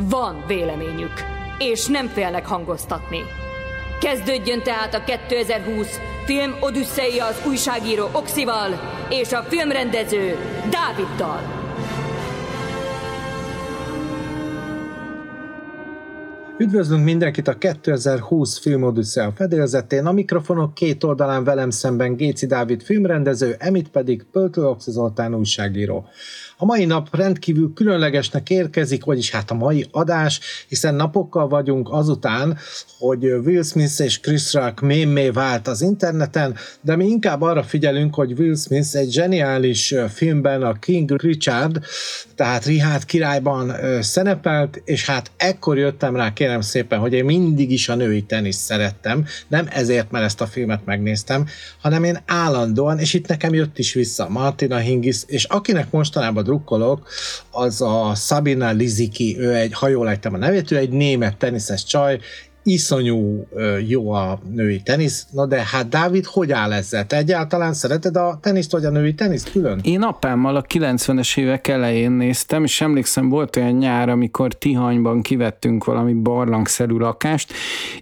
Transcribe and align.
Van 0.00 0.44
véleményük, 0.46 1.12
és 1.58 1.86
nem 1.86 2.06
félnek 2.06 2.46
hangoztatni. 2.46 3.18
Kezdődjön 4.00 4.62
tehát 4.62 4.94
a 4.94 5.04
2020 5.04 6.00
film 6.24 6.56
Odüsszeia 6.60 7.26
az 7.26 7.42
újságíró 7.46 8.08
Oxival 8.12 8.70
és 9.10 9.32
a 9.32 9.42
filmrendező 9.42 10.36
Dáviddal. 10.70 11.40
Üdvözlünk 16.58 17.04
mindenkit 17.04 17.48
a 17.48 17.58
2020 17.58 18.58
Film 18.58 18.82
Odyssea 18.82 19.32
fedélzetén, 19.34 20.06
a 20.06 20.12
mikrofonok 20.12 20.74
két 20.74 21.04
oldalán 21.04 21.44
velem 21.44 21.70
szemben 21.70 22.16
Géci 22.16 22.46
Dávid 22.46 22.82
filmrendező, 22.82 23.54
Emit 23.58 23.88
pedig 23.88 24.24
Pöltő 24.32 24.62
Oxi 24.62 24.90
Zoltán 24.90 25.34
újságíró. 25.34 26.06
A 26.60 26.64
mai 26.64 26.84
nap 26.84 27.16
rendkívül 27.16 27.72
különlegesnek 27.74 28.50
érkezik, 28.50 29.04
vagyis 29.04 29.30
hát 29.30 29.50
a 29.50 29.54
mai 29.54 29.86
adás, 29.90 30.40
hiszen 30.68 30.94
napokkal 30.94 31.48
vagyunk 31.48 31.88
azután, 31.90 32.58
hogy 32.98 33.24
Will 33.24 33.62
Smith 33.62 34.00
és 34.00 34.20
Chris 34.20 34.52
Rock 34.52 34.80
mémé 34.80 35.28
vált 35.28 35.68
az 35.68 35.82
interneten, 35.82 36.56
de 36.80 36.96
mi 36.96 37.06
inkább 37.06 37.42
arra 37.42 37.62
figyelünk, 37.62 38.14
hogy 38.14 38.32
Will 38.38 38.56
Smith 38.56 38.96
egy 38.96 39.12
zseniális 39.12 39.94
filmben, 40.14 40.62
a 40.62 40.78
King 40.78 41.20
Richard, 41.20 41.78
tehát 42.34 42.64
Richard 42.64 43.04
királyban 43.04 43.74
szerepelt, 44.00 44.82
és 44.84 45.06
hát 45.06 45.30
ekkor 45.36 45.78
jöttem 45.78 46.16
rá, 46.16 46.32
kérem 46.32 46.60
szépen, 46.60 46.98
hogy 46.98 47.12
én 47.12 47.24
mindig 47.24 47.70
is 47.70 47.88
a 47.88 47.94
női 47.94 48.22
teniszt 48.22 48.60
szerettem, 48.60 49.24
nem 49.48 49.66
ezért, 49.70 50.10
mert 50.10 50.24
ezt 50.24 50.40
a 50.40 50.46
filmet 50.46 50.84
megnéztem, 50.84 51.46
hanem 51.80 52.04
én 52.04 52.18
állandóan, 52.26 52.98
és 52.98 53.14
itt 53.14 53.26
nekem 53.26 53.54
jött 53.54 53.78
is 53.78 53.92
vissza 53.92 54.28
Martina 54.28 54.76
Hingis, 54.76 55.22
és 55.26 55.44
akinek 55.44 55.90
mostanában 55.90 56.46
drukkolok, 56.48 57.08
az 57.50 57.80
a 57.80 58.12
Sabina 58.14 58.70
Liziki, 58.70 59.38
ő 59.38 59.54
egy, 59.54 59.72
ha 59.72 59.88
jól 59.88 60.08
a 60.34 60.36
nevét, 60.36 60.70
ő 60.70 60.76
egy 60.76 60.90
német 60.90 61.36
teniszes 61.36 61.84
csaj, 61.84 62.18
iszonyú 62.68 63.46
jó 63.86 64.10
a 64.10 64.40
női 64.50 64.80
tenisz, 64.82 65.26
na 65.30 65.46
de 65.46 65.64
hát 65.72 65.88
Dávid, 65.88 66.24
hogy 66.24 66.52
áll 66.52 66.72
ezzel? 66.72 67.06
Te 67.06 67.16
egyáltalán 67.16 67.72
szereted 67.72 68.16
a 68.16 68.38
teniszt, 68.42 68.72
vagy 68.72 68.84
a 68.84 68.90
női 68.90 69.14
teniszt 69.14 69.50
külön? 69.50 69.80
Én 69.82 70.02
apámmal 70.02 70.56
a 70.56 70.62
90-es 70.62 71.38
évek 71.38 71.68
elején 71.68 72.10
néztem, 72.10 72.64
és 72.64 72.80
emlékszem, 72.80 73.28
volt 73.28 73.56
olyan 73.56 73.72
nyár, 73.72 74.08
amikor 74.08 74.52
Tihanyban 74.52 75.22
kivettünk 75.22 75.84
valami 75.84 76.12
barlangszerű 76.12 76.96
lakást, 76.96 77.52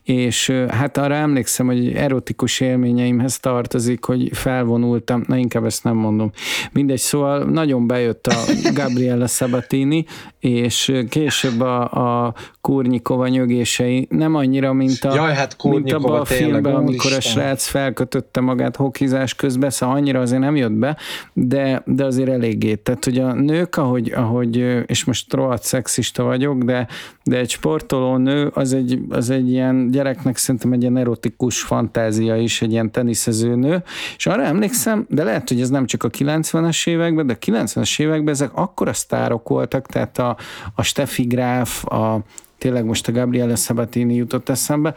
és 0.03 0.51
hát 0.69 0.97
arra 0.97 1.15
emlékszem, 1.15 1.67
hogy 1.67 1.93
erotikus 1.93 2.61
élményeimhez 2.61 3.39
tartozik, 3.41 4.05
hogy 4.05 4.31
felvonultam, 4.33 5.25
na 5.27 5.37
inkább 5.37 5.65
ezt 5.65 5.85
nem 5.85 5.97
mondom. 5.97 6.31
Mindegy, 6.73 6.99
szóval 6.99 7.45
nagyon 7.45 7.87
bejött 7.87 8.27
a 8.27 8.37
Gabriella 8.83 9.27
Sabatini, 9.27 10.05
és 10.41 10.93
később 11.09 11.61
a, 11.61 12.27
a 12.27 12.35
Kurnyikova 12.61 13.29
nyögései 13.29 14.07
nem 14.11 14.35
annyira, 14.57 14.73
mint 14.73 15.05
a, 15.05 15.15
Jaj, 15.15 15.35
hát 15.35 15.57
mint 15.63 15.93
abban 15.93 16.21
a 16.21 16.25
filmben, 16.25 16.75
amikor 16.75 17.13
a 17.13 17.21
srác 17.21 17.67
felkötötte 17.67 18.41
magát 18.41 18.77
hokizás 18.77 19.35
közben, 19.35 19.71
szóval 19.71 19.97
annyira 19.97 20.21
azért 20.21 20.41
nem 20.41 20.57
jött 20.57 20.73
be, 20.73 20.97
de, 21.33 21.83
de 21.87 22.05
azért 22.05 22.29
eléggé. 22.29 22.75
Tehát, 22.75 23.05
hogy 23.05 23.19
a 23.19 23.33
nők, 23.33 23.77
ahogy, 23.77 24.13
ahogy 24.13 24.57
és 24.87 25.05
most 25.05 25.33
rohadt 25.33 25.63
szexista 25.63 26.23
vagyok, 26.23 26.63
de, 26.63 26.87
de 27.25 27.37
egy 27.37 27.51
sportoló 27.51 28.17
nő, 28.17 28.51
az 28.55 28.73
egy, 28.73 28.99
az 29.09 29.31
egy 29.31 29.51
ilyen 29.51 29.91
gyereknek 29.91 30.37
szerintem 30.37 30.73
egy 30.73 30.81
ilyen 30.81 30.97
erotikus 30.97 31.61
fantázia 31.63 32.37
is, 32.37 32.63
egy 32.63 32.71
ilyen 32.71 32.91
teniszező 32.91 33.55
nő, 33.55 33.83
és 34.17 34.27
arra 34.27 34.43
emlékszem, 34.43 35.07
de 35.09 35.23
lehet, 35.23 35.49
hogy 35.49 35.61
ez 35.61 35.71
nem 35.71 35.87
csak 35.87 36.03
a 36.03 36.11
90-es 36.11 36.89
években, 36.89 37.27
de 37.27 37.33
a 37.33 37.45
90-es 37.45 38.01
években 38.01 38.35
ezek 38.35 38.51
akkora 38.55 38.93
sztárok 38.93 39.49
voltak, 39.49 39.87
tehát 39.87 40.19
a, 40.19 40.37
a 40.75 40.83
Steffi 40.83 41.23
Graf, 41.23 41.85
a, 41.85 42.23
tényleg 42.59 42.85
most 42.85 43.09
a 43.09 43.13
Gabriele 43.13 43.55
Sabatini 43.55 44.15
jutott 44.15 44.49
eszembe, 44.49 44.95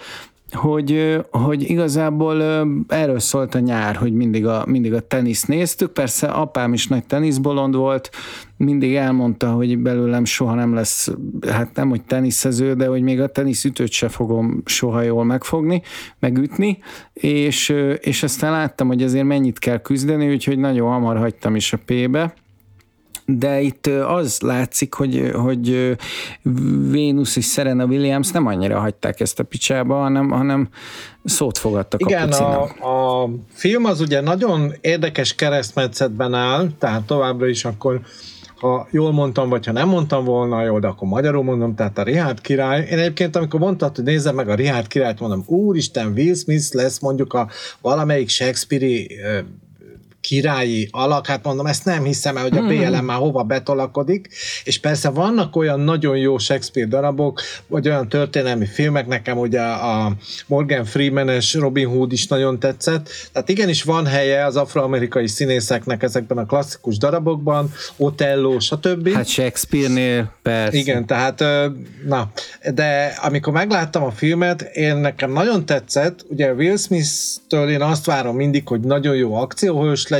hogy, 0.52 1.20
hogy 1.32 1.70
igazából 1.70 2.42
erről 2.88 3.20
szólt 3.20 3.56
a 3.56 3.60
nyár, 3.60 3.96
hogy 3.96 4.14
mindig 4.14 4.46
a, 4.46 4.64
mindig 4.68 4.94
a 4.94 5.00
tenisz 5.00 5.44
néztük. 5.44 5.92
Persze 5.92 6.28
apám 6.28 6.74
is 6.74 6.88
nagy 6.88 7.06
teniszbolond 7.06 7.76
volt, 7.76 8.10
mindig 8.58 8.96
elmondta, 8.96 9.52
hogy 9.52 9.78
belőlem 9.78 10.26
soha 10.26 10.54
nem 10.54 10.74
lesz, 10.74 11.12
hát 11.50 11.76
nem, 11.76 11.90
hogy 11.90 12.02
teniszező, 12.02 12.74
de 12.74 12.88
hogy 12.88 13.02
még 13.02 13.22
a 13.22 13.28
teniszütőt 13.28 13.92
se 13.92 14.10
fogom 14.10 14.62
soha 14.66 15.02
jól 15.02 15.24
megfogni, 15.24 15.82
megütni, 16.20 16.78
és, 17.14 17.76
és 18.00 18.24
aztán 18.24 18.52
láttam, 18.52 18.88
hogy 18.88 19.04
azért 19.04 19.26
mennyit 19.26 19.60
kell 19.60 19.78
küzdeni, 19.82 20.32
úgyhogy 20.32 20.58
nagyon 20.58 20.90
hamar 20.90 21.18
hagytam 21.18 21.56
is 21.56 21.74
a 21.74 21.78
P-be, 21.86 22.34
de 23.38 23.62
itt 23.62 23.88
az 24.08 24.40
látszik, 24.40 24.94
hogy, 24.94 25.32
hogy 25.34 25.98
Vénusz 26.90 27.36
és 27.36 27.46
Serena 27.46 27.86
Williams 27.86 28.32
nem 28.32 28.48
annyira 28.48 28.80
hagyták 28.80 29.20
ezt 29.20 29.40
a 29.40 29.44
picsába, 29.44 29.96
hanem, 29.96 30.30
hanem 30.30 30.70
szót 31.24 31.58
fogadtak 31.58 32.02
Igen, 32.02 32.32
a, 32.32 32.62
a, 32.64 33.24
a 33.24 33.30
film 33.54 33.86
az 33.86 34.02
ugye 34.02 34.22
nagyon 34.22 34.74
érdekes 34.82 35.36
keresztmetszetben 35.36 36.34
áll, 36.34 36.68
tehát 36.80 37.04
továbbra 37.04 37.48
is 37.48 37.66
akkor 37.66 38.02
ha 38.60 38.88
jól 38.92 39.12
mondtam, 39.12 39.50
vagy 39.50 39.66
ha 39.66 39.72
nem 39.72 39.88
mondtam 39.88 40.24
volna, 40.24 40.64
jó, 40.64 40.80
de 40.80 40.88
akkor 40.88 41.08
magyarul 41.08 41.44
mondom, 41.44 41.76
tehát 41.76 41.98
a 41.98 42.04
Richard 42.04 42.42
király. 42.42 42.88
Én 42.92 42.98
egyébként, 42.98 43.36
amikor 43.36 43.60
mondtad, 43.60 43.96
hogy 43.96 44.04
nézzem 44.06 44.36
meg 44.36 44.50
a 44.50 44.56
Richard 44.56 44.88
királyt, 44.88 45.20
mondom, 45.20 45.44
úristen, 45.46 46.12
Will 46.12 46.36
Smith 46.36 46.76
lesz 46.76 47.00
mondjuk 47.00 47.34
a 47.34 47.50
valamelyik 47.82 48.30
Shakespeare-i 48.30 49.16
királyi 50.30 50.88
alak, 50.92 51.28
hát 51.28 51.44
mondom, 51.44 51.66
ezt 51.66 51.86
nem 51.86 52.04
hiszem 52.04 52.38
el, 52.38 52.44
hogy 52.44 52.58
a 52.58 52.62
BLM 52.62 52.94
hmm. 52.94 53.06
már 53.06 53.18
hova 53.18 53.44
betolakodik, 53.44 54.28
és 54.64 54.80
persze 54.80 55.10
vannak 55.10 55.56
olyan 55.56 55.80
nagyon 55.80 56.18
jó 56.18 56.38
Shakespeare 56.38 56.90
darabok, 56.90 57.42
vagy 57.68 57.88
olyan 57.88 58.10
történelmi 58.10 58.66
filmek, 58.66 59.08
nekem 59.08 59.38
ugye 59.38 59.62
a 59.62 60.12
Morgan 60.48 60.86
Freeman-es 60.86 61.54
Robin 61.54 61.88
Hood 61.88 62.12
is 62.12 62.28
nagyon 62.28 62.60
tetszett, 62.60 63.10
tehát 63.32 63.50
igenis 63.50 63.84
van 63.84 64.06
helye 64.06 64.46
az 64.46 64.56
afroamerikai 64.56 65.28
színészeknek 65.28 66.04
ezekben 66.04 66.38
a 66.38 66.46
klasszikus 66.46 66.98
darabokban, 66.98 67.74
Otello, 67.98 68.60
stb. 68.60 69.14
Hát 69.14 69.28
Shakespeare-nél 69.28 70.32
persze. 70.42 70.78
Igen, 70.78 71.06
tehát 71.06 71.44
na, 72.06 72.32
de 72.74 73.18
amikor 73.22 73.54
megláttam 73.54 74.04
a 74.04 74.12
filmet, 74.12 74.62
én 74.62 74.96
nekem 74.96 75.32
nagyon 75.32 75.66
tetszett, 75.66 76.26
ugye 76.28 76.54
Will 76.54 76.78
Smith-től 76.78 77.70
én 77.70 77.82
azt 77.82 78.06
várom 78.06 78.36
mindig, 78.36 78.68
hogy 78.68 78.80
nagyon 78.80 79.16
jó 79.16 79.34
akcióhős 79.36 80.08
legyen, 80.08 80.18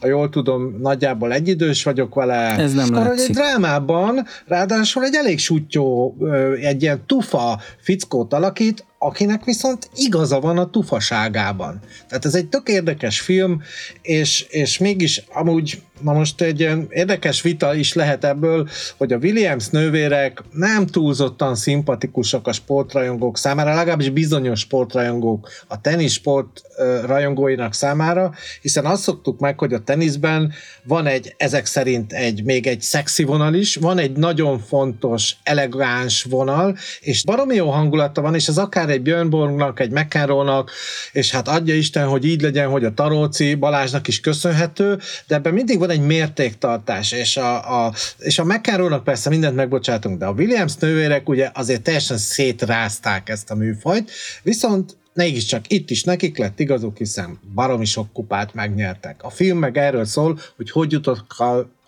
ha 0.00 0.06
jól 0.06 0.28
tudom, 0.28 0.76
nagyjából 0.80 1.32
egyidős 1.32 1.82
vagyok 1.82 2.14
vele. 2.14 2.56
Ez 2.58 2.72
nem 2.72 2.94
Arra, 2.94 3.12
egy 3.12 3.30
drámában, 3.30 4.26
ráadásul 4.46 5.04
egy 5.04 5.14
elég 5.14 5.38
sutyó, 5.38 6.16
egy 6.60 6.82
ilyen 6.82 7.02
tufa 7.06 7.60
fickót 7.80 8.32
alakít, 8.32 8.84
akinek 9.02 9.44
viszont 9.44 9.90
igaza 9.94 10.40
van 10.40 10.58
a 10.58 10.70
tufaságában. 10.70 11.80
Tehát 12.08 12.24
ez 12.24 12.34
egy 12.34 12.48
tök 12.48 12.68
érdekes 12.68 13.20
film, 13.20 13.62
és, 14.02 14.46
és 14.48 14.78
mégis 14.78 15.22
amúgy, 15.32 15.82
na 16.00 16.12
most 16.12 16.40
egy 16.40 16.60
ilyen 16.60 16.86
érdekes 16.90 17.42
vita 17.42 17.74
is 17.74 17.94
lehet 17.94 18.24
ebből, 18.24 18.68
hogy 18.96 19.12
a 19.12 19.16
Williams 19.16 19.68
nővérek 19.68 20.42
nem 20.52 20.86
túlzottan 20.86 21.54
szimpatikusak 21.54 22.46
a 22.46 22.52
sportrajongók 22.52 23.38
számára, 23.38 23.74
legalábbis 23.74 24.10
bizonyos 24.10 24.60
sportrajongók, 24.60 25.48
a 25.68 25.80
tenisport 25.80 26.62
rajongóinak 27.04 27.74
számára, 27.74 28.34
hiszen 28.62 28.86
azt 28.86 29.02
szoktuk 29.02 29.38
meg, 29.38 29.58
hogy 29.58 29.72
a 29.72 29.82
teniszben 29.84 30.52
van 30.84 31.06
egy, 31.06 31.34
ezek 31.36 31.66
szerint 31.66 32.12
egy, 32.12 32.44
még 32.44 32.66
egy 32.66 32.80
szexi 32.80 33.24
vonal 33.24 33.54
is, 33.54 33.76
van 33.76 33.98
egy 33.98 34.12
nagyon 34.16 34.58
fontos, 34.58 35.36
elegáns 35.42 36.22
vonal, 36.22 36.76
és 37.00 37.24
baromi 37.24 37.54
jó 37.54 37.70
hangulata 37.70 38.20
van, 38.20 38.34
és 38.34 38.48
ez 38.48 38.58
akár 38.58 38.89
egy 38.90 39.02
Björn 39.02 39.30
Borgnak, 39.30 39.80
egy 39.80 39.90
McEnroe-nak, 39.90 40.70
és 41.12 41.30
hát 41.30 41.48
adja 41.48 41.74
Isten, 41.74 42.06
hogy 42.06 42.24
így 42.24 42.40
legyen, 42.40 42.68
hogy 42.68 42.84
a 42.84 42.94
Taróci 42.94 43.54
Balázsnak 43.54 44.08
is 44.08 44.20
köszönhető, 44.20 44.98
de 45.26 45.34
ebben 45.34 45.52
mindig 45.52 45.78
van 45.78 45.90
egy 45.90 46.00
mértéktartás, 46.00 47.12
és 47.12 47.36
a, 47.36 47.84
a, 47.84 47.92
és 48.18 48.38
a 48.38 48.44
McEnroe-nak 48.44 49.04
persze 49.04 49.30
mindent 49.30 49.54
megbocsátunk, 49.54 50.18
de 50.18 50.26
a 50.26 50.32
Williams 50.32 50.76
nővérek 50.76 51.28
ugye 51.28 51.50
azért 51.54 51.82
teljesen 51.82 52.18
szétrázták 52.18 53.28
ezt 53.28 53.50
a 53.50 53.54
műfajt, 53.54 54.10
viszont 54.42 54.96
mégiscsak 55.12 55.64
itt 55.68 55.90
is 55.90 56.04
nekik 56.04 56.38
lett 56.38 56.60
igazuk, 56.60 56.96
hiszen 56.96 57.38
baromi 57.54 57.84
sok 57.84 58.12
kupát 58.12 58.54
megnyertek. 58.54 59.22
A 59.22 59.30
film 59.30 59.58
meg 59.58 59.78
erről 59.78 60.04
szól, 60.04 60.38
hogy 60.56 60.70
hogy, 60.70 60.92
jutott, 60.92 61.26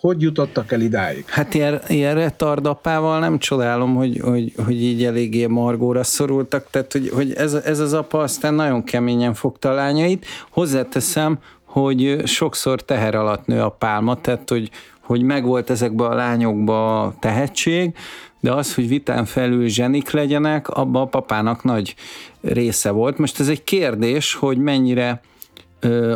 hogy 0.03 0.23
jutottak 0.23 0.73
el 0.73 0.81
idáig? 0.81 1.25
Hát 1.27 1.55
ilyen, 1.55 1.81
ilyen 1.89 2.15
retardapával 2.15 3.19
nem 3.19 3.39
csodálom, 3.39 3.95
hogy, 3.95 4.21
hogy, 4.21 4.53
hogy 4.65 4.83
így 4.83 5.05
eléggé 5.05 5.47
margóra 5.47 6.05
szorultak, 6.05 6.67
tehát 6.71 6.93
hogy, 6.93 7.11
hogy 7.15 7.33
ez, 7.33 7.55
ez 7.55 7.79
az 7.79 7.93
apa 7.93 8.19
aztán 8.19 8.55
nagyon 8.55 8.85
keményen 8.85 9.35
fogta 9.35 9.71
a 9.71 9.75
lányait. 9.75 10.27
Hozzáteszem, 10.51 11.39
hogy 11.65 12.23
sokszor 12.25 12.85
teher 12.85 13.15
alatt 13.15 13.47
nő 13.47 13.61
a 13.61 13.69
pálma, 13.69 14.21
tehát 14.21 14.49
hogy, 14.49 14.71
hogy 15.01 15.23
megvolt 15.23 15.71
ezekben 15.71 16.11
a 16.11 16.15
lányokban 16.15 17.07
a 17.07 17.15
tehetség, 17.21 17.95
de 18.41 18.53
az, 18.53 18.75
hogy 18.75 18.89
vitán 18.89 19.25
felül 19.25 19.69
zsenik 19.69 20.11
legyenek, 20.11 20.69
abban 20.69 21.03
a 21.03 21.07
papának 21.07 21.65
nagy 21.65 21.95
része 22.41 22.91
volt. 22.91 23.19
Most 23.19 23.41
ez 23.41 23.49
egy 23.49 23.65
kérdés, 23.65 24.35
hogy 24.35 24.59
mennyire 24.59 25.21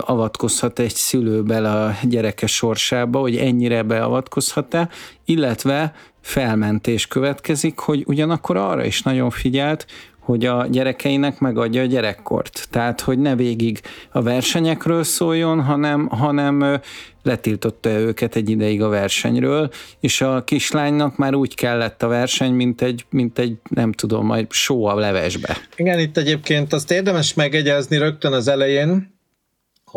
avatkozhat 0.01 0.79
egy 0.79 0.95
szülő 0.95 1.43
bele 1.43 1.71
a 1.71 1.95
gyereke 2.03 2.47
sorsába, 2.47 3.19
hogy 3.19 3.37
ennyire 3.37 3.83
beavatkozhat-e, 3.83 4.89
illetve 5.25 5.95
felmentés 6.21 7.07
következik, 7.07 7.79
hogy 7.79 8.03
ugyanakkor 8.07 8.57
arra 8.57 8.85
is 8.85 9.03
nagyon 9.03 9.31
figyelt, 9.31 9.87
hogy 10.27 10.45
a 10.45 10.67
gyerekeinek 10.71 11.39
megadja 11.39 11.83
a 11.83 11.87
gyerekkort. 11.87 12.69
Tehát, 12.71 13.01
hogy 13.01 13.19
ne 13.19 13.37
végig 13.37 13.81
a 14.13 14.23
versenyekről 14.23 15.03
szóljon, 15.03 15.63
hanem, 15.63 16.07
hanem 16.09 16.81
letiltotta 17.23 17.91
őket 17.91 18.37
egy 18.37 18.51
ideig 18.51 18.83
a 18.83 18.89
versenyről, 18.89 19.71
és 20.01 20.21
a 20.21 20.45
kislánynak 20.45 21.17
már 21.17 21.35
úgy 21.35 21.55
kellett 21.55 22.03
a 22.03 22.09
verseny, 22.09 22.53
mint 22.53 22.83
egy, 22.83 23.05
mint 23.11 23.39
egy 23.39 23.57
nem 23.69 23.93
tudom, 23.93 24.27
majd 24.27 24.47
só 24.51 24.85
a 24.85 24.95
levesbe. 24.95 25.57
Igen, 25.77 25.99
itt 25.99 26.17
egyébként 26.17 26.73
azt 26.73 26.91
érdemes 26.91 27.35
megegyezni 27.35 27.99
rögtön 27.99 28.33
az 28.33 28.49
elején, 28.49 29.16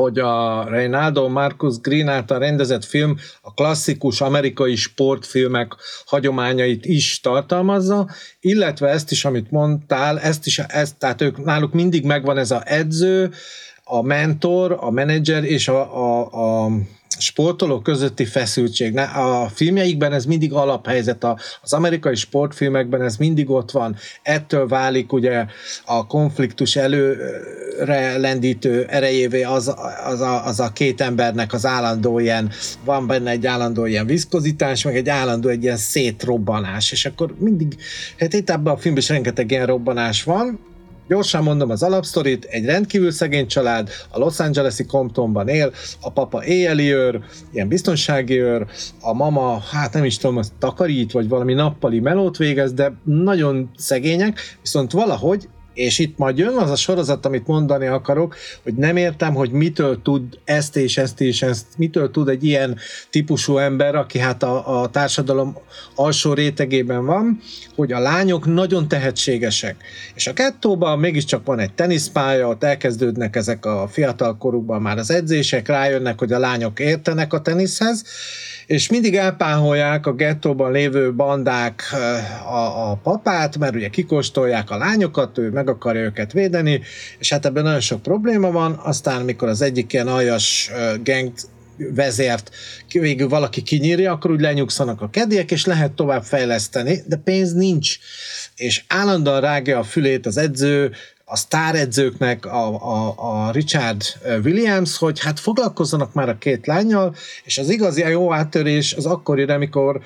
hogy 0.02 0.20
a 0.20 0.64
Reynaldo 0.70 1.30
Marcus 1.30 1.80
Green 1.80 2.08
által 2.08 2.40
rendezett 2.40 2.86
film 2.86 3.18
a 3.42 3.54
klasszikus 3.54 4.22
amerikai 4.22 4.76
sportfilmek 4.76 5.76
hagyományait 6.06 6.86
is 6.86 7.20
tartalmazza, 7.20 8.10
illetve 8.40 8.88
ezt 8.88 9.12
is, 9.12 9.26
amit 9.26 9.52
mondtál, 9.52 10.20
ezt 10.20 10.46
is, 10.46 10.60
ezt, 10.60 10.98
tehát 10.98 11.22
ők, 11.22 11.44
náluk 11.44 11.74
mindig 11.74 12.06
megvan 12.06 12.38
ez 12.38 12.52
a 12.52 12.62
edző, 12.66 13.32
a 13.84 14.02
mentor, 14.02 14.78
a 14.80 14.92
menedzser 14.92 15.44
és 15.44 15.68
a, 15.68 15.96
a, 15.98 16.66
a 16.66 16.70
sportolók 17.20 17.84
közötti 17.84 18.26
feszültség. 18.26 18.98
A 18.98 19.50
filmjeikben 19.54 20.14
ez 20.14 20.26
mindig 20.26 20.54
alaphelyzet, 20.54 21.26
az 21.62 21.74
amerikai 21.74 22.16
sportfilmekben 22.16 23.02
ez 23.02 23.18
mindig 23.18 23.50
ott 23.50 23.72
van. 23.72 23.96
Ettől 24.22 24.68
válik 24.68 25.14
ugye 25.14 25.46
a 25.86 26.08
konfliktus 26.08 26.76
előre 26.76 28.18
lendítő 28.18 28.86
erejévé 28.90 29.44
az, 29.44 29.74
az, 30.06 30.22
a, 30.22 30.46
az 30.46 30.60
a 30.60 30.72
két 30.74 31.02
embernek 31.02 31.54
az 31.54 31.66
állandó 31.66 32.20
ilyen, 32.20 32.52
van 32.86 33.08
benne 33.08 33.32
egy 33.32 33.46
állandó 33.46 33.86
ilyen 33.86 34.06
viszkozitás, 34.06 34.84
meg 34.84 34.96
egy 34.96 35.10
állandó 35.10 35.50
egy 35.50 35.64
ilyen 35.64 35.78
szétrobbanás, 35.78 36.92
és 36.92 37.06
akkor 37.06 37.36
mindig, 37.40 37.76
hát 38.18 38.34
itt 38.34 38.50
ebben 38.50 38.74
a 38.74 38.78
filmben 38.78 39.04
is 39.04 39.10
rengeteg 39.10 39.52
ilyen 39.52 39.66
robbanás 39.66 40.24
van, 40.24 40.60
Gyorsan 41.10 41.44
mondom 41.44 41.70
az 41.70 41.84
alapsztorit, 41.84 42.46
egy 42.46 42.66
rendkívül 42.66 43.12
szegény 43.12 43.48
család, 43.48 43.90
a 44.10 44.20
Los 44.20 44.40
Angeles-i 44.40 44.86
Comptonban 44.86 45.48
él, 45.48 45.74
a 46.02 46.12
papa 46.12 46.44
éjjeli 46.46 46.94
őr, 46.94 47.20
ilyen 47.52 47.68
biztonsági 47.68 48.40
őr, 48.40 48.66
a 49.02 49.14
mama, 49.14 49.60
hát 49.72 49.94
nem 49.94 50.04
is 50.04 50.18
tudom, 50.18 50.38
az 50.38 50.52
takarít, 50.60 51.12
vagy 51.12 51.28
valami 51.28 51.54
nappali 51.54 52.00
melót 52.00 52.38
végez, 52.38 52.74
de 52.74 52.94
nagyon 53.04 53.72
szegények, 53.78 54.58
viszont 54.62 54.92
valahogy 54.92 55.50
és 55.80 56.00
itt 56.00 56.18
majd 56.18 56.38
jön 56.38 56.58
az 56.58 56.70
a 56.70 56.76
sorozat, 56.76 57.26
amit 57.26 57.48
mondani 57.48 57.86
akarok, 57.86 58.36
hogy 58.64 58.74
nem 58.74 58.98
értem, 58.98 59.34
hogy 59.34 59.52
mitől 59.52 60.02
tud 60.02 60.24
ezt 60.44 60.76
és 60.76 60.98
ezt 60.98 61.22
és 61.22 61.42
ezt, 61.42 61.66
mitől 61.78 62.12
tud 62.12 62.28
egy 62.30 62.44
ilyen 62.44 62.78
típusú 63.10 63.58
ember, 63.58 63.96
aki 63.96 64.20
hát 64.20 64.44
a, 64.44 64.82
a 64.82 64.90
társadalom 64.90 65.58
alsó 65.96 66.34
rétegében 66.34 67.06
van, 67.06 67.40
hogy 67.76 67.92
a 67.92 68.00
lányok 68.00 68.46
nagyon 68.46 68.88
tehetségesek. 68.88 69.76
És 70.16 70.28
a 70.28 70.34
kettóban 70.34 71.00
mégiscsak 71.00 71.46
van 71.46 71.60
egy 71.60 71.74
teniszpálya, 71.74 72.48
ott 72.48 72.64
elkezdődnek 72.64 73.36
ezek 73.36 73.66
a 73.66 73.88
fiatal 73.92 74.38
korukban 74.38 74.82
már 74.82 74.98
az 74.98 75.12
edzések, 75.12 75.68
rájönnek, 75.68 76.20
hogy 76.20 76.32
a 76.32 76.40
lányok 76.40 76.80
értenek 76.80 77.34
a 77.34 77.42
teniszhez, 77.42 78.04
és 78.70 78.90
mindig 78.90 79.16
elpáholják 79.16 80.06
a 80.06 80.14
gettóban 80.14 80.72
lévő 80.72 81.14
bandák 81.14 81.84
a, 82.46 82.90
a 82.92 83.00
papát, 83.04 83.58
mert 83.58 83.76
ugye 83.76 83.90
kikóstolják 83.90 84.70
a 84.70 84.78
lányokat, 84.78 85.38
ő 85.38 85.50
meg 85.50 85.70
akarja 85.70 86.02
őket 86.02 86.32
védeni, 86.32 86.82
és 87.20 87.30
hát 87.30 87.46
ebben 87.46 87.64
nagyon 87.64 87.80
sok 87.80 88.02
probléma 88.02 88.52
van, 88.52 88.80
aztán 88.84 89.22
mikor 89.22 89.48
az 89.48 89.62
egyik 89.62 89.94
ilyen 89.94 90.08
aljas 90.08 90.72
gang 91.04 91.32
vezért 91.78 92.50
végül 92.92 93.30
valaki 93.30 93.62
kinyírja, 93.62 94.12
akkor 94.12 94.32
úgy 94.32 94.42
lenyugszanak 94.42 95.02
a 95.02 95.10
kedélyek, 95.10 95.52
és 95.52 95.66
lehet 95.66 95.92
tovább 95.92 96.24
fejleszteni, 96.24 97.00
de 97.06 97.16
pénz 97.16 97.54
nincs. 97.54 97.98
És 98.56 98.84
állandóan 98.88 99.42
rágja 99.42 99.80
a 99.80 99.84
fülét 99.84 100.26
az 100.26 100.38
edző, 100.38 100.92
a 101.32 101.36
sztáredzőknek, 101.36 102.46
a, 102.46 102.68
a, 102.68 103.14
a 103.18 103.52
Richard 103.52 104.02
Williams, 104.44 104.98
hogy 104.98 105.20
hát 105.20 105.40
foglalkozzanak 105.40 106.14
már 106.14 106.30
a 106.30 106.38
két 106.38 106.68
lányjal, 106.68 107.16
és 107.44 107.58
az 107.58 107.70
igazi 107.70 108.02
jó 108.02 108.34
áttörés 108.34 108.94
az 108.94 109.06
akkor 109.06 109.40
jön, 109.40 109.50
amikor 109.50 110.02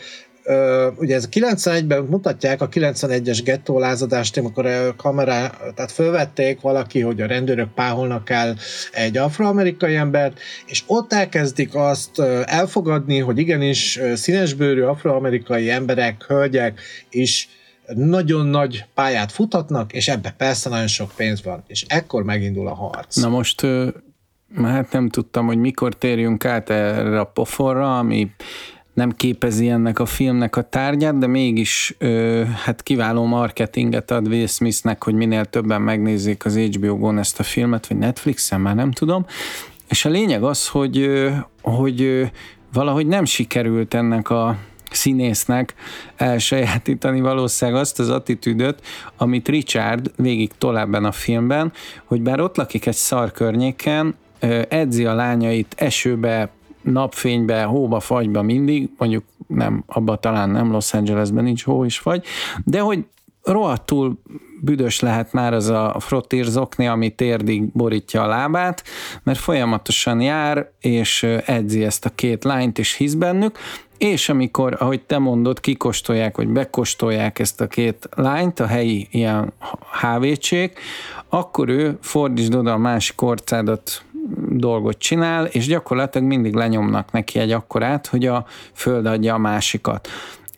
Uh, 0.45 0.99
ugye 0.99 1.15
ez 1.15 1.23
a 1.23 1.27
91-ben 1.29 2.03
mutatják 2.03 2.61
a 2.61 2.69
91-es 2.69 3.39
gettó 3.43 3.79
lázadást, 3.79 4.37
amikor 4.37 4.65
a 4.65 4.95
kamerá, 4.95 5.49
tehát 5.75 5.91
fölvették 5.91 6.61
valaki, 6.61 6.99
hogy 6.99 7.21
a 7.21 7.27
rendőrök 7.27 7.73
páholnak 7.73 8.29
el 8.29 8.57
egy 8.91 9.17
afroamerikai 9.17 9.95
embert, 9.95 10.39
és 10.65 10.83
ott 10.87 11.13
elkezdik 11.13 11.75
azt 11.75 12.19
elfogadni, 12.45 13.19
hogy 13.19 13.37
igenis 13.37 13.99
színesbőrű 14.13 14.81
afroamerikai 14.81 15.69
emberek, 15.69 16.23
hölgyek 16.27 16.81
is 17.09 17.49
nagyon 17.87 18.45
nagy 18.45 18.85
pályát 18.93 19.31
futatnak, 19.31 19.93
és 19.93 20.07
ebbe 20.07 20.33
persze 20.37 20.69
nagyon 20.69 20.87
sok 20.87 21.11
pénz 21.15 21.43
van, 21.43 21.63
és 21.67 21.85
ekkor 21.87 22.23
megindul 22.23 22.67
a 22.67 22.73
harc. 22.73 23.15
Na 23.15 23.29
most 23.29 23.65
hát 24.61 24.91
nem 24.91 25.09
tudtam, 25.09 25.45
hogy 25.45 25.57
mikor 25.57 25.95
térjünk 25.95 26.45
át 26.45 26.69
erre 26.69 27.19
a 27.19 27.23
poforra, 27.23 27.97
ami 27.97 28.31
nem 28.93 29.11
képezi 29.11 29.69
ennek 29.69 29.99
a 29.99 30.05
filmnek 30.05 30.55
a 30.55 30.61
tárgyát, 30.61 31.17
de 31.17 31.27
mégis 31.27 31.97
hát 32.63 32.83
kiváló 32.83 33.25
marketinget 33.25 34.11
ad 34.11 34.27
Will 34.27 34.47
Smithnek, 34.47 35.03
hogy 35.03 35.13
minél 35.13 35.45
többen 35.45 35.81
megnézzék 35.81 36.45
az 36.45 36.57
HBO-gon 36.57 37.17
ezt 37.17 37.39
a 37.39 37.43
filmet, 37.43 37.87
vagy 37.87 37.97
Netflixen, 37.97 38.61
már 38.61 38.75
nem 38.75 38.91
tudom. 38.91 39.25
És 39.89 40.05
a 40.05 40.09
lényeg 40.09 40.43
az, 40.43 40.67
hogy, 40.67 41.09
hogy 41.61 42.29
valahogy 42.73 43.07
nem 43.07 43.25
sikerült 43.25 43.93
ennek 43.93 44.29
a 44.29 44.57
színésznek 44.93 45.73
elsajátítani 46.15 47.21
valószínűleg 47.21 47.81
azt 47.81 47.99
az 47.99 48.09
attitűdöt, 48.09 48.81
amit 49.17 49.47
Richard 49.47 50.11
végig 50.15 50.51
tol 50.57 50.79
ebben 50.79 51.05
a 51.05 51.11
filmben, 51.11 51.71
hogy 52.05 52.21
bár 52.21 52.39
ott 52.39 52.55
lakik 52.55 52.85
egy 52.85 52.95
szar 52.95 53.31
környéken, 53.31 54.15
edzi 54.69 55.05
a 55.05 55.13
lányait 55.13 55.75
esőbe, 55.77 56.49
napfénybe, 56.81 57.63
hóba, 57.63 57.99
fagyba 57.99 58.41
mindig, 58.41 58.89
mondjuk 58.97 59.23
nem, 59.47 59.83
abban 59.87 60.17
talán 60.21 60.49
nem 60.49 60.71
Los 60.71 60.93
Angelesben 60.93 61.43
nincs 61.43 61.63
hó 61.63 61.85
és 61.85 61.97
fagy, 61.99 62.25
de 62.63 62.79
hogy 62.79 63.05
rohadtul 63.43 64.19
büdös 64.61 64.99
lehet 64.99 65.33
már 65.33 65.53
az 65.53 65.69
a 65.69 65.95
frottír 65.99 66.45
zokni, 66.45 66.87
ami 66.87 67.09
térdig 67.09 67.71
borítja 67.71 68.21
a 68.21 68.27
lábát, 68.27 68.83
mert 69.23 69.39
folyamatosan 69.39 70.21
jár, 70.21 70.71
és 70.79 71.23
edzi 71.45 71.83
ezt 71.83 72.05
a 72.05 72.09
két 72.09 72.43
lányt, 72.43 72.79
és 72.79 72.93
hisz 72.93 73.13
bennük, 73.13 73.57
és 74.03 74.29
amikor, 74.29 74.75
ahogy 74.79 75.01
te 75.01 75.17
mondod, 75.17 75.59
kikostolják, 75.59 76.37
vagy 76.37 76.47
bekostolják 76.47 77.39
ezt 77.39 77.61
a 77.61 77.67
két 77.67 78.09
lányt, 78.15 78.59
a 78.59 78.67
helyi 78.67 79.07
ilyen 79.11 79.53
HVC-k, 80.01 80.79
akkor 81.29 81.69
ő 81.69 81.97
fordítsd 82.01 82.55
oda 82.55 82.71
a 82.71 82.77
másik 82.77 83.21
orcádat 83.21 84.03
dolgot 84.49 84.97
csinál, 84.97 85.45
és 85.45 85.65
gyakorlatilag 85.65 86.27
mindig 86.27 86.53
lenyomnak 86.53 87.11
neki 87.11 87.39
egy 87.39 87.51
akkorát, 87.51 88.07
hogy 88.07 88.25
a 88.25 88.45
föld 88.73 89.05
adja 89.05 89.33
a 89.33 89.37
másikat. 89.37 90.07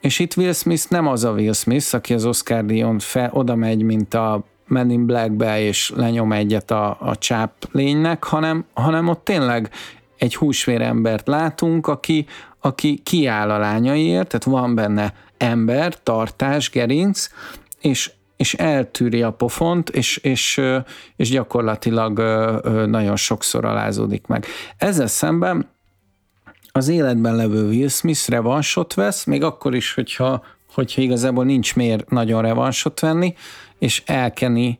És 0.01 0.19
itt 0.19 0.35
Will 0.37 0.53
Smith 0.53 0.85
nem 0.89 1.07
az 1.07 1.23
a 1.23 1.31
Will 1.31 1.53
Smith, 1.53 1.95
aki 1.95 2.13
az 2.13 2.25
Oscar 2.25 2.65
díjon 2.65 2.99
fel, 2.99 3.29
oda 3.33 3.55
megy, 3.55 3.81
mint 3.81 4.13
a 4.13 4.43
Men 4.67 4.89
in 4.89 5.05
Blackbe, 5.05 5.61
és 5.61 5.91
lenyom 5.95 6.31
egyet 6.31 6.71
a, 6.71 6.97
a 6.99 7.15
csáp 7.15 7.51
lénynek, 7.71 8.23
hanem, 8.23 8.65
hanem 8.73 9.07
ott 9.07 9.23
tényleg 9.23 9.69
egy 10.17 10.35
húsvérembert 10.35 11.27
látunk, 11.27 11.87
aki, 11.87 12.25
aki 12.65 13.00
kiáll 13.03 13.50
a 13.50 13.57
lányaiért, 13.57 14.27
tehát 14.27 14.43
van 14.43 14.75
benne 14.75 15.13
ember, 15.38 16.03
tartás, 16.03 16.69
gerinc, 16.69 17.29
és 17.81 18.12
és 18.38 18.53
eltűri 18.53 19.22
a 19.22 19.31
pofont, 19.31 19.89
és, 19.89 20.17
és, 20.17 20.62
és 21.15 21.29
gyakorlatilag 21.29 22.19
nagyon 22.88 23.15
sokszor 23.15 23.65
alázódik 23.65 24.27
meg. 24.27 24.45
Ezzel 24.77 25.07
szemben 25.07 25.69
az 26.72 26.88
életben 26.88 27.36
levő 27.36 27.67
Will 27.67 27.88
Smith 27.88 28.29
revansot 28.29 28.93
vesz, 28.93 29.24
még 29.24 29.43
akkor 29.43 29.75
is, 29.75 29.93
hogyha, 29.93 30.43
hogyha 30.74 31.01
igazából 31.01 31.45
nincs 31.45 31.75
miért 31.75 32.10
nagyon 32.10 32.41
revansot 32.41 33.00
venni, 33.00 33.36
és 33.79 34.03
elkeni 34.05 34.77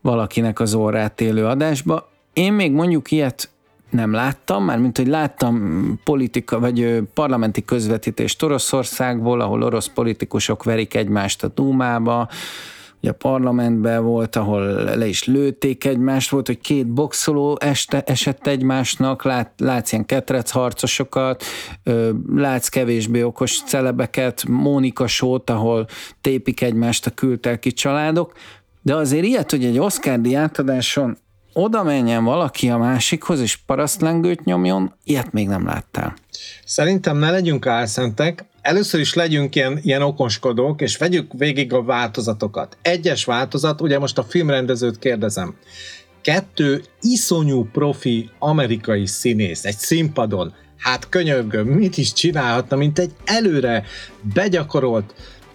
valakinek 0.00 0.60
az 0.60 0.74
orrát 0.74 1.20
élő 1.20 1.46
adásba. 1.46 2.10
Én 2.32 2.52
még 2.52 2.72
mondjuk 2.72 3.10
ilyet 3.10 3.50
nem 3.90 4.12
láttam, 4.12 4.64
már 4.64 4.78
mint 4.78 4.96
hogy 4.96 5.06
láttam 5.06 6.00
politika, 6.04 6.60
vagy 6.60 7.00
parlamenti 7.14 7.64
közvetítést 7.64 8.42
Oroszországból, 8.42 9.40
ahol 9.40 9.62
orosz 9.62 9.88
politikusok 9.94 10.64
verik 10.64 10.94
egymást 10.94 11.44
a 11.44 11.48
Dúmába, 11.48 12.28
ugye 13.00 13.10
a 13.10 13.14
parlamentben 13.14 14.04
volt, 14.04 14.36
ahol 14.36 14.62
le 14.72 15.06
is 15.06 15.24
lőtték 15.24 15.84
egymást, 15.84 16.30
volt, 16.30 16.46
hogy 16.46 16.60
két 16.60 16.86
boxoló 16.86 17.56
este, 17.60 18.02
esett 18.02 18.46
egymásnak, 18.46 19.24
lát, 19.24 19.52
látsz 19.56 19.92
ilyen 19.92 20.06
ketrec 20.06 20.50
harcosokat, 20.50 21.44
látsz 22.34 22.68
kevésbé 22.68 23.22
okos 23.22 23.62
celebeket, 23.62 24.44
Mónika 24.48 25.06
sót, 25.06 25.50
ahol 25.50 25.86
tépik 26.20 26.62
egymást 26.62 27.06
a 27.06 27.10
kültelki 27.10 27.72
családok, 27.72 28.32
de 28.82 28.94
azért 28.94 29.24
ilyet, 29.24 29.50
hogy 29.50 29.64
egy 29.64 29.78
Oscar 29.78 30.20
átadáson 30.34 31.16
oda 31.52 31.82
menjen 31.82 32.24
valaki 32.24 32.70
a 32.70 32.78
másikhoz, 32.78 33.40
és 33.40 33.56
parasztlengőt 33.56 34.44
nyomjon, 34.44 34.94
ilyet 35.04 35.32
még 35.32 35.48
nem 35.48 35.66
láttál. 35.66 36.14
Szerintem 36.64 37.16
ne 37.16 37.30
legyünk 37.30 37.66
álszentek, 37.66 38.44
először 38.62 39.00
is 39.00 39.14
legyünk 39.14 39.54
ilyen, 39.54 39.78
ilyen 39.82 40.02
okoskodók, 40.02 40.80
és 40.80 40.96
vegyük 40.96 41.32
végig 41.32 41.72
a 41.72 41.82
változatokat. 41.82 42.76
Egyes 42.82 43.24
változat, 43.24 43.80
ugye 43.80 43.98
most 43.98 44.18
a 44.18 44.22
filmrendezőt 44.22 44.98
kérdezem, 44.98 45.54
kettő 46.22 46.82
iszonyú 47.00 47.68
profi 47.72 48.30
amerikai 48.38 49.06
színész 49.06 49.64
egy 49.64 49.76
színpadon, 49.76 50.54
hát 50.76 51.08
könyörgöm, 51.08 51.66
mit 51.66 51.96
is 51.96 52.12
csinálhatna, 52.12 52.76
mint 52.76 52.98
egy 52.98 53.10
előre 53.24 53.84
begyakorolt 54.34 55.14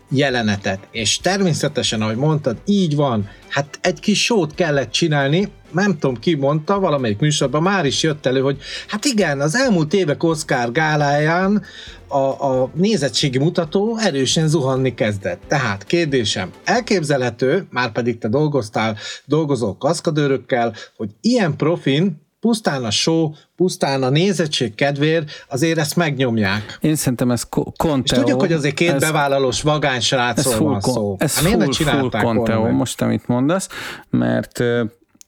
jelenetet. 0.09 0.87
És 0.91 1.17
természetesen, 1.17 2.01
ahogy 2.01 2.15
mondtad, 2.15 2.57
így 2.65 2.95
van, 2.95 3.29
hát 3.49 3.79
egy 3.81 3.99
kis 3.99 4.23
sót 4.23 4.55
kellett 4.55 4.91
csinálni, 4.91 5.51
nem 5.75 5.98
tudom 6.00 6.20
ki 6.20 6.36
mondta, 6.36 6.79
valamelyik 6.79 7.20
műsorban 7.20 7.62
már 7.62 7.86
is 7.86 8.03
jött 8.03 8.25
elő, 8.25 8.41
hogy 8.41 8.58
hát 8.88 9.05
igen, 9.05 9.41
az 9.41 9.55
elmúlt 9.55 9.94
évek 9.94 10.24
Oscar 10.24 10.72
gáláján 10.72 11.63
a, 12.08 12.17
a 12.17 12.70
nézettségi 12.74 13.38
mutató 13.38 13.98
erősen 13.98 14.48
zuhanni 14.48 14.94
kezdett. 14.94 15.41
Tehát 15.48 15.84
kérdésem, 15.84 16.50
elképzelhető, 16.63 17.67
már 17.70 17.91
pedig 17.91 18.17
te 18.17 18.27
dolgoztál, 18.27 18.98
dolgozol 19.25 19.77
kaszkadőrökkel, 19.77 20.74
hogy 20.96 21.10
ilyen 21.22 21.55
profin 21.55 22.24
pusztán 22.39 22.84
a 22.84 22.91
show, 22.91 23.32
pusztán 23.55 24.03
a 24.03 24.10
nézettség 24.10 24.75
kedvéért 24.75 25.46
azért 25.50 25.77
ezt 25.77 25.96
megnyomják. 25.96 26.77
Én 26.82 26.96
szerintem 26.96 27.32
ez 27.32 27.44
Conteo. 27.77 28.01
És 28.03 28.12
tudjuk, 28.12 28.39
hogy 28.39 28.53
azért 28.53 28.75
két 28.75 28.89
ez, 28.89 29.01
bevállalós 29.01 29.62
vagány 29.62 30.00
srácról 30.00 30.70
van 30.70 30.82
szó. 30.82 31.15
Ez 31.20 31.39
hát 31.39 31.74
full, 31.74 31.88
full 31.88 32.10
Conteo, 32.10 32.72
most 32.72 33.01
amit 33.01 33.27
mondasz, 33.27 33.70
mert 34.10 34.63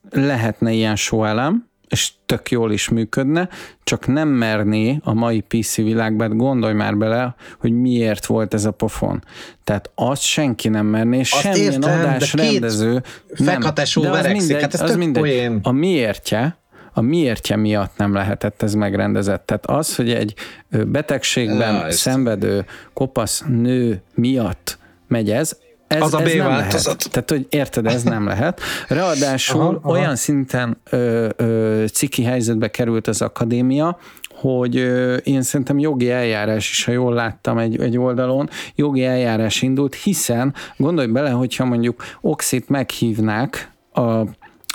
lehetne 0.10 0.72
ilyen 0.72 0.96
show 0.96 1.24
elem, 1.24 1.68
és 1.88 2.12
tök 2.26 2.52
jól 2.52 2.72
is 2.72 2.90
működne, 2.90 3.50
csak 3.84 4.08
nem 4.08 4.28
merné 4.28 5.00
a 5.04 5.14
mai 5.14 5.42
PC 5.42 5.76
világban, 5.76 6.38
gondolj 6.38 6.74
már 6.74 6.98
bele, 6.98 7.36
hogy 7.60 7.72
miért 7.72 8.26
volt 8.26 8.54
ez 8.54 8.66
a 8.66 8.72
pofon. 8.72 9.24
Tehát 9.64 9.92
azt 9.96 10.22
senki 10.22 10.70
nem 10.70 10.86
merné, 10.86 11.20
azt 11.20 11.30
semmilyen 11.30 11.72
értem, 11.72 12.00
adás 12.00 12.34
rendező 12.34 13.04
nem. 13.38 13.60
De 13.60 14.10
az 14.10 14.26
mindegy, 14.26 14.62
hát 14.62 14.74
ez 14.74 14.82
az 14.82 14.96
mindegy. 14.96 15.24
Poén. 15.24 15.60
A 15.64 15.72
miértje, 15.72 16.58
a 16.94 17.02
miértje 17.02 17.56
miatt 17.56 17.98
nem 17.98 18.14
lehetett 18.14 18.62
ez 18.62 18.74
megrendezett. 18.74 19.46
Tehát 19.46 19.66
az, 19.66 19.96
hogy 19.96 20.12
egy 20.12 20.34
betegségben 20.70 21.74
ja, 21.74 21.92
szenvedő 21.92 22.66
kopasz 22.94 23.44
nő 23.48 24.02
miatt 24.14 24.78
megy 25.08 25.32
ez, 25.32 25.58
ez, 25.88 26.02
az 26.02 26.14
a 26.14 26.22
ez 26.22 26.34
nem 26.34 26.48
lehet. 26.48 27.10
Tehát, 27.12 27.30
hogy 27.30 27.46
érted, 27.50 27.86
ez 27.86 28.04
nem 28.04 28.26
lehet. 28.26 28.62
Ráadásul 28.88 29.62
aha, 29.62 29.80
aha. 29.82 29.90
olyan 29.90 30.16
szinten 30.16 30.78
ö, 30.90 31.30
ö, 31.36 31.84
ciki 31.94 32.24
helyzetbe 32.24 32.72
került 32.72 33.08
az 33.08 33.22
akadémia, 33.22 33.98
hogy 34.36 34.78
ö, 34.78 35.16
én 35.16 35.42
szerintem 35.42 35.80
jogi 35.80 36.12
eljárás 36.12 36.70
is, 36.70 36.84
ha 36.84 36.92
jól 36.92 37.14
láttam 37.14 37.58
egy, 37.58 37.82
egy 37.82 37.98
oldalon, 37.98 38.50
jogi 38.76 39.04
eljárás 39.06 39.62
indult, 39.62 39.96
hiszen 39.96 40.54
gondolj 40.78 41.08
bele, 41.08 41.30
hogyha 41.30 41.66
mondjuk 41.66 42.04
Oxit 42.22 42.70
meghívnák 42.70 43.72
a 43.94 44.24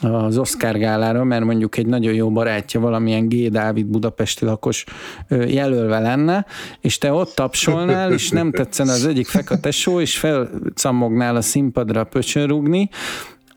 az 0.03 0.39
Oscar 0.39 0.79
gálára, 0.79 1.25
mert 1.25 1.45
mondjuk 1.45 1.77
egy 1.77 1.87
nagyon 1.87 2.15
jó 2.15 2.31
barátja 2.31 2.81
valamilyen 2.81 3.29
G. 3.29 3.49
Dávid 3.49 3.87
budapesti 3.87 4.45
lakos 4.45 4.85
jelölve 5.29 5.99
lenne, 5.99 6.47
és 6.81 6.99
te 6.99 7.13
ott 7.13 7.35
tapsolnál, 7.35 8.13
és 8.13 8.31
nem 8.31 8.51
tetszen 8.51 8.89
az 8.89 9.07
egyik 9.07 9.27
fekete 9.27 9.71
só, 9.71 10.01
és 10.01 10.19
felcamognál 10.19 11.37
a 11.37 11.41
színpadra 11.41 12.05
pöcsönrugni, 12.05 12.89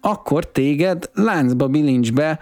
akkor 0.02 0.52
téged 0.52 1.10
láncba, 1.14 1.68
bilincsbe 1.68 2.40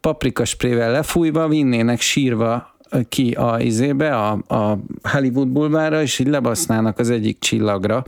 paprikasprével 0.00 0.90
lefújva 0.90 1.48
vinnének 1.48 2.00
sírva 2.00 2.76
ki 3.08 3.30
a 3.30 3.60
izébe, 3.60 4.16
a, 4.16 4.30
a 4.46 4.78
Hollywood 5.02 5.48
bulvára, 5.48 6.02
és 6.02 6.18
így 6.18 6.28
lebasznának 6.28 6.98
az 6.98 7.10
egyik 7.10 7.38
csillagra. 7.38 8.04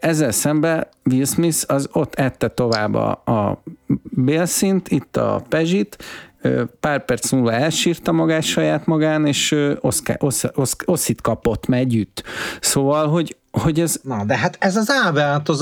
Ezzel 0.00 0.30
szemben 0.30 0.86
Will 1.04 1.24
Smith 1.24 1.64
az 1.66 1.88
ott 1.92 2.14
ette 2.14 2.48
tovább 2.48 2.94
a, 2.94 3.10
a 3.10 3.62
bélszint, 4.10 4.88
itt 4.88 5.16
a 5.16 5.42
pezsit, 5.48 5.96
pár 6.80 7.04
perc 7.04 7.30
múlva 7.30 7.52
elsírta 7.52 8.12
magát 8.12 8.42
saját 8.42 8.86
magán, 8.86 9.26
és 9.26 9.56
Oscar, 9.80 10.16
osz, 10.18 10.44
osz, 10.54 10.76
oszit 10.84 11.20
kapott 11.20 11.64
együtt. 11.68 12.22
Szóval, 12.60 13.08
hogy, 13.08 13.36
hogy 13.50 13.80
ez... 13.80 14.00
Na, 14.02 14.24
de 14.24 14.36
hát 14.36 14.56
ez 14.60 14.76
az 14.76 14.90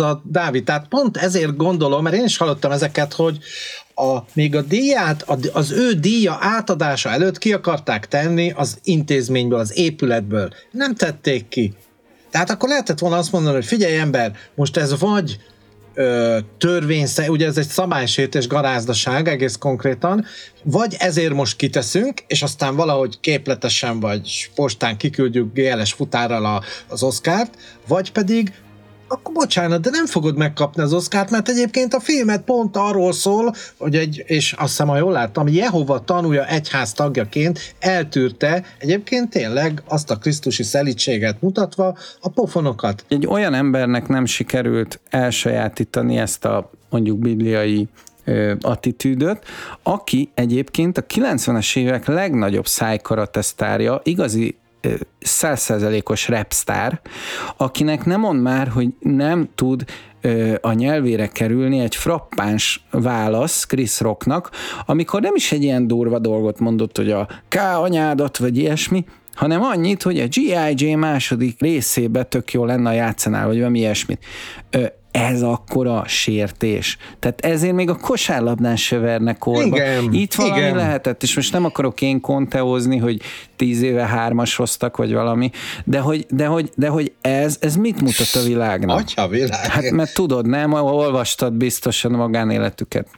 a 0.00 0.22
Dávid, 0.24 0.64
tehát 0.64 0.88
pont 0.88 1.16
ezért 1.16 1.56
gondolom, 1.56 2.02
mert 2.02 2.16
én 2.16 2.24
is 2.24 2.36
hallottam 2.36 2.70
ezeket, 2.70 3.12
hogy 3.12 3.38
a, 3.94 4.18
még 4.32 4.56
a 4.56 4.62
díját, 4.62 5.24
az 5.52 5.70
ő 5.70 5.92
díja 5.92 6.36
átadása 6.40 7.10
előtt 7.10 7.38
ki 7.38 7.52
akarták 7.52 8.08
tenni 8.08 8.52
az 8.56 8.78
intézményből, 8.82 9.58
az 9.58 9.78
épületből. 9.78 10.52
Nem 10.70 10.94
tették 10.94 11.48
ki. 11.48 11.74
Tehát 12.30 12.50
akkor 12.50 12.68
lehetett 12.68 12.98
volna 12.98 13.16
azt 13.16 13.32
mondani, 13.32 13.54
hogy 13.54 13.64
figyelj 13.64 13.98
ember, 13.98 14.36
most 14.54 14.76
ez 14.76 14.98
vagy 14.98 15.38
ö, 15.94 16.38
törvényszer, 16.58 17.28
ugye 17.28 17.46
ez 17.46 17.56
egy 17.56 17.66
szabálysértés 17.66 18.46
garázdaság 18.46 19.28
egész 19.28 19.56
konkrétan, 19.56 20.24
vagy 20.62 20.96
ezért 20.98 21.32
most 21.32 21.56
kiteszünk, 21.56 22.20
és 22.26 22.42
aztán 22.42 22.76
valahogy 22.76 23.20
képletesen 23.20 24.00
vagy 24.00 24.50
postán 24.54 24.96
kiküldjük 24.96 25.52
GLS 25.54 25.92
futárral 25.92 26.44
a, 26.44 26.62
az 26.88 27.02
Oszkárt, 27.02 27.56
vagy 27.86 28.12
pedig 28.12 28.52
akkor 29.12 29.34
bocsánat, 29.34 29.80
de 29.80 29.90
nem 29.90 30.06
fogod 30.06 30.36
megkapni 30.36 30.82
az 30.82 30.92
oszkárt, 30.92 31.30
mert 31.30 31.48
egyébként 31.48 31.94
a 31.94 32.00
filmet 32.00 32.42
pont 32.42 32.76
arról 32.76 33.12
szól, 33.12 33.54
hogy 33.76 33.96
egy, 33.96 34.22
és 34.26 34.52
azt 34.52 34.68
hiszem, 34.68 34.88
ha 34.88 34.96
jól 34.96 35.12
láttam, 35.12 35.48
Jehova 35.48 36.04
tanulja 36.04 36.46
egyház 36.46 36.92
tagjaként 36.92 37.74
eltűrte 37.78 38.64
egyébként 38.78 39.30
tényleg 39.30 39.82
azt 39.88 40.10
a 40.10 40.16
krisztusi 40.16 40.62
szelítséget 40.62 41.42
mutatva 41.42 41.96
a 42.20 42.28
pofonokat. 42.28 43.04
Egy 43.08 43.26
olyan 43.26 43.54
embernek 43.54 44.08
nem 44.08 44.24
sikerült 44.24 45.00
elsajátítani 45.10 46.18
ezt 46.18 46.44
a 46.44 46.70
mondjuk 46.90 47.18
bibliai 47.18 47.88
attitűdöt, 48.60 49.44
aki 49.82 50.30
egyébként 50.34 50.98
a 50.98 51.06
90-es 51.06 51.76
évek 51.76 52.06
legnagyobb 52.06 52.66
szájkaratesztárja, 52.66 54.00
igazi 54.04 54.56
százszerzelékos 55.20 56.28
repstar, 56.28 57.00
akinek 57.56 58.04
nem 58.04 58.20
mond 58.20 58.42
már, 58.42 58.68
hogy 58.68 58.88
nem 59.00 59.48
tud 59.54 59.84
a 60.60 60.72
nyelvére 60.72 61.26
kerülni 61.26 61.78
egy 61.78 61.96
frappáns 61.96 62.86
válasz 62.90 63.66
Chris 63.66 64.00
Rocknak, 64.00 64.50
amikor 64.86 65.20
nem 65.20 65.34
is 65.34 65.52
egy 65.52 65.62
ilyen 65.62 65.86
durva 65.86 66.18
dolgot 66.18 66.58
mondott, 66.58 66.96
hogy 66.96 67.10
a 67.10 67.28
K 67.48 67.56
anyádat, 67.56 68.36
vagy 68.36 68.58
ilyesmi, 68.58 69.04
hanem 69.34 69.62
annyit, 69.62 70.02
hogy 70.02 70.20
a 70.20 70.26
G.I.J. 70.26 70.94
második 70.94 71.60
részébe 71.60 72.22
tök 72.22 72.52
jó 72.52 72.64
lenne 72.64 72.88
a 72.88 72.92
játszanál, 72.92 73.46
vagy 73.46 73.56
valami 73.56 73.78
ilyesmit 73.78 74.24
ez 75.12 75.42
akkora 75.42 76.04
sértés. 76.06 76.96
Tehát 77.18 77.44
ezért 77.44 77.74
még 77.74 77.88
a 77.88 77.96
kosárlabdán 77.96 78.76
se 78.76 78.98
vernek 78.98 79.38
korba. 79.38 79.76
Igen, 79.76 80.12
Itt 80.12 80.34
valami 80.34 80.58
igen. 80.58 80.76
lehetett, 80.76 81.22
és 81.22 81.34
most 81.34 81.52
nem 81.52 81.64
akarok 81.64 82.00
én 82.00 82.20
konteózni, 82.20 82.96
hogy 82.96 83.20
tíz 83.56 83.82
éve 83.82 84.06
hármas 84.06 84.56
hoztak, 84.56 84.96
vagy 84.96 85.12
valami, 85.12 85.50
de 85.84 85.98
hogy, 85.98 86.26
de 86.30 86.46
hogy, 86.46 86.70
de 86.76 86.88
hogy 86.88 87.12
ez, 87.20 87.56
ez 87.60 87.76
mit 87.76 88.00
mutat 88.00 88.34
a 88.34 88.42
világnak? 88.46 88.98
Atya 88.98 89.28
világ. 89.28 89.66
Hát 89.66 89.90
mert 89.90 90.14
tudod, 90.14 90.46
nem? 90.46 90.72
Olvastad 90.72 91.52
biztosan 91.52 92.14
a 92.14 92.16
magánéletüket. 92.16 93.08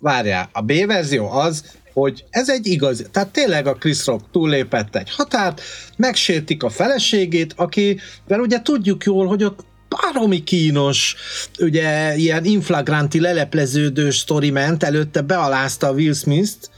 Várjál, 0.00 0.48
a 0.52 0.60
B 0.60 0.72
verzió 0.86 1.30
az, 1.30 1.64
hogy 1.92 2.24
ez 2.30 2.48
egy 2.48 2.66
igaz, 2.66 3.06
tehát 3.12 3.28
tényleg 3.28 3.66
a 3.66 3.74
Chris 3.74 4.06
Rock 4.06 4.24
túllépett 4.32 4.96
egy 4.96 5.10
határt, 5.16 5.60
megsértik 5.96 6.62
a 6.62 6.68
feleségét, 6.68 7.52
akivel 7.56 8.40
ugye 8.40 8.60
tudjuk 8.62 9.04
jól, 9.04 9.26
hogy 9.26 9.44
ott 9.44 9.64
baromi 10.00 10.44
kínos, 10.44 11.16
ugye 11.58 12.16
ilyen 12.16 12.44
inflagranti 12.44 13.20
lelepleződő 13.20 14.10
sztori 14.10 14.50
ment, 14.50 14.82
előtte 14.82 15.20
bealázta 15.20 15.86
a 15.88 15.92
Will 15.92 16.14
Smith-t, 16.14 16.70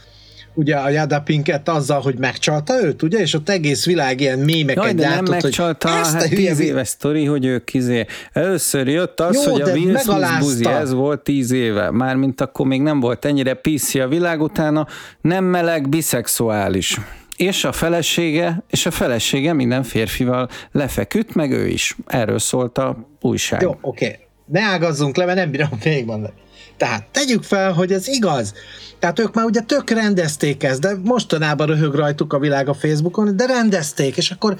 ugye 0.53 0.75
a 0.75 0.89
Jada 0.89 1.21
Pinkett 1.21 1.69
azzal, 1.69 2.01
hogy 2.01 2.17
megcsalta 2.17 2.83
őt, 2.83 3.03
ugye, 3.03 3.19
és 3.19 3.33
ott 3.33 3.49
egész 3.49 3.85
világ 3.85 4.21
ilyen 4.21 4.39
mémeket 4.39 4.83
Jaj, 4.83 4.93
de 4.93 5.01
gyártott, 5.01 5.29
nem 5.29 5.39
megcsalta, 5.41 5.89
hogy 5.89 6.13
hát 6.13 6.29
tíz 6.29 6.59
éves 6.59 6.87
sztori, 6.87 7.25
hogy 7.25 7.45
ő 7.45 7.63
kizé. 7.63 8.05
Először 8.33 8.87
jött 8.87 9.19
az, 9.19 9.35
Jó, 9.45 9.51
hogy 9.51 9.61
a 9.61 9.71
Will 9.71 9.97
Smith 9.97 10.39
buzi, 10.39 10.65
ez 10.65 10.93
volt 10.93 11.21
tíz 11.21 11.51
éve. 11.51 11.91
Mármint 11.91 12.41
akkor 12.41 12.65
még 12.65 12.81
nem 12.81 12.99
volt 12.99 13.25
ennyire 13.25 13.53
PC 13.53 13.95
a 13.95 14.07
világ, 14.07 14.41
utána 14.41 14.87
nem 15.21 15.43
meleg, 15.43 15.89
biszexuális 15.89 16.97
és 17.39 17.63
a 17.63 17.71
felesége, 17.71 18.63
és 18.69 18.85
a 18.85 18.91
felesége 18.91 19.53
minden 19.53 19.83
férfival 19.83 20.49
lefeküdt, 20.71 21.33
meg 21.33 21.51
ő 21.51 21.67
is. 21.67 21.95
Erről 22.07 22.39
szólt 22.39 22.77
a 22.77 22.97
újság. 23.21 23.61
Jó, 23.61 23.77
oké. 23.81 24.05
Okay. 24.05 24.17
Ne 24.45 24.61
ágazzunk 24.61 25.15
le, 25.15 25.25
mert 25.25 25.37
nem 25.37 25.51
bírom 25.51 25.69
végigmondani. 25.83 26.33
Tehát 26.79 27.05
tegyük 27.11 27.43
fel, 27.43 27.71
hogy 27.71 27.91
ez 27.91 28.07
igaz. 28.07 28.53
Tehát 28.99 29.19
ők 29.19 29.33
már 29.33 29.45
ugye 29.45 29.59
tök 29.59 29.89
rendezték 29.89 30.63
ezt, 30.63 30.79
de 30.79 30.95
mostanában 31.03 31.67
röhög 31.67 31.93
rajtuk 31.93 32.33
a 32.33 32.39
világ 32.39 32.69
a 32.69 32.73
Facebookon, 32.73 33.35
de 33.35 33.45
rendezték, 33.45 34.17
és 34.17 34.31
akkor 34.31 34.57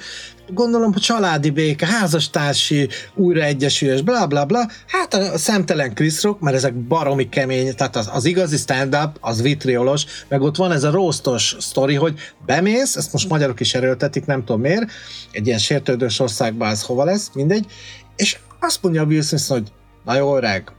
gondolom, 0.48 0.92
hogy 0.92 1.02
családi 1.02 1.50
béke, 1.50 1.86
házastársi 1.86 2.88
újraegyesülés, 3.14 4.02
bla 4.02 4.26
bla 4.26 4.44
bla. 4.44 4.68
Hát 4.86 5.14
a 5.14 5.38
szemtelen 5.38 5.94
Chris 5.94 6.22
Rock, 6.22 6.40
mert 6.40 6.56
ezek 6.56 6.74
baromi 6.74 7.28
kemény, 7.28 7.74
tehát 7.74 7.96
az, 7.96 8.10
az 8.12 8.24
igazi 8.24 8.56
stand-up, 8.56 9.16
az 9.20 9.42
vitriolos, 9.42 10.04
meg 10.28 10.40
ott 10.40 10.56
van 10.56 10.72
ez 10.72 10.84
a 10.84 10.90
róstos 10.90 11.56
sztori, 11.58 11.94
hogy 11.94 12.18
bemész, 12.46 12.96
ezt 12.96 13.12
most 13.12 13.28
magyarok 13.28 13.60
is 13.60 13.74
erőltetik, 13.74 14.26
nem 14.26 14.44
tudom 14.44 14.60
miért, 14.60 14.90
egy 15.30 15.46
ilyen 15.46 15.58
sértődős 15.58 16.20
országban 16.20 16.70
ez 16.70 16.82
hova 16.82 17.04
lesz, 17.04 17.30
mindegy, 17.34 17.66
és 18.16 18.38
azt 18.60 18.82
mondja 18.82 19.02
a 19.02 19.22
Smith, 19.22 19.48
hogy 19.48 19.72
na 20.04 20.14
jó 20.14 20.36
öreg, 20.36 20.72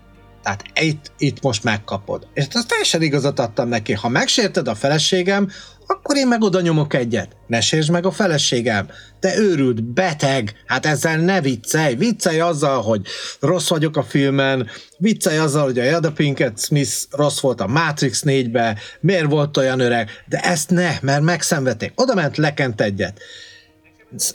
tehát 0.43 0.63
itt, 0.81 1.11
itt 1.17 1.41
most 1.41 1.63
megkapod. 1.63 2.27
És 2.33 2.45
azt 2.51 2.67
teljesen 2.67 3.01
igazat 3.01 3.39
adtam 3.39 3.67
neki. 3.67 3.93
Ha 3.93 4.09
megsérted 4.09 4.67
a 4.67 4.75
feleségem, 4.75 5.49
akkor 5.87 6.17
én 6.17 6.27
meg 6.27 6.41
oda 6.41 6.61
nyomok 6.61 6.93
egyet. 6.93 7.35
Ne 7.47 7.61
sértsd 7.61 7.91
meg 7.91 8.05
a 8.05 8.11
feleségem. 8.11 8.87
Te 9.19 9.37
őrült, 9.37 9.83
beteg, 9.83 10.53
hát 10.65 10.85
ezzel 10.85 11.17
ne 11.17 11.41
viccelj. 11.41 11.95
Viccelj 11.95 12.39
azzal, 12.39 12.81
hogy 12.81 13.01
rossz 13.39 13.69
vagyok 13.69 13.97
a 13.97 14.03
filmen, 14.03 14.69
viccelj 14.97 15.37
azzal, 15.37 15.63
hogy 15.63 15.79
a 15.79 15.83
Jada 15.83 16.11
Pinkett 16.11 16.59
Smith 16.59 16.93
rossz 17.09 17.39
volt 17.39 17.61
a 17.61 17.67
Matrix 17.67 18.23
4-be, 18.25 18.77
miért 18.99 19.29
volt 19.29 19.57
olyan 19.57 19.79
öreg, 19.79 20.09
de 20.27 20.39
ezt 20.39 20.69
ne, 20.69 20.97
mert 21.01 21.21
megszenvedték. 21.21 21.91
Oda 21.95 22.13
ment, 22.13 22.37
lekent 22.37 22.81
egyet 22.81 23.19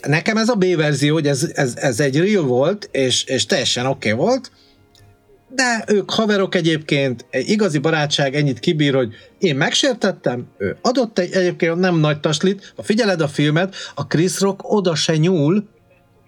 nekem 0.01 0.37
ez 0.37 0.49
a 0.49 0.55
B 0.55 0.75
verzió, 0.75 1.13
hogy 1.13 1.27
ez, 1.27 1.51
ez, 1.53 1.75
ez 1.75 1.99
egy 1.99 2.17
real 2.17 2.43
volt, 2.43 2.89
és, 2.91 3.23
és 3.23 3.45
teljesen 3.45 3.85
oké 3.85 4.11
okay 4.11 4.25
volt, 4.25 4.51
de 5.49 5.83
ők 5.87 6.11
haverok 6.11 6.55
egyébként, 6.55 7.25
egy 7.29 7.49
igazi 7.49 7.77
barátság 7.77 8.35
ennyit 8.35 8.59
kibír, 8.59 8.93
hogy 8.93 9.13
én 9.37 9.55
megsértettem, 9.55 10.47
ő 10.57 10.77
adott 10.81 11.19
egy 11.19 11.31
egyébként 11.31 11.75
nem 11.75 11.95
nagy 11.95 12.19
taslit, 12.19 12.73
ha 12.75 12.83
figyeled 12.83 13.21
a 13.21 13.27
filmet, 13.27 13.75
a 13.95 14.07
Chris 14.07 14.39
Rock 14.39 14.73
oda 14.73 14.95
se 14.95 15.17
nyúl, 15.17 15.67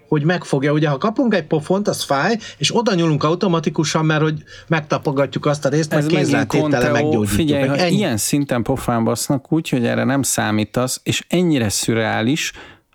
hogy 0.08 0.24
megfogja. 0.24 0.72
Ugye, 0.72 0.88
ha 0.88 0.98
kapunk 0.98 1.34
egy 1.34 1.48
pofont, 1.48 1.88
az 1.88 2.04
fáj, 2.04 2.38
és 2.58 2.76
oda 2.76 2.94
nyúlunk 2.94 3.24
automatikusan, 3.24 4.06
mert 4.06 4.22
hogy 4.22 4.44
megtapogatjuk 4.68 5.46
azt 5.46 5.66
a 5.66 5.70
részt, 5.70 5.94
mert 5.94 6.08
kézlátétele 6.08 6.92
meggyógyítjuk. 6.92 7.28
Figyelj, 7.28 7.68
meg 7.68 7.70
ha 7.70 7.86
ennyi... 7.86 7.96
ilyen 7.96 8.18
szinten 8.18 8.64
pofán 8.64 9.04
basznak 9.04 9.52
úgy, 9.52 9.70
hogy 9.70 9.86
erre 9.86 10.04
nem 10.04 10.22
számítasz, 10.22 11.00
és 11.04 11.24
ennyire 11.28 11.70
szürreális, 11.70 12.52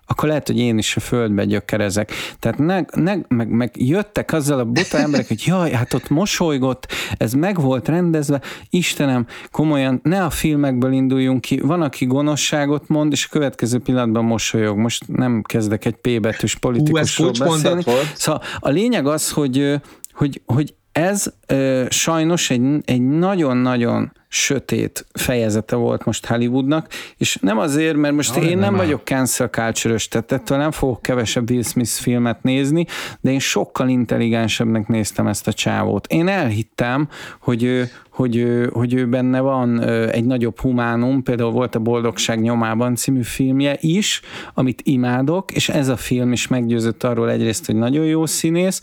akkor 0.07 0.27
lehet, 0.27 0.47
hogy 0.47 0.57
én 0.57 0.77
is 0.77 0.95
a 0.95 0.99
földbe 0.99 1.45
gyökerezek. 1.45 2.11
Tehát 2.39 2.57
ne, 2.57 2.81
ne, 3.01 3.15
meg, 3.27 3.49
meg 3.49 3.71
jöttek 3.73 4.33
azzal 4.33 4.59
a 4.59 4.65
buta 4.65 4.97
emberek, 4.97 5.27
hogy 5.27 5.43
jaj, 5.45 5.71
hát 5.71 5.93
ott 5.93 6.09
mosolygott, 6.09 6.87
ez 7.17 7.33
meg 7.33 7.61
volt 7.61 7.87
rendezve, 7.87 8.41
Istenem, 8.69 9.27
komolyan, 9.51 9.99
ne 10.03 10.23
a 10.23 10.29
filmekből 10.29 10.91
induljunk 10.91 11.41
ki, 11.41 11.59
van, 11.59 11.81
aki 11.81 12.05
gonoszságot 12.05 12.87
mond, 12.87 13.11
és 13.11 13.25
a 13.25 13.29
következő 13.31 13.79
pillanatban 13.79 14.25
mosolyog. 14.25 14.77
Most 14.77 15.07
nem 15.07 15.41
kezdek 15.41 15.85
egy 15.85 15.95
P 15.95 16.21
betűs 16.21 16.55
politikusról 16.55 17.31
Hú, 17.37 17.51
beszélni. 17.51 17.83
Szóval 18.15 18.41
a 18.59 18.69
lényeg 18.69 19.07
az, 19.07 19.31
hogy, 19.31 19.81
hogy, 20.13 20.41
hogy 20.45 20.73
ez 20.97 21.33
ö, 21.47 21.85
sajnos 21.89 22.49
egy, 22.49 23.01
nagyon-nagyon 23.01 24.11
sötét 24.27 25.05
fejezete 25.13 25.75
volt 25.75 26.05
most 26.05 26.25
Hollywoodnak, 26.25 26.87
és 27.17 27.37
nem 27.41 27.57
azért, 27.57 27.95
mert 27.95 28.13
most 28.13 28.35
ja, 28.35 28.41
én 28.41 28.57
nem, 28.57 28.59
nem 28.59 28.75
vagyok 28.75 29.01
cancel 29.03 29.47
culture 29.47 29.97
tehát 30.09 30.31
ettől 30.31 30.57
nem 30.57 30.71
fogok 30.71 31.01
kevesebb 31.01 31.49
Will 31.49 31.63
Smith 31.63 31.89
filmet 31.89 32.43
nézni, 32.43 32.85
de 33.21 33.31
én 33.31 33.39
sokkal 33.39 33.89
intelligensebbnek 33.89 34.87
néztem 34.87 35.27
ezt 35.27 35.47
a 35.47 35.53
csávót. 35.53 36.07
Én 36.07 36.27
elhittem, 36.27 37.07
hogy 37.39 37.63
ő, 37.63 37.89
hogy 38.09 38.35
ő, 38.35 38.69
hogy 38.73 38.93
ő 38.93 39.07
benne 39.07 39.39
van 39.39 39.83
egy 40.09 40.25
nagyobb 40.25 40.59
humánum, 40.59 41.23
például 41.23 41.51
volt 41.51 41.75
a 41.75 41.79
Boldogság 41.79 42.41
nyomában 42.41 42.95
című 42.95 43.21
filmje 43.21 43.77
is, 43.79 44.21
amit 44.53 44.81
imádok, 44.83 45.51
és 45.51 45.69
ez 45.69 45.87
a 45.87 45.97
film 45.97 46.31
is 46.31 46.47
meggyőzött 46.47 47.03
arról 47.03 47.29
egyrészt, 47.31 47.65
hogy 47.65 47.75
nagyon 47.75 48.05
jó 48.05 48.25
színész, 48.25 48.81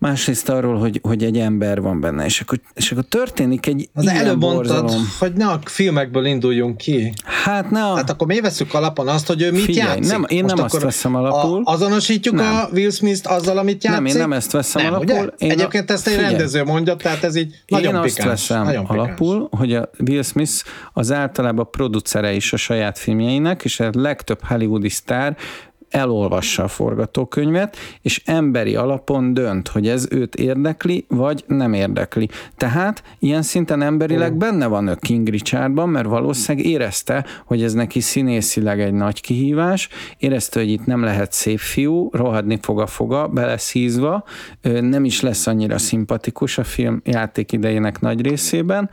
másrészt 0.00 0.48
arról, 0.48 0.78
hogy, 0.78 1.00
hogy 1.02 1.24
egy 1.24 1.38
ember 1.38 1.80
van 1.80 2.00
benne, 2.00 2.24
és 2.24 2.40
akkor, 2.40 2.60
és 2.74 2.92
akkor 2.92 3.04
történik 3.04 3.66
egy 3.66 3.88
Az 3.94 4.02
ilyen 4.02 4.16
előbb 4.16 4.38
borzalom. 4.38 4.84
mondtad, 4.84 5.06
hogy 5.18 5.32
ne 5.32 5.46
a 5.46 5.60
filmekből 5.64 6.24
induljunk 6.24 6.76
ki. 6.76 7.12
Hát 7.44 7.70
ne 7.70 7.84
a... 7.84 7.92
Tehát 7.92 8.10
akkor 8.10 8.26
mi 8.26 8.40
veszük 8.40 8.74
alapon 8.74 9.08
azt, 9.08 9.26
hogy 9.26 9.42
ő 9.42 9.50
mit 9.52 9.60
Figyelj, 9.60 9.88
játszik? 9.88 10.12
Nem, 10.12 10.24
én 10.28 10.42
Most 10.42 10.54
nem 10.54 10.64
azt 10.64 10.80
veszem 10.80 11.14
alapul. 11.14 11.60
A, 11.64 11.72
azonosítjuk 11.72 12.34
nem. 12.34 12.54
a 12.54 12.68
Will 12.72 12.90
Smith-t 12.90 13.26
azzal, 13.26 13.58
amit 13.58 13.84
játszik? 13.84 14.02
Nem, 14.02 14.12
én 14.12 14.16
nem 14.20 14.32
ezt 14.32 14.50
veszem 14.52 14.82
nem, 14.82 14.92
alapul. 14.92 15.14
Ugye? 15.14 15.24
Én 15.38 15.50
Egyébként 15.50 15.90
a... 15.90 15.92
ezt 15.92 16.06
egy 16.06 16.12
Figyelj. 16.12 16.30
rendező 16.32 16.64
mondja, 16.64 16.96
tehát 16.96 17.24
ez 17.24 17.36
így 17.36 17.54
nagyon 17.66 17.94
Én 17.94 18.00
pikáns, 18.00 18.30
azt 18.30 18.48
veszem 18.48 18.64
nagyon 18.64 18.84
alapul, 18.84 19.34
pikáns. 19.34 19.48
hogy 19.60 19.74
a 19.74 19.90
Will 20.08 20.22
Smith 20.22 20.52
az 20.92 21.12
általában 21.12 21.68
producere 21.70 22.32
is 22.32 22.52
a 22.52 22.56
saját 22.56 22.98
filmjeinek, 22.98 23.64
és 23.64 23.80
a 23.80 23.90
legtöbb 23.92 24.40
hollywoodi 24.44 24.88
sztár 24.88 25.36
elolvassa 25.90 26.62
a 26.62 26.68
forgatókönyvet, 26.68 27.76
és 28.02 28.22
emberi 28.24 28.76
alapon 28.76 29.34
dönt, 29.34 29.68
hogy 29.68 29.88
ez 29.88 30.06
őt 30.10 30.34
érdekli, 30.34 31.04
vagy 31.08 31.44
nem 31.46 31.72
érdekli. 31.72 32.28
Tehát 32.56 33.02
ilyen 33.18 33.42
szinten 33.42 33.82
emberileg 33.82 34.36
benne 34.36 34.66
van 34.66 34.88
a 34.88 34.94
King 34.94 35.28
Richardban, 35.28 35.88
mert 35.88 36.06
valószínűleg 36.06 36.66
érezte, 36.66 37.24
hogy 37.44 37.62
ez 37.62 37.72
neki 37.72 38.00
színészileg 38.00 38.80
egy 38.80 38.92
nagy 38.92 39.20
kihívás, 39.20 39.88
érezte, 40.18 40.60
hogy 40.60 40.70
itt 40.70 40.86
nem 40.86 41.02
lehet 41.02 41.32
szép 41.32 41.58
fiú, 41.58 42.08
rohadni 42.12 42.58
fog 42.62 42.80
a 42.80 42.86
foga, 42.86 43.28
beleszízva, 43.28 44.24
nem 44.80 45.04
is 45.04 45.20
lesz 45.20 45.46
annyira 45.46 45.78
szimpatikus 45.78 46.58
a 46.58 46.64
film 46.64 47.00
játék 47.04 47.52
idejének 47.52 48.00
nagy 48.00 48.20
részében, 48.20 48.90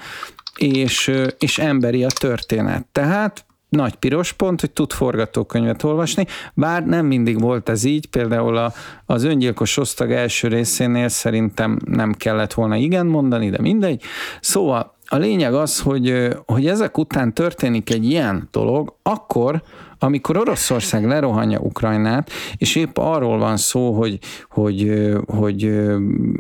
és, 0.57 1.11
és 1.39 1.57
emberi 1.57 2.03
a 2.03 2.09
történet. 2.19 2.85
Tehát 2.91 3.45
nagy 3.69 3.95
piros 3.95 4.33
pont, 4.33 4.59
hogy 4.59 4.71
tud 4.71 4.91
forgatókönyvet 4.91 5.83
olvasni, 5.83 6.25
bár 6.53 6.85
nem 6.85 7.05
mindig 7.05 7.39
volt 7.39 7.69
ez 7.69 7.83
így, 7.83 8.07
például 8.07 8.57
a, 8.57 8.73
az 9.05 9.23
öngyilkos 9.23 9.77
osztag 9.77 10.11
első 10.11 10.47
részénél 10.47 11.07
szerintem 11.07 11.79
nem 11.85 12.13
kellett 12.13 12.53
volna 12.53 12.75
igen 12.75 13.05
mondani, 13.05 13.49
de 13.49 13.61
mindegy. 13.61 14.01
Szóval 14.41 14.95
a 15.05 15.17
lényeg 15.17 15.53
az, 15.53 15.79
hogy, 15.79 16.27
hogy 16.45 16.67
ezek 16.67 16.97
után 16.97 17.33
történik 17.33 17.89
egy 17.89 18.05
ilyen 18.05 18.47
dolog, 18.51 18.95
akkor, 19.03 19.61
amikor 19.99 20.37
Oroszország 20.37 21.05
lerohanja 21.05 21.59
Ukrajnát, 21.59 22.31
és 22.57 22.75
épp 22.75 22.97
arról 22.97 23.37
van 23.37 23.57
szó, 23.57 23.91
hogy, 23.93 24.19
hogy, 24.49 24.91
hogy 25.25 25.71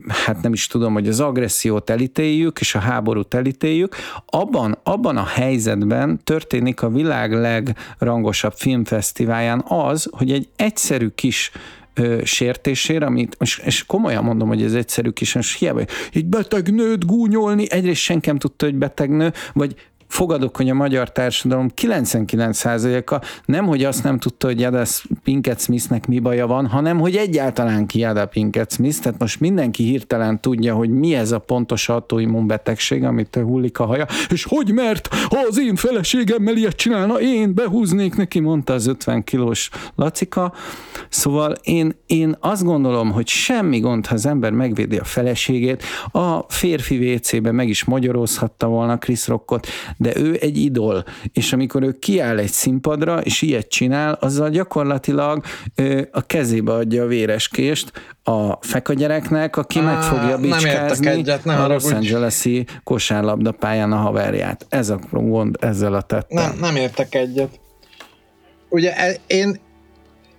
hát 0.07 0.41
nem 0.41 0.53
is 0.53 0.67
tudom, 0.67 0.93
hogy 0.93 1.07
az 1.07 1.19
agressziót 1.19 1.89
elítéljük, 1.89 2.59
és 2.59 2.75
a 2.75 2.79
háborút 2.79 3.33
elítéljük, 3.33 3.95
abban, 4.25 4.77
abban 4.83 5.17
a 5.17 5.25
helyzetben 5.25 6.19
történik 6.23 6.81
a 6.81 6.89
világ 6.89 7.33
legrangosabb 7.33 8.53
filmfesztiválján 8.55 9.63
az, 9.67 10.09
hogy 10.11 10.31
egy 10.31 10.49
egyszerű 10.55 11.07
kis 11.07 11.51
sértésére, 12.23 13.05
amit, 13.05 13.37
és, 13.39 13.61
és 13.65 13.85
komolyan 13.85 14.23
mondom, 14.23 14.47
hogy 14.47 14.63
ez 14.63 14.73
egyszerű 14.73 15.09
kis, 15.09 15.35
és 15.35 15.55
hiába, 15.55 15.81
egy 16.13 16.25
beteg 16.25 16.73
nőt 16.73 17.05
gúnyolni, 17.05 17.65
egyrészt 17.69 18.01
senkem 18.01 18.37
tudta, 18.37 18.65
hogy 18.65 18.75
beteg 18.75 19.09
nő, 19.09 19.33
vagy 19.53 19.75
fogadok, 20.07 20.57
hogy 20.57 20.69
a 20.69 20.73
magyar 20.73 21.11
társadalom 21.11 21.67
99%-a 21.81 23.25
nem, 23.45 23.65
hogy 23.65 23.83
azt 23.83 24.03
nem 24.03 24.19
tudta, 24.19 24.47
hogy 24.47 24.59
Jada 24.59 24.83
Pinkett 25.23 25.59
Smithnek 25.59 26.07
mi 26.07 26.19
baja 26.19 26.47
van, 26.47 26.67
hanem, 26.67 26.99
hogy 26.99 27.15
egyáltalán 27.15 27.85
ki 27.85 27.99
Jada 27.99 28.25
Pinkett 28.25 28.71
Smith, 28.71 28.99
tehát 28.99 29.19
most 29.19 29.39
mindenki 29.39 29.83
hirtelen 29.83 30.39
tudja, 30.39 30.75
hogy 30.75 30.89
mi 30.89 31.15
ez 31.15 31.31
a 31.31 31.39
pontos 31.39 31.89
autoimmunbetegség, 31.89 33.03
amit 33.03 33.35
hullik 33.35 33.79
a 33.79 33.85
haja, 33.85 34.05
és 34.29 34.43
hogy 34.43 34.73
mert, 34.73 35.07
ha 35.07 35.37
az 35.47 35.59
én 35.59 35.75
feleségemmel 35.75 36.55
ilyet 36.55 36.75
csinálna, 36.75 37.19
én 37.19 37.53
behúznék 37.53 38.15
neki, 38.15 38.39
mondta 38.39 38.73
az 38.73 38.87
50 38.87 39.23
kilós 39.23 39.69
Lacika. 39.95 40.53
Szóval 41.09 41.55
én, 41.63 41.95
én 42.05 42.35
azt 42.39 42.63
gondolom, 42.63 43.11
hogy 43.11 43.27
semmi 43.27 43.79
gond, 43.79 44.05
ha 44.05 44.13
az 44.13 44.25
ember 44.25 44.51
megvédi 44.51 44.97
a 44.97 45.03
feleségét, 45.03 45.83
a 46.11 46.39
férfi 46.47 47.13
WC-be 47.13 47.51
meg 47.51 47.69
is 47.69 47.83
magyarozhatta 47.83 48.67
volna 48.67 48.97
Chris 48.97 49.27
Rockot, 49.27 49.67
de 49.97 50.17
ő 50.17 50.37
egy 50.41 50.57
idol, 50.57 51.03
és 51.33 51.53
amikor 51.53 51.83
ő 51.83 51.91
kiáll 51.99 52.37
egy 52.37 52.51
színpadra, 52.51 53.21
és 53.21 53.41
ilyet 53.41 53.67
csinál, 53.67 54.13
azzal 54.13 54.49
gyakorlatilag 54.49 55.43
a 56.11 56.21
kezébe 56.21 56.73
adja 56.73 57.03
a 57.03 57.07
véreskést 57.07 57.91
a 58.23 58.57
fekagyereknek, 58.61 59.57
aki 59.57 59.79
Á, 59.79 59.81
meg 59.81 60.01
fogja 60.01 60.37
bicskázni 60.37 61.07
egyet, 61.07 61.43
nem 61.43 61.61
a 61.61 61.67
Los 61.67 61.91
Angeles-i 61.91 62.65
kosárlabdapályán 62.83 63.91
a 63.91 63.95
haverját. 63.95 64.65
Ez 64.69 64.89
a 64.89 64.99
gond 65.11 65.57
ezzel 65.59 65.93
a 65.93 66.01
tettem. 66.01 66.43
Nem, 66.43 66.57
nem 66.59 66.75
értek 66.75 67.15
egyet. 67.15 67.59
Ugye 68.69 68.95
e, 68.95 69.15
én 69.27 69.59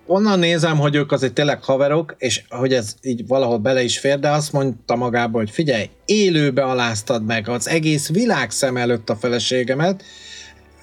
onnan 0.08 0.38
nézem, 0.38 0.78
hogy 0.78 0.94
ők 0.94 1.12
azért 1.12 1.32
tényleg 1.32 1.64
haverok, 1.64 2.14
és 2.18 2.42
hogy 2.48 2.72
ez 2.72 2.94
így 3.02 3.26
valahol 3.26 3.58
bele 3.58 3.82
is 3.82 3.98
fér, 3.98 4.18
de 4.18 4.28
azt 4.30 4.52
mondta 4.52 4.96
magába, 4.96 5.38
hogy 5.38 5.50
figyelj, 5.50 5.90
élőbe 6.04 6.62
aláztad 6.62 7.24
meg 7.24 7.48
az 7.48 7.68
egész 7.68 8.08
világ 8.08 8.50
szem 8.50 8.76
előtt 8.76 9.10
a 9.10 9.16
feleségemet, 9.16 10.04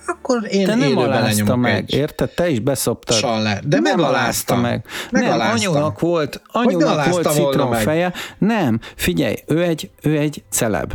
akkor 0.07 0.47
én 0.51 0.65
Te 0.65 0.75
nem 0.75 0.97
alázta 0.97 1.55
meg, 1.55 1.75
egy 1.75 1.93
érted? 1.93 2.29
Te 2.29 2.49
is 2.49 2.59
beszoptad. 2.59 3.17
Saller. 3.17 3.63
De 3.67 3.79
nem 3.79 3.99
alázta 3.99 4.55
meg. 4.55 4.85
Nem, 5.09 5.39
anyunak 5.39 5.99
volt, 5.99 6.41
anyunak 6.51 7.05
volt 7.05 7.31
citromfeje. 7.31 8.13
Nem, 8.37 8.79
figyelj, 8.95 9.35
ő 9.47 9.63
egy, 9.63 9.89
ő 10.01 10.17
egy 10.17 10.43
celeb. 10.49 10.93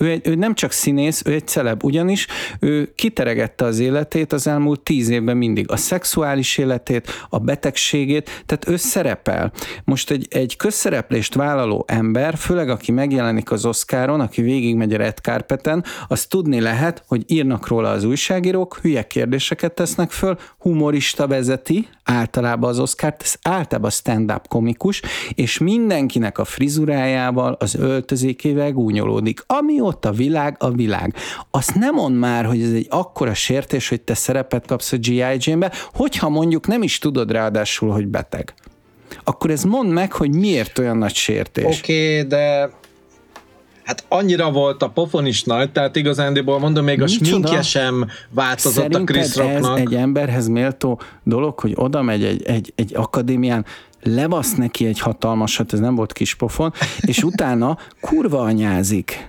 Ő, 0.00 0.10
egy, 0.10 0.26
ő 0.28 0.34
nem 0.34 0.54
csak 0.54 0.72
színész, 0.72 1.22
ő 1.26 1.32
egy 1.32 1.46
celeb, 1.46 1.84
ugyanis 1.84 2.26
ő 2.60 2.92
kiteregette 2.94 3.64
az 3.64 3.78
életét 3.78 4.32
az 4.32 4.46
elmúlt 4.46 4.80
tíz 4.80 5.08
évben 5.08 5.36
mindig. 5.36 5.70
A 5.70 5.76
szexuális 5.76 6.58
életét, 6.58 7.08
a 7.28 7.38
betegségét, 7.38 8.42
tehát 8.46 8.68
ő 8.68 8.76
szerepel. 8.76 9.52
Most 9.84 10.10
egy, 10.10 10.26
egy 10.30 10.56
közszereplést 10.56 11.34
vállaló 11.34 11.84
ember, 11.88 12.36
főleg 12.36 12.68
aki 12.68 12.92
megjelenik 12.92 13.50
az 13.50 13.64
Oscaron, 13.64 14.20
aki 14.20 14.42
végigmegy 14.42 14.94
a 14.94 14.96
Red 14.96 15.18
Carpeten, 15.18 15.84
az 16.08 16.26
tudni 16.26 16.60
lehet, 16.60 17.02
hogy 17.06 17.24
írnak 17.26 17.66
róla 17.66 17.90
az 17.90 18.04
újságírók, 18.04 18.78
hülye 18.82 19.06
kérdéseket 19.06 19.72
tesznek 19.72 20.10
föl, 20.10 20.38
humorista 20.58 21.26
vezeti 21.26 21.88
általában 22.04 22.70
az 22.70 22.78
Oscar-t, 22.78 23.22
ez 23.22 23.34
általában 23.42 23.90
stand-up 23.90 24.48
komikus, 24.48 25.02
és 25.34 25.58
mindenkinek 25.58 26.38
a 26.38 26.44
frizurájával, 26.44 27.56
az 27.58 27.74
öltözékével 27.74 28.72
gúnyolódik. 28.72 29.44
Ami 29.46 29.80
ott 29.90 30.04
a 30.04 30.10
világ, 30.10 30.56
a 30.58 30.70
világ. 30.70 31.14
Azt 31.50 31.74
nem 31.74 31.94
mond 31.94 32.18
már, 32.18 32.44
hogy 32.44 32.62
ez 32.62 32.72
egy 32.72 32.86
akkora 32.90 33.34
sértés, 33.34 33.88
hogy 33.88 34.00
te 34.00 34.14
szerepet 34.14 34.66
kapsz 34.66 34.92
a 34.92 34.96
G.I. 34.96 35.36
Jane-be, 35.38 35.72
hogyha 35.94 36.28
mondjuk 36.28 36.66
nem 36.66 36.82
is 36.82 36.98
tudod 36.98 37.30
ráadásul, 37.30 37.90
hogy 37.90 38.06
beteg. 38.06 38.54
Akkor 39.24 39.50
ez 39.50 39.62
mond 39.62 39.92
meg, 39.92 40.12
hogy 40.12 40.34
miért 40.34 40.78
olyan 40.78 40.96
nagy 40.96 41.14
sértés. 41.14 41.78
Oké, 41.78 42.16
okay, 42.16 42.28
de 42.28 42.70
hát 43.84 44.04
annyira 44.08 44.50
volt 44.50 44.82
a 44.82 44.88
pofon 44.88 45.26
is 45.26 45.42
nagy, 45.42 45.72
tehát 45.72 45.96
igazándiból 45.96 46.58
mondom, 46.58 46.84
még 46.84 47.00
a 47.00 47.04
Micsoda? 47.04 47.26
sminkje 47.26 47.62
sem 47.62 48.06
változott 48.30 48.72
Szerinted 48.72 49.00
a 49.00 49.04
Chris 49.04 49.36
Rocknak. 49.36 49.78
ez 49.78 49.84
egy 49.86 49.94
emberhez 49.94 50.48
méltó 50.48 51.00
dolog, 51.24 51.58
hogy 51.58 51.72
oda 51.74 52.02
megy 52.02 52.24
egy, 52.24 52.42
egy, 52.42 52.72
egy 52.76 52.94
akadémián, 52.94 53.64
lebasz 54.02 54.54
neki 54.54 54.86
egy 54.86 55.00
hatalmasat, 55.00 55.72
ez 55.72 55.80
nem 55.80 55.94
volt 55.94 56.12
kis 56.12 56.34
pofon, 56.34 56.72
és 57.00 57.22
utána 57.22 57.78
kurva 58.00 58.40
anyázik 58.40 59.28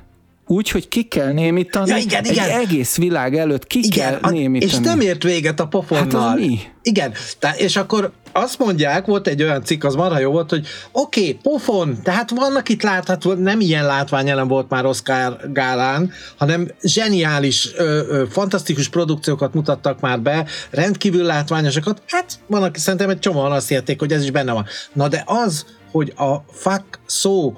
úgy, 0.52 0.70
hogy 0.70 0.88
ki 0.88 1.04
kell 1.04 1.32
némítani, 1.32 1.90
ja, 1.90 1.98
igen, 1.98 2.26
igen. 2.26 2.50
egy 2.50 2.62
egész 2.62 2.98
világ 2.98 3.36
előtt 3.36 3.68
ki 3.68 3.80
igen, 3.84 4.20
kell 4.20 4.32
némítani. 4.32 4.72
És 4.72 4.78
nem 4.78 5.00
ért 5.00 5.24
véget 5.24 5.60
a 5.60 5.68
pofonnal. 5.68 6.28
Hát 6.28 6.38
mi? 6.38 6.60
Igen, 6.84 7.14
tehát, 7.40 7.60
és 7.60 7.76
akkor 7.76 8.12
azt 8.32 8.60
mondják, 8.60 9.06
volt 9.06 9.28
egy 9.28 9.44
olyan 9.44 9.64
cikk, 9.64 9.84
az 9.84 9.96
marha 9.96 10.20
jó 10.20 10.32
volt, 10.32 10.50
hogy 10.50 10.68
oké, 10.92 11.20
okay, 11.20 11.40
pofon, 11.42 11.98
tehát 12.04 12.30
vannak 12.30 12.70
itt 12.70 12.82
látható, 12.82 13.34
nem 13.34 13.60
ilyen 13.60 13.86
látványelem 13.86 14.48
volt 14.48 14.70
már 14.70 14.86
Oscar 14.86 15.52
gálán, 15.52 16.12
hanem 16.38 16.72
zseniális, 16.82 17.70
ö, 17.76 17.84
ö, 17.84 18.24
fantasztikus 18.30 18.90
produkciókat 18.90 19.54
mutattak 19.54 20.00
már 20.00 20.20
be, 20.20 20.46
rendkívül 20.70 21.24
látványosakat, 21.24 22.02
hát 22.08 22.40
van, 22.48 22.64
aki 22.64 22.80
szerintem 22.80 23.10
egy 23.10 23.20
csomóan 23.20 23.52
azt 23.52 23.72
érték, 23.72 24.00
hogy 24.00 24.12
ez 24.12 24.24
is 24.24 24.32
benne 24.32 24.52
van. 24.52 24.66
Na 24.94 25.08
de 25.08 25.24
az, 25.26 25.66
hogy 25.92 26.14
a 26.16 26.36
fuck 26.52 27.00
szó 27.06 27.54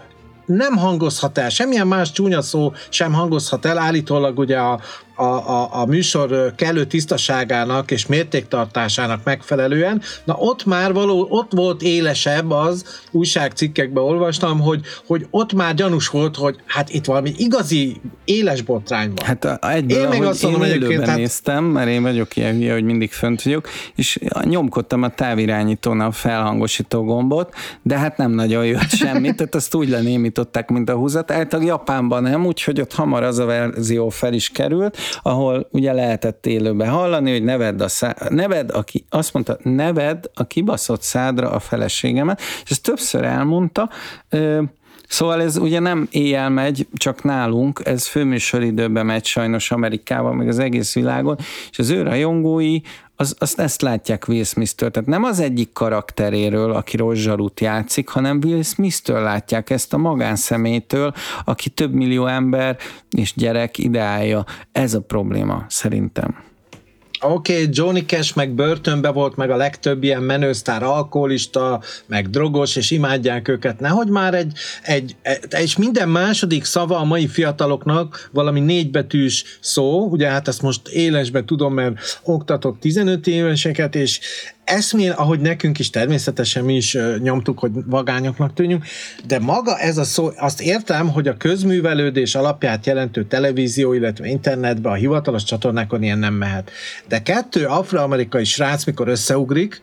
nem 0.45 0.77
hangozhat 0.77 1.37
el, 1.37 1.49
semmilyen 1.49 1.87
más 1.87 2.11
csúnya 2.11 2.41
szó 2.41 2.73
sem 2.89 3.13
hangozhat 3.13 3.65
el, 3.65 3.77
állítólag 3.77 4.39
ugye 4.39 4.57
a, 4.57 4.79
a, 5.15 5.23
a, 5.23 5.81
a 5.81 5.85
műsor 5.85 6.53
kellő 6.55 6.85
tisztaságának 6.85 7.91
és 7.91 8.05
mértéktartásának 8.05 9.23
megfelelően, 9.23 10.01
na 10.23 10.35
ott 10.37 10.65
már 10.65 10.93
való, 10.93 11.27
ott 11.29 11.51
volt 11.51 11.81
élesebb 11.81 12.51
az, 12.51 13.01
újságcikkekben 13.11 14.03
olvastam, 14.03 14.59
hogy, 14.59 14.81
hogy 15.05 15.27
ott 15.29 15.53
már 15.53 15.73
gyanús 15.73 16.07
volt, 16.07 16.35
hogy 16.35 16.55
hát 16.65 16.89
itt 16.89 17.05
valami 17.05 17.33
igazi 17.37 18.01
éles 18.25 18.61
botrány 18.61 19.11
van. 19.15 19.25
Hát 19.25 19.65
egyből, 19.65 19.97
én 19.97 20.07
még 20.07 20.23
azt 20.23 20.43
mondom, 20.43 20.61
én 20.61 20.71
élőben 20.71 21.07
hát... 21.07 21.17
néztem, 21.17 21.63
mert 21.63 21.89
én 21.89 22.01
vagyok 22.01 22.35
ilyen 22.35 22.55
hülye, 22.55 22.73
hogy 22.73 22.83
mindig 22.83 23.11
fönt 23.11 23.41
vagyok, 23.41 23.67
és 23.95 24.19
nyomkodtam 24.43 25.03
a 25.03 25.09
távirányítónál 25.09 26.07
a 26.07 26.11
felhangosító 26.11 27.03
gombot, 27.03 27.53
de 27.81 27.97
hát 27.97 28.17
nem 28.17 28.31
nagyon 28.31 28.65
jött 28.65 28.89
semmit, 28.89 29.35
tehát 29.37 29.55
azt 29.55 29.75
úgy 29.75 29.89
lenémították, 29.89 30.69
mint 30.69 30.89
a 30.89 30.95
húzat. 30.95 31.31
Általában 31.31 31.71
Japánban 31.71 32.23
nem, 32.23 32.45
úgyhogy 32.45 32.81
ott 32.81 32.93
hamar 32.93 33.23
az 33.23 33.39
a 33.39 33.45
verzió 33.45 34.09
fel 34.09 34.33
is 34.33 34.49
került, 34.49 34.97
ahol 35.21 35.67
ugye 35.71 35.93
lehetett 35.93 36.45
élőben 36.45 36.89
hallani, 36.89 37.31
hogy 37.31 37.43
neved, 37.43 37.81
a 37.81 37.87
szá- 37.87 38.29
neved 38.29 38.71
aki, 38.71 39.05
azt 39.09 39.33
mondta, 39.33 39.57
neved 39.63 40.25
a 40.33 40.47
kibaszott 40.47 41.01
szádra 41.01 41.51
a 41.51 41.59
feleségemet, 41.59 42.41
és 42.63 42.71
ezt 42.71 42.83
többször 42.83 43.23
elmondta, 43.23 43.89
Szóval 45.13 45.41
ez 45.41 45.57
ugye 45.57 45.79
nem 45.79 46.07
éjjel 46.11 46.49
megy, 46.49 46.87
csak 46.93 47.23
nálunk, 47.23 47.81
ez 47.83 48.07
főműsoridőben 48.07 49.05
megy 49.05 49.25
sajnos 49.25 49.71
Amerikában, 49.71 50.35
meg 50.35 50.47
az 50.47 50.59
egész 50.59 50.93
világon, 50.93 51.37
és 51.71 51.79
az 51.79 51.89
ő 51.89 52.01
rajongói 52.01 52.79
az, 53.15 53.35
azt 53.39 53.59
ezt 53.59 53.81
látják 53.81 54.27
Will 54.27 54.43
Smith-től. 54.43 54.91
Tehát 54.91 55.09
nem 55.09 55.23
az 55.23 55.39
egyik 55.39 55.73
karakteréről, 55.73 56.71
aki 56.71 56.97
Rozsarút 56.97 57.59
játszik, 57.59 58.09
hanem 58.09 58.39
Will 58.43 58.61
Smith-től 58.61 59.21
látják 59.21 59.69
ezt 59.69 59.93
a 59.93 59.97
magánszemélytől, 59.97 61.13
aki 61.45 61.69
több 61.69 61.93
millió 61.93 62.25
ember 62.25 62.77
és 63.09 63.33
gyerek 63.35 63.77
ideálja. 63.77 64.45
Ez 64.71 64.93
a 64.93 65.01
probléma 65.01 65.65
szerintem. 65.67 66.52
Oké, 67.25 67.53
okay, 67.53 67.67
Johnny 67.71 68.05
Cash 68.05 68.35
meg 68.35 68.51
börtönbe 68.51 69.09
volt, 69.09 69.35
meg 69.35 69.49
a 69.49 69.55
legtöbb 69.55 70.03
ilyen 70.03 70.21
menősztár 70.21 70.83
alkoholista, 70.83 71.81
meg 72.05 72.29
drogos, 72.29 72.75
és 72.75 72.91
imádják 72.91 73.47
őket. 73.47 73.79
Nehogy 73.79 74.07
már 74.07 74.33
egy, 74.33 74.53
egy, 74.83 75.15
egy, 75.21 75.61
és 75.61 75.77
minden 75.77 76.09
második 76.09 76.63
szava 76.63 76.97
a 76.97 77.03
mai 77.03 77.27
fiataloknak 77.27 78.29
valami 78.31 78.59
négybetűs 78.59 79.57
szó, 79.59 80.07
ugye 80.09 80.27
hát 80.29 80.47
ezt 80.47 80.61
most 80.61 80.87
élesbe 80.87 81.43
tudom, 81.43 81.73
mert 81.73 82.19
oktatok 82.23 82.79
15 82.79 83.27
éveseket, 83.27 83.95
és 83.95 84.19
eszmél, 84.63 85.11
ahogy 85.11 85.39
nekünk 85.39 85.79
is 85.79 85.89
természetesen 85.89 86.63
mi 86.63 86.75
is 86.75 86.97
nyomtuk, 87.17 87.59
hogy 87.59 87.71
vagányoknak 87.85 88.53
tűnjünk, 88.53 88.85
de 89.27 89.39
maga 89.39 89.77
ez 89.77 89.97
a 89.97 90.03
szó, 90.03 90.31
azt 90.37 90.61
értem, 90.61 91.09
hogy 91.09 91.27
a 91.27 91.37
közművelődés 91.37 92.35
alapját 92.35 92.85
jelentő 92.85 93.25
televízió, 93.25 93.93
illetve 93.93 94.27
internetbe, 94.27 94.89
a 94.89 94.93
hivatalos 94.93 95.43
csatornákon 95.43 96.03
ilyen 96.03 96.19
nem 96.19 96.33
mehet. 96.33 96.71
De 97.07 97.21
kettő 97.21 97.65
afroamerikai 97.65 98.43
srác, 98.43 98.85
mikor 98.85 99.07
összeugrik, 99.07 99.81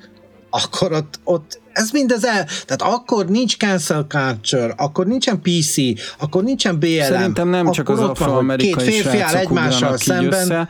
akkor 0.51 0.93
ott, 0.93 1.21
ott 1.25 1.61
ez 1.73 1.91
mindez 1.91 2.25
el, 2.25 2.45
tehát 2.45 2.95
akkor 2.95 3.27
nincs 3.27 3.57
cancel 3.57 4.07
culture, 4.09 4.75
akkor 4.77 5.07
nincsen 5.07 5.41
PC, 5.43 5.77
akkor 6.19 6.43
nincsen 6.43 6.79
BLM. 6.79 7.03
Szerintem 7.03 7.49
nem 7.49 7.71
csak 7.71 7.89
az 7.89 8.01
afroamerikai 8.01 8.85
két 8.85 8.93
férfi 8.93 9.19
áll 9.19 9.35
egymással 9.35 9.97
szemben. 9.97 10.41
Össze, 10.41 10.69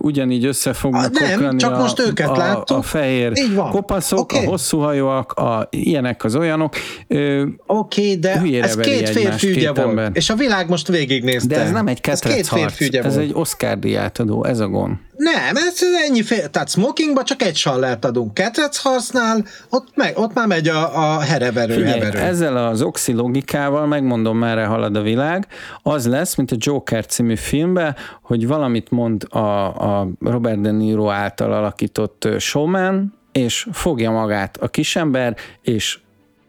ugyanígy 0.00 0.44
össze 0.44 0.72
fognak 0.72 1.16
a, 1.20 1.38
nem, 1.40 1.58
csak 1.58 1.72
a, 1.72 1.78
most 1.78 2.00
őket 2.00 2.28
a, 2.28 2.64
a 2.66 2.82
fehér 2.82 3.32
Így 3.34 3.54
van. 3.54 3.70
kopaszok, 3.70 4.18
okay. 4.18 4.44
a 4.44 4.48
hosszú 4.48 4.78
hajóak, 4.78 5.32
a 5.32 5.68
ilyenek 5.70 6.24
az 6.24 6.36
olyanok. 6.36 6.74
Oké, 6.76 7.56
okay, 7.66 8.18
de 8.18 8.62
ez 8.62 8.76
két 8.76 9.08
férfi 9.08 9.48
ügye 9.48 9.72
volt, 9.72 9.88
ember. 9.88 10.10
és 10.14 10.30
a 10.30 10.34
világ 10.34 10.68
most 10.68 10.88
végignézte. 10.88 11.54
De 11.54 11.60
ez 11.60 11.70
nem 11.70 11.86
egy 11.86 12.00
ketrec 12.00 12.48
harc, 12.48 12.80
ez 12.80 13.14
volt. 13.14 13.16
egy 13.16 13.30
Oscar 13.34 13.78
díjátadó, 13.78 14.44
ez 14.44 14.60
a 14.60 14.68
gond. 14.68 14.96
Nem, 15.18 15.56
ez 15.56 15.78
ennyi 16.08 16.22
fél, 16.22 16.48
tehát 16.48 16.70
smokingba 16.70 17.22
csak 17.22 17.42
egy 17.42 17.56
sallert 17.56 18.04
adunk. 18.04 18.34
Ketrec 18.34 18.76
harcnál, 18.76 19.44
ott, 19.70 19.88
meg, 19.94 20.18
ott 20.18 20.34
már 20.34 20.46
megy 20.46 20.68
a, 20.68 21.14
a 21.14 21.20
hereverő, 21.20 21.74
Figyelj, 21.74 22.00
heverő. 22.00 22.18
ezzel 22.18 22.56
az 22.56 22.82
oxi 22.82 23.12
logikával, 23.12 23.86
megmondom, 23.86 24.38
merre 24.38 24.64
halad 24.64 24.96
a 24.96 25.02
világ, 25.02 25.46
az 25.82 26.06
lesz, 26.06 26.34
mint 26.34 26.50
a 26.50 26.56
Joker 26.58 27.06
című 27.06 27.34
filmben, 27.34 27.96
hogy 28.22 28.46
valamit 28.46 28.90
mond 28.90 29.24
a, 29.28 29.67
a 29.68 30.08
Robert 30.20 30.60
De 30.60 30.70
Niro 30.70 31.08
által 31.08 31.52
alakított 31.52 32.28
showman, 32.38 33.14
és 33.32 33.66
fogja 33.72 34.10
magát 34.10 34.56
a 34.56 34.68
kisember, 34.68 35.36
és 35.62 35.98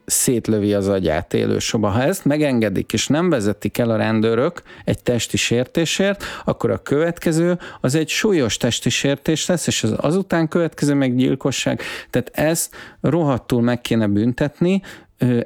szétlövi 0.09 0.73
az 0.73 0.87
agyát 0.87 1.33
élősoba. 1.33 1.87
Ha 1.87 2.01
ezt 2.01 2.25
megengedik, 2.25 2.93
és 2.93 3.07
nem 3.07 3.29
vezetik 3.29 3.77
el 3.77 3.89
a 3.89 3.95
rendőrök 3.95 4.61
egy 4.83 5.03
testi 5.03 5.37
sértésért, 5.37 6.23
akkor 6.45 6.71
a 6.71 6.77
következő 6.77 7.57
az 7.81 7.95
egy 7.95 8.09
súlyos 8.09 8.57
testi 8.57 8.89
sértés 8.89 9.45
lesz, 9.45 9.67
és 9.67 9.83
az 9.83 9.93
azután 9.97 10.47
következő 10.47 10.93
meg 10.93 11.15
gyilkosság. 11.15 11.81
Tehát 12.09 12.31
ezt 12.33 12.75
rohadtul 13.01 13.61
meg 13.61 13.81
kéne 13.81 14.07
büntetni, 14.07 14.81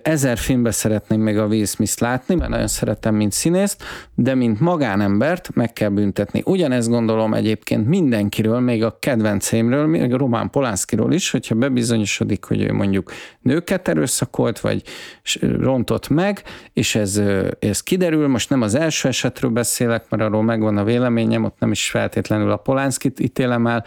ezer 0.02 0.38
filmbe 0.38 0.72
szeretném 0.72 1.22
még 1.22 1.38
a 1.38 1.46
Will 1.46 1.66
Smith 1.66 2.02
látni, 2.02 2.36
mert 2.36 2.50
nagyon 2.50 2.68
szeretem, 2.68 3.16
mint 3.16 3.32
színészt, 3.32 3.84
de 4.16 4.36
mint 4.36 4.60
magánembert 4.60 5.56
meg 5.56 5.74
kell 5.74 5.90
büntetni. 5.90 6.42
Ugyanezt 6.46 6.90
gondolom 6.90 7.34
egyébként 7.34 7.88
mindenkiről, 7.88 8.60
még 8.60 8.84
a 8.84 8.98
kedvenceimről, 9.00 9.88
még 9.88 10.14
a 10.14 10.18
Román 10.18 10.50
Polánszkiról 10.50 11.14
is, 11.14 11.32
hogyha 11.32 11.56
bebizonyosodik, 11.56 12.44
hogy 12.44 12.62
ő 12.62 12.74
mondjuk 12.74 13.12
nőket 13.42 13.88
erőszakolt, 13.88 14.60
vagy 14.60 14.84
rontott 15.42 16.10
meg, 16.10 16.44
és 16.74 16.96
ez, 16.96 17.22
ez 17.60 17.82
kiderül, 17.82 18.28
most 18.28 18.50
nem 18.50 18.62
az 18.62 18.76
első 18.76 19.08
esetről 19.08 19.52
beszélek, 19.52 20.06
mert 20.10 20.24
arról 20.24 20.44
megvan 20.44 20.78
a 20.78 20.84
véleményem, 20.84 21.44
ott 21.44 21.60
nem 21.60 21.72
is 21.72 21.90
feltétlenül 21.90 22.52
a 22.52 22.58
Polánszkit 22.58 23.20
ítélem 23.20 23.68
el, 23.68 23.84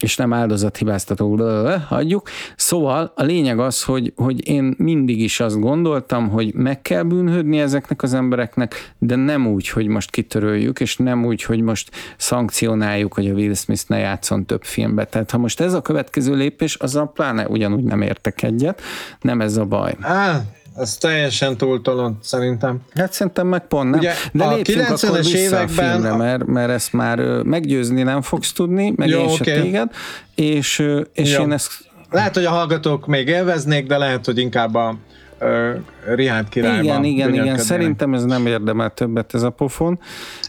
és 0.00 0.16
nem 0.16 0.32
áldozathibáztató, 0.32 1.40
hagyjuk. 1.88 2.28
Szóval 2.56 3.12
a 3.16 3.22
lényeg 3.22 3.58
az, 3.58 3.82
hogy, 3.82 4.12
hogy 4.16 4.35
én 4.44 4.74
mindig 4.78 5.20
is 5.20 5.40
azt 5.40 5.60
gondoltam, 5.60 6.28
hogy 6.28 6.54
meg 6.54 6.82
kell 6.82 7.02
bűnhődni 7.02 7.60
ezeknek 7.60 8.02
az 8.02 8.14
embereknek, 8.14 8.92
de 8.98 9.16
nem 9.16 9.46
úgy, 9.46 9.68
hogy 9.68 9.86
most 9.86 10.10
kitöröljük, 10.10 10.80
és 10.80 10.96
nem 10.96 11.24
úgy, 11.24 11.42
hogy 11.42 11.60
most 11.60 11.90
szankcionáljuk, 12.16 13.14
hogy 13.14 13.28
a 13.28 13.32
Will 13.32 13.54
Smith 13.54 13.82
ne 13.86 13.98
játszon 13.98 14.46
több 14.46 14.62
filmbe. 14.62 15.04
Tehát 15.04 15.30
ha 15.30 15.38
most 15.38 15.60
ez 15.60 15.72
a 15.72 15.82
következő 15.82 16.34
lépés, 16.34 16.76
az 16.76 16.96
a 16.96 17.04
pláne 17.04 17.48
ugyanúgy 17.48 17.84
nem 17.84 18.02
értek 18.02 18.42
egyet, 18.42 18.82
nem 19.20 19.40
ez 19.40 19.56
a 19.56 19.64
baj. 19.64 19.96
Á, 20.00 20.42
ez 20.76 20.96
teljesen 20.96 21.56
túltolon, 21.56 22.18
szerintem. 22.22 22.78
Hát 22.94 23.12
szerintem 23.12 23.46
meg 23.46 23.66
pont 23.66 23.90
nem. 23.90 23.98
Ugye, 23.98 24.12
De 24.32 24.44
a 24.44 24.54
lépjünk 24.54 24.88
akkor 24.88 25.16
vissza 25.16 25.38
években... 25.38 25.64
a 25.64 25.68
filmre, 25.68 26.16
mert, 26.16 26.46
mert 26.46 26.70
ezt 26.70 26.92
már 26.92 27.18
meggyőzni 27.42 28.02
nem 28.02 28.22
fogsz 28.22 28.52
tudni, 28.52 28.92
meg 28.96 29.08
Jó, 29.08 29.18
én 29.18 29.24
okay. 29.24 29.36
se 29.36 29.60
téged, 29.60 29.90
és, 30.34 30.82
és 31.12 31.32
Jó. 31.32 31.42
én 31.42 31.52
ezt... 31.52 31.84
Lehet, 32.10 32.34
hogy 32.34 32.44
a 32.44 32.50
hallgatók 32.50 33.06
még 33.06 33.28
élveznék, 33.28 33.86
de 33.86 33.98
lehet, 33.98 34.24
hogy 34.24 34.38
inkább 34.38 34.74
a 34.74 34.96
uh, 35.40 35.76
Rihárd 36.14 36.48
királyban. 36.48 37.04
Igen, 37.04 37.04
igen, 37.04 37.44
igen. 37.44 37.58
Szerintem 37.58 38.14
ez 38.14 38.24
nem 38.24 38.46
érdemel 38.46 38.94
többet 38.94 39.34
ez 39.34 39.42
a 39.42 39.50
pofon. 39.50 39.98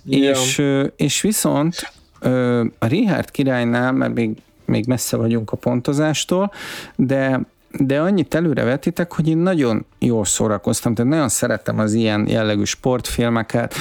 És, 0.06 0.64
és 0.96 1.22
viszont 1.22 1.92
a 2.80 2.88
Rihárd 2.88 3.32
királynál, 3.32 3.92
mert 3.92 4.14
még, 4.14 4.38
még 4.66 4.86
messze 4.88 5.18
vagyunk 5.18 5.52
a 5.52 5.58
pontozástól, 5.58 6.52
de 6.96 7.40
de 7.80 8.00
annyit 8.00 8.34
előre 8.34 8.64
vetitek, 8.64 9.14
hogy 9.14 9.28
én 9.28 9.38
nagyon 9.38 9.86
jól 10.00 10.26
szórakoztam, 10.26 10.94
tehát 10.96 11.12
nagyon 11.12 11.30
szeretem 11.30 11.80
az 11.80 11.94
ilyen 11.94 12.28
jellegű 12.30 12.64
sportfilmeket. 12.64 13.74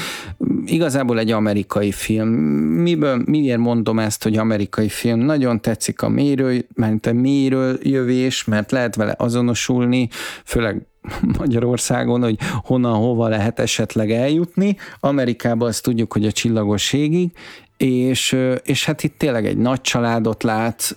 Igazából 0.64 1.18
egy 1.18 1.30
amerikai 1.30 1.92
film. 1.92 2.28
Miből, 2.82 3.22
miért 3.26 3.58
mondom 3.58 3.98
ezt, 3.98 4.22
hogy 4.22 4.36
amerikai 4.36 4.88
film? 4.88 5.20
Nagyon 5.20 5.60
tetszik 5.60 6.02
a 6.02 6.08
méről, 6.08 6.58
mert 6.74 7.06
a 7.06 7.12
méről 7.12 7.78
jövés, 7.82 8.44
mert 8.44 8.70
lehet 8.70 8.94
vele 8.94 9.14
azonosulni, 9.18 10.08
főleg 10.44 10.86
Magyarországon, 11.38 12.22
hogy 12.22 12.36
honnan, 12.62 12.94
hova 12.94 13.28
lehet 13.28 13.58
esetleg 13.58 14.10
eljutni. 14.10 14.76
Amerikában 15.00 15.68
azt 15.68 15.82
tudjuk, 15.82 16.12
hogy 16.12 16.26
a 16.26 16.32
csillagos 16.32 16.92
égig, 16.92 17.30
és, 17.76 18.36
és 18.62 18.84
hát 18.84 19.02
itt 19.02 19.18
tényleg 19.18 19.46
egy 19.46 19.56
nagy 19.56 19.80
családot 19.80 20.42
lát, 20.42 20.96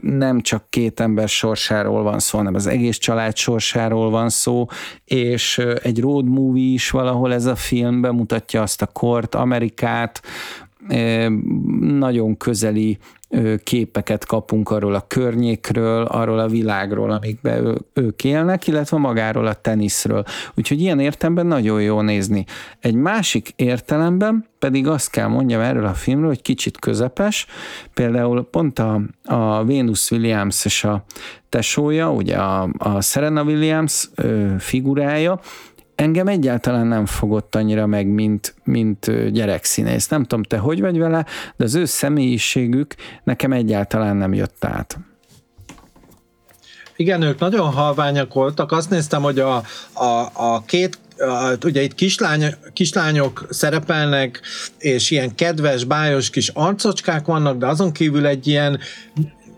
nem 0.00 0.40
csak 0.40 0.64
két 0.70 1.00
ember 1.00 1.28
sorsáról 1.28 2.02
van 2.02 2.18
szó, 2.18 2.38
hanem 2.38 2.54
az 2.54 2.66
egész 2.66 2.98
család 2.98 3.36
sorsáról 3.36 4.10
van 4.10 4.28
szó, 4.28 4.66
és 5.04 5.58
egy 5.82 6.00
road 6.00 6.28
movie 6.28 6.72
is 6.72 6.90
valahol 6.90 7.32
ez 7.32 7.46
a 7.46 7.56
film 7.56 8.00
bemutatja 8.00 8.62
azt 8.62 8.82
a 8.82 8.86
kort, 8.86 9.34
Amerikát, 9.34 10.22
nagyon 11.80 12.36
közeli 12.36 12.98
képeket 13.64 14.26
kapunk 14.26 14.70
arról 14.70 14.94
a 14.94 15.04
környékről, 15.06 16.04
arról 16.04 16.38
a 16.38 16.48
világról, 16.48 17.10
amikben 17.10 17.84
ők 17.94 18.24
élnek, 18.24 18.66
illetve 18.66 18.98
magáról 18.98 19.46
a 19.46 19.54
teniszről. 19.54 20.24
Úgyhogy 20.54 20.80
ilyen 20.80 21.00
értelemben 21.00 21.46
nagyon 21.46 21.82
jó 21.82 22.00
nézni. 22.00 22.44
Egy 22.80 22.94
másik 22.94 23.52
értelemben 23.56 24.48
pedig 24.58 24.86
azt 24.86 25.10
kell 25.10 25.26
mondjam 25.26 25.60
erről 25.60 25.86
a 25.86 25.94
filmről, 25.94 26.28
hogy 26.28 26.42
kicsit 26.42 26.78
közepes. 26.78 27.46
Például 27.94 28.48
pont 28.50 28.78
a, 28.78 29.00
a 29.24 29.64
Venus 29.64 30.10
Williams 30.10 30.64
és 30.64 30.84
a 30.84 31.04
tesója, 31.48 32.12
ugye 32.12 32.36
a, 32.36 32.68
a 32.78 33.00
Serena 33.00 33.42
Williams 33.42 34.10
figurája, 34.58 35.40
engem 36.00 36.26
egyáltalán 36.26 36.86
nem 36.86 37.06
fogott 37.06 37.54
annyira 37.54 37.86
meg, 37.86 38.06
mint, 38.06 38.54
mint 38.64 39.30
gyerekszínész. 39.32 40.08
Nem 40.08 40.22
tudom, 40.22 40.42
te 40.44 40.58
hogy 40.58 40.80
vagy 40.80 40.98
vele, 40.98 41.26
de 41.56 41.64
az 41.64 41.74
ő 41.74 41.84
személyiségük 41.84 42.94
nekem 43.24 43.52
egyáltalán 43.52 44.16
nem 44.16 44.34
jött 44.34 44.64
át. 44.64 44.98
Igen, 46.96 47.22
ők 47.22 47.38
nagyon 47.38 47.70
halványak 47.70 48.34
voltak. 48.34 48.72
Azt 48.72 48.90
néztem, 48.90 49.22
hogy 49.22 49.38
a, 49.38 49.62
a, 49.92 50.30
a 50.32 50.62
két 50.66 50.98
ugye 51.64 51.82
itt 51.82 51.94
kislány, 51.94 52.54
kislányok 52.72 53.46
szerepelnek, 53.50 54.40
és 54.78 55.10
ilyen 55.10 55.34
kedves, 55.34 55.84
bájos 55.84 56.30
kis 56.30 56.48
arcocskák 56.48 57.26
vannak, 57.26 57.58
de 57.58 57.66
azon 57.66 57.92
kívül 57.92 58.26
egy 58.26 58.46
ilyen 58.46 58.80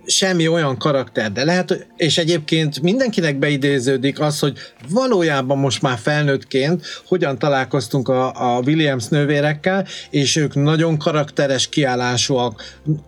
semmi 0.07 0.49
olyan 0.49 0.79
karakter, 0.79 1.33
de 1.33 1.45
lehet, 1.45 1.87
és 1.97 2.19
egyébként 2.19 2.83
mindenkinek 2.83 3.39
beidéződik 3.39 4.21
az, 4.21 4.39
hogy 4.39 4.59
valójában 4.89 5.59
most 5.59 5.83
már 5.83 5.99
felnőttként 5.99 6.85
hogyan 7.07 7.39
találkoztunk 7.39 8.09
a, 8.09 8.57
a 8.57 8.61
Williams 8.61 9.09
nővérekkel, 9.09 9.87
és 10.11 10.37
ők 10.37 10.55
nagyon 10.55 10.99
karakteres 10.99 11.69
kiállásúak, 11.69 12.63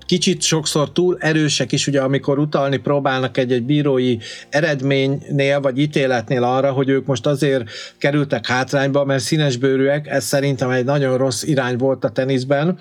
kicsit 0.07 0.43
sokszor 0.43 0.93
túl 0.93 1.17
erősek 1.21 1.73
is, 1.73 1.87
ugye 1.87 2.01
amikor 2.01 2.39
utalni 2.39 2.77
próbálnak 2.77 3.37
egy-egy 3.37 3.63
bírói 3.63 4.17
eredménynél, 4.49 5.61
vagy 5.61 5.79
ítéletnél 5.79 6.43
arra, 6.43 6.73
hogy 6.73 6.89
ők 6.89 7.07
most 7.07 7.27
azért 7.27 7.65
kerültek 7.99 8.47
hátrányba, 8.47 9.05
mert 9.05 9.23
színesbőrűek, 9.23 10.07
ez 10.07 10.25
szerintem 10.25 10.71
egy 10.71 10.85
nagyon 10.85 11.19
rossz 11.19 11.43
irány 11.43 11.77
volt 11.77 12.05
a 12.05 12.09
teniszben. 12.09 12.79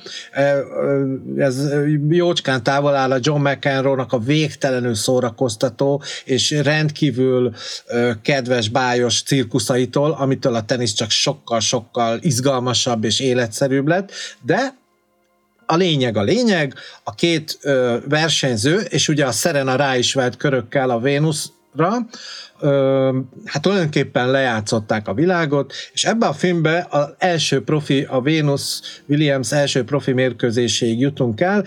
Ez 1.37 1.73
jócskán 2.09 2.63
távol 2.63 2.95
áll 2.95 3.11
a 3.11 3.19
John 3.21 3.47
McEnroe 3.47 4.02
a 4.11 4.19
végtelenül 4.19 4.95
szórakoztató 4.95 6.01
és 6.25 6.51
rendkívül 6.51 7.53
ö, 7.87 8.11
kedves, 8.21 8.69
bájos 8.69 9.21
cirkuszaitól, 9.21 10.11
amitől 10.11 10.55
a 10.55 10.65
tenisz 10.65 10.93
csak 10.93 11.09
sokkal-sokkal 11.09 12.19
izgalmasabb 12.21 13.03
és 13.03 13.19
életszerűbb 13.19 13.87
lett, 13.87 14.11
de 14.41 14.81
a 15.65 15.75
lényeg 15.75 16.17
a 16.17 16.23
lényeg, 16.23 16.73
a 17.03 17.15
két 17.15 17.57
ö, 17.61 17.97
versenyző, 18.09 18.79
és 18.79 19.07
ugye 19.07 19.25
a 19.25 19.31
Serena 19.31 19.75
rá 19.75 19.97
is 19.97 20.13
vett 20.13 20.37
körökkel 20.37 20.89
a 20.89 20.99
Vénuszra, 20.99 22.07
ö, 22.59 23.19
hát 23.45 23.61
tulajdonképpen 23.61 24.31
lejátszották 24.31 25.07
a 25.07 25.13
világot, 25.13 25.73
és 25.93 26.03
ebbe 26.05 26.25
a 26.25 26.33
filmbe 26.33 26.87
az 26.89 27.07
első 27.17 27.63
profi, 27.63 28.03
a 28.09 28.21
Venus 28.21 28.79
Williams 29.07 29.51
első 29.51 29.83
profi 29.83 30.11
mérkőzéséig 30.11 30.99
jutunk 30.99 31.41
el. 31.41 31.65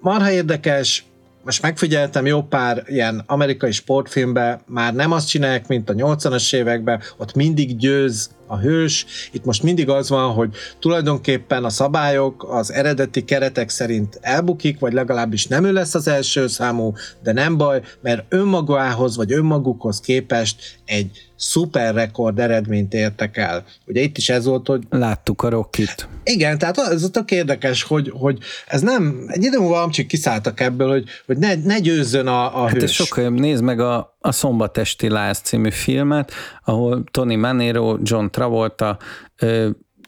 Marha 0.00 0.30
érdekes, 0.30 1.04
most 1.44 1.62
megfigyeltem 1.62 2.26
jó 2.26 2.42
pár 2.42 2.82
ilyen 2.86 3.22
amerikai 3.26 3.72
sportfilmben, 3.72 4.60
már 4.66 4.94
nem 4.94 5.12
azt 5.12 5.28
csinálják, 5.28 5.68
mint 5.68 5.90
a 5.90 5.94
80-as 5.94 6.54
években, 6.54 7.00
ott 7.16 7.34
mindig 7.34 7.76
győz 7.76 8.30
a 8.50 8.58
hős. 8.58 9.06
Itt 9.32 9.44
most 9.44 9.62
mindig 9.62 9.88
az 9.88 10.08
van, 10.08 10.32
hogy 10.32 10.54
tulajdonképpen 10.78 11.64
a 11.64 11.70
szabályok 11.70 12.46
az 12.48 12.72
eredeti 12.72 13.24
keretek 13.24 13.68
szerint 13.68 14.18
elbukik, 14.20 14.78
vagy 14.78 14.92
legalábbis 14.92 15.46
nem 15.46 15.64
ő 15.64 15.72
lesz 15.72 15.94
az 15.94 16.08
első 16.08 16.46
számú, 16.46 16.92
de 17.22 17.32
nem 17.32 17.56
baj, 17.56 17.80
mert 18.02 18.24
önmagához 18.28 19.16
vagy 19.16 19.32
önmagukhoz 19.32 20.00
képest 20.00 20.78
egy 20.84 21.30
szuper 21.36 21.94
rekord 21.94 22.38
eredményt 22.38 22.94
értek 22.94 23.36
el. 23.36 23.64
Ugye 23.86 24.00
itt 24.00 24.16
is 24.16 24.28
ez 24.28 24.44
volt, 24.44 24.66
hogy... 24.66 24.82
Láttuk 24.90 25.42
a 25.42 25.48
Rockit. 25.48 26.08
Igen, 26.24 26.58
tehát 26.58 26.78
ez 26.78 27.08
tök 27.12 27.30
érdekes, 27.30 27.82
hogy, 27.82 28.12
hogy 28.14 28.38
ez 28.66 28.80
nem, 28.80 29.24
egy 29.26 29.44
idő 29.44 29.58
múlva 29.58 29.82
amcsik 29.82 30.06
kiszálltak 30.06 30.60
ebből, 30.60 30.88
hogy, 30.88 31.04
hogy 31.26 31.38
ne, 31.38 31.54
ne 31.54 31.78
győzzön 31.78 32.26
a, 32.26 32.62
a 32.62 32.66
hát 32.66 32.72
hős. 32.72 32.82
Ez 32.82 32.90
sokkal 32.90 33.24
jobb, 33.24 33.38
nézd 33.38 33.62
meg 33.62 33.80
a, 33.80 34.16
a 34.20 34.32
Szombatesti 34.32 35.08
Láz 35.08 35.38
című 35.38 35.70
filmet, 35.70 36.32
ahol 36.64 37.04
Tony 37.10 37.38
Manero, 37.38 37.96
John 38.02 38.26
Travolta 38.26 38.98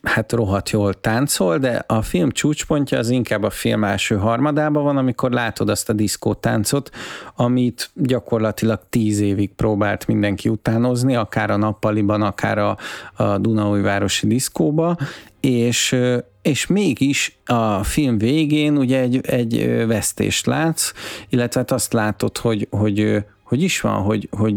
hát 0.02 0.32
rohadt 0.32 0.70
jól 0.70 0.94
táncol, 0.94 1.58
de 1.58 1.84
a 1.86 2.02
film 2.02 2.30
csúcspontja 2.30 2.98
az 2.98 3.10
inkább 3.10 3.42
a 3.42 3.50
film 3.50 3.84
első 3.84 4.16
harmadában 4.16 4.82
van, 4.82 4.96
amikor 4.96 5.30
látod 5.30 5.68
azt 5.68 5.88
a 5.88 5.92
diszkótáncot, 5.92 6.90
amit 7.36 7.90
gyakorlatilag 7.94 8.80
tíz 8.88 9.20
évig 9.20 9.54
próbált 9.54 10.06
mindenki 10.06 10.48
utánozni, 10.48 11.16
akár 11.16 11.50
a 11.50 11.56
nappaliban, 11.56 12.22
akár 12.22 12.58
a, 12.58 12.76
a 13.14 13.38
Dunaújvárosi 13.38 14.26
diszkóba, 14.26 14.96
és, 15.40 15.96
és 16.42 16.66
mégis 16.66 17.38
a 17.44 17.84
film 17.84 18.18
végén 18.18 18.76
ugye 18.76 19.00
egy, 19.00 19.20
egy 19.26 19.86
vesztést 19.86 20.46
látsz, 20.46 20.92
illetve 21.28 21.60
hát 21.60 21.70
azt 21.70 21.92
látod, 21.92 22.38
hogy, 22.38 22.66
hogy 22.70 23.24
hogy 23.52 23.62
is 23.62 23.80
van, 23.80 24.02
hogy, 24.02 24.28
hogy 24.30 24.54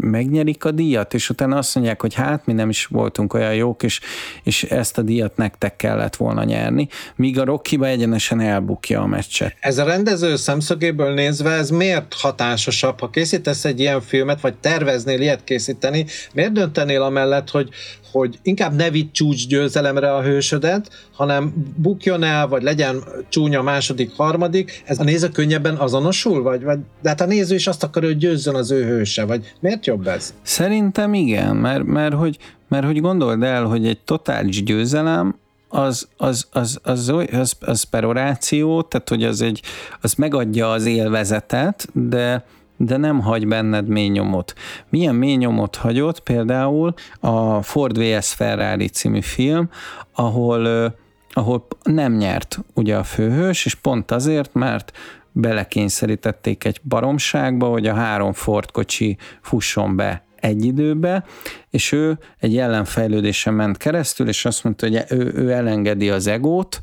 megnyerik 0.00 0.64
a 0.64 0.70
díjat, 0.70 1.14
és 1.14 1.30
utána 1.30 1.56
azt 1.56 1.74
mondják, 1.74 2.00
hogy 2.00 2.14
hát 2.14 2.46
mi 2.46 2.52
nem 2.52 2.68
is 2.68 2.86
voltunk 2.86 3.34
olyan 3.34 3.54
jók, 3.54 3.82
és, 3.82 4.00
és 4.42 4.62
ezt 4.62 4.98
a 4.98 5.02
díjat 5.02 5.36
nektek 5.36 5.76
kellett 5.76 6.16
volna 6.16 6.44
nyerni, 6.44 6.88
míg 7.16 7.38
a 7.38 7.44
Rockiba 7.44 7.86
egyenesen 7.86 8.40
elbukja 8.40 9.00
a 9.00 9.06
meccset. 9.06 9.56
Ez 9.60 9.78
a 9.78 9.84
rendező 9.84 10.36
szemszögéből 10.36 11.14
nézve, 11.14 11.50
ez 11.50 11.70
miért 11.70 12.14
hatásosabb? 12.14 13.00
Ha 13.00 13.10
készítesz 13.10 13.64
egy 13.64 13.80
ilyen 13.80 14.00
filmet, 14.00 14.40
vagy 14.40 14.54
terveznél 14.54 15.20
ilyet 15.20 15.44
készíteni, 15.44 16.06
miért 16.34 16.52
döntenél 16.52 17.02
amellett, 17.02 17.50
hogy, 17.50 17.68
hogy 18.12 18.38
inkább 18.42 18.74
ne 18.74 18.90
vitt 18.90 19.12
csúcs 19.12 19.46
győzelemre 19.46 20.14
a 20.14 20.22
hősödet, 20.22 20.90
hanem 21.12 21.52
bukjon 21.76 22.22
el, 22.22 22.48
vagy 22.48 22.62
legyen 22.62 23.02
csúnya 23.28 23.62
második, 23.62 24.12
harmadik, 24.16 24.82
ez 24.84 24.98
a 24.98 25.04
néző 25.04 25.28
könnyebben 25.28 25.74
azonosul, 25.74 26.42
vagy, 26.42 26.62
vagy 26.62 26.78
de 27.02 27.08
hát 27.08 27.20
a 27.20 27.26
néző 27.26 27.54
is 27.54 27.66
azt 27.66 27.84
akar, 27.84 28.02
hogy 28.02 28.16
győzzön 28.16 28.54
az 28.54 28.70
ő 28.70 28.84
hőse, 28.84 29.24
vagy 29.24 29.54
miért 29.60 29.86
jobb 29.86 30.06
ez? 30.06 30.34
Szerintem 30.42 31.14
igen, 31.14 31.56
mert, 31.56 31.84
mert, 31.84 32.14
hogy, 32.14 32.38
mert 32.68 32.84
hogy 32.84 33.00
gondold 33.00 33.42
el, 33.42 33.64
hogy 33.64 33.86
egy 33.86 34.00
totális 34.04 34.62
győzelem 34.62 35.38
az, 35.68 36.08
az, 36.16 36.46
az, 36.52 36.78
az, 36.82 37.12
az, 37.32 37.56
az 37.60 37.82
peroráció, 37.82 38.82
tehát 38.82 39.08
hogy 39.08 39.24
az, 39.24 39.40
egy, 39.40 39.62
az 40.00 40.14
megadja 40.14 40.70
az 40.70 40.84
élvezetet, 40.84 41.88
de, 41.92 42.44
de 42.78 42.96
nem 42.96 43.20
hagy 43.20 43.46
benned 43.46 43.88
mély 43.88 44.08
nyomot. 44.08 44.54
Milyen 44.88 45.14
mély 45.14 45.34
nyomot 45.34 45.76
hagyott 45.76 46.20
például 46.20 46.94
a 47.20 47.62
Ford 47.62 47.98
vs. 47.98 48.32
Ferrari 48.32 48.88
című 48.88 49.20
film, 49.20 49.70
ahol, 50.12 50.94
ahol 51.30 51.66
nem 51.82 52.12
nyert 52.12 52.58
ugye 52.74 52.96
a 52.96 53.04
főhős, 53.04 53.64
és 53.64 53.74
pont 53.74 54.10
azért, 54.10 54.54
mert 54.54 54.92
belekényszerítették 55.32 56.64
egy 56.64 56.80
baromságba, 56.82 57.68
hogy 57.68 57.86
a 57.86 57.94
három 57.94 58.32
Ford 58.32 58.70
kocsi 58.70 59.16
fusson 59.40 59.96
be 59.96 60.22
egy 60.36 60.64
időbe, 60.64 61.24
és 61.70 61.92
ő 61.92 62.18
egy 62.38 62.56
ellenfejlődésen 62.56 63.54
ment 63.54 63.76
keresztül, 63.76 64.28
és 64.28 64.44
azt 64.44 64.64
mondta, 64.64 64.86
hogy 64.86 65.04
ő, 65.08 65.32
ő 65.34 65.50
elengedi 65.50 66.10
az 66.10 66.26
egót, 66.26 66.82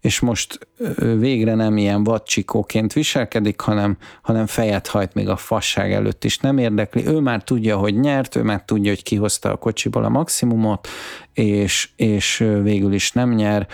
és 0.00 0.20
most 0.20 0.68
végre 1.18 1.54
nem 1.54 1.76
ilyen 1.76 2.04
vadcsikóként 2.04 2.92
viselkedik, 2.92 3.60
hanem, 3.60 3.96
hanem 4.22 4.46
fejet 4.46 4.86
hajt 4.86 5.14
még 5.14 5.28
a 5.28 5.36
fasság 5.36 5.92
előtt 5.92 6.24
is 6.24 6.38
nem 6.38 6.58
érdekli. 6.58 7.06
Ő 7.06 7.18
már 7.18 7.42
tudja, 7.42 7.76
hogy 7.76 8.00
nyert, 8.00 8.36
ő 8.36 8.42
már 8.42 8.64
tudja, 8.64 8.90
hogy 8.90 9.02
kihozta 9.02 9.50
a 9.50 9.56
kocsiból 9.56 10.04
a 10.04 10.08
maximumot, 10.08 10.88
és, 11.32 11.88
és 11.96 12.36
végül 12.62 12.92
is 12.92 13.12
nem 13.12 13.32
nyer. 13.32 13.66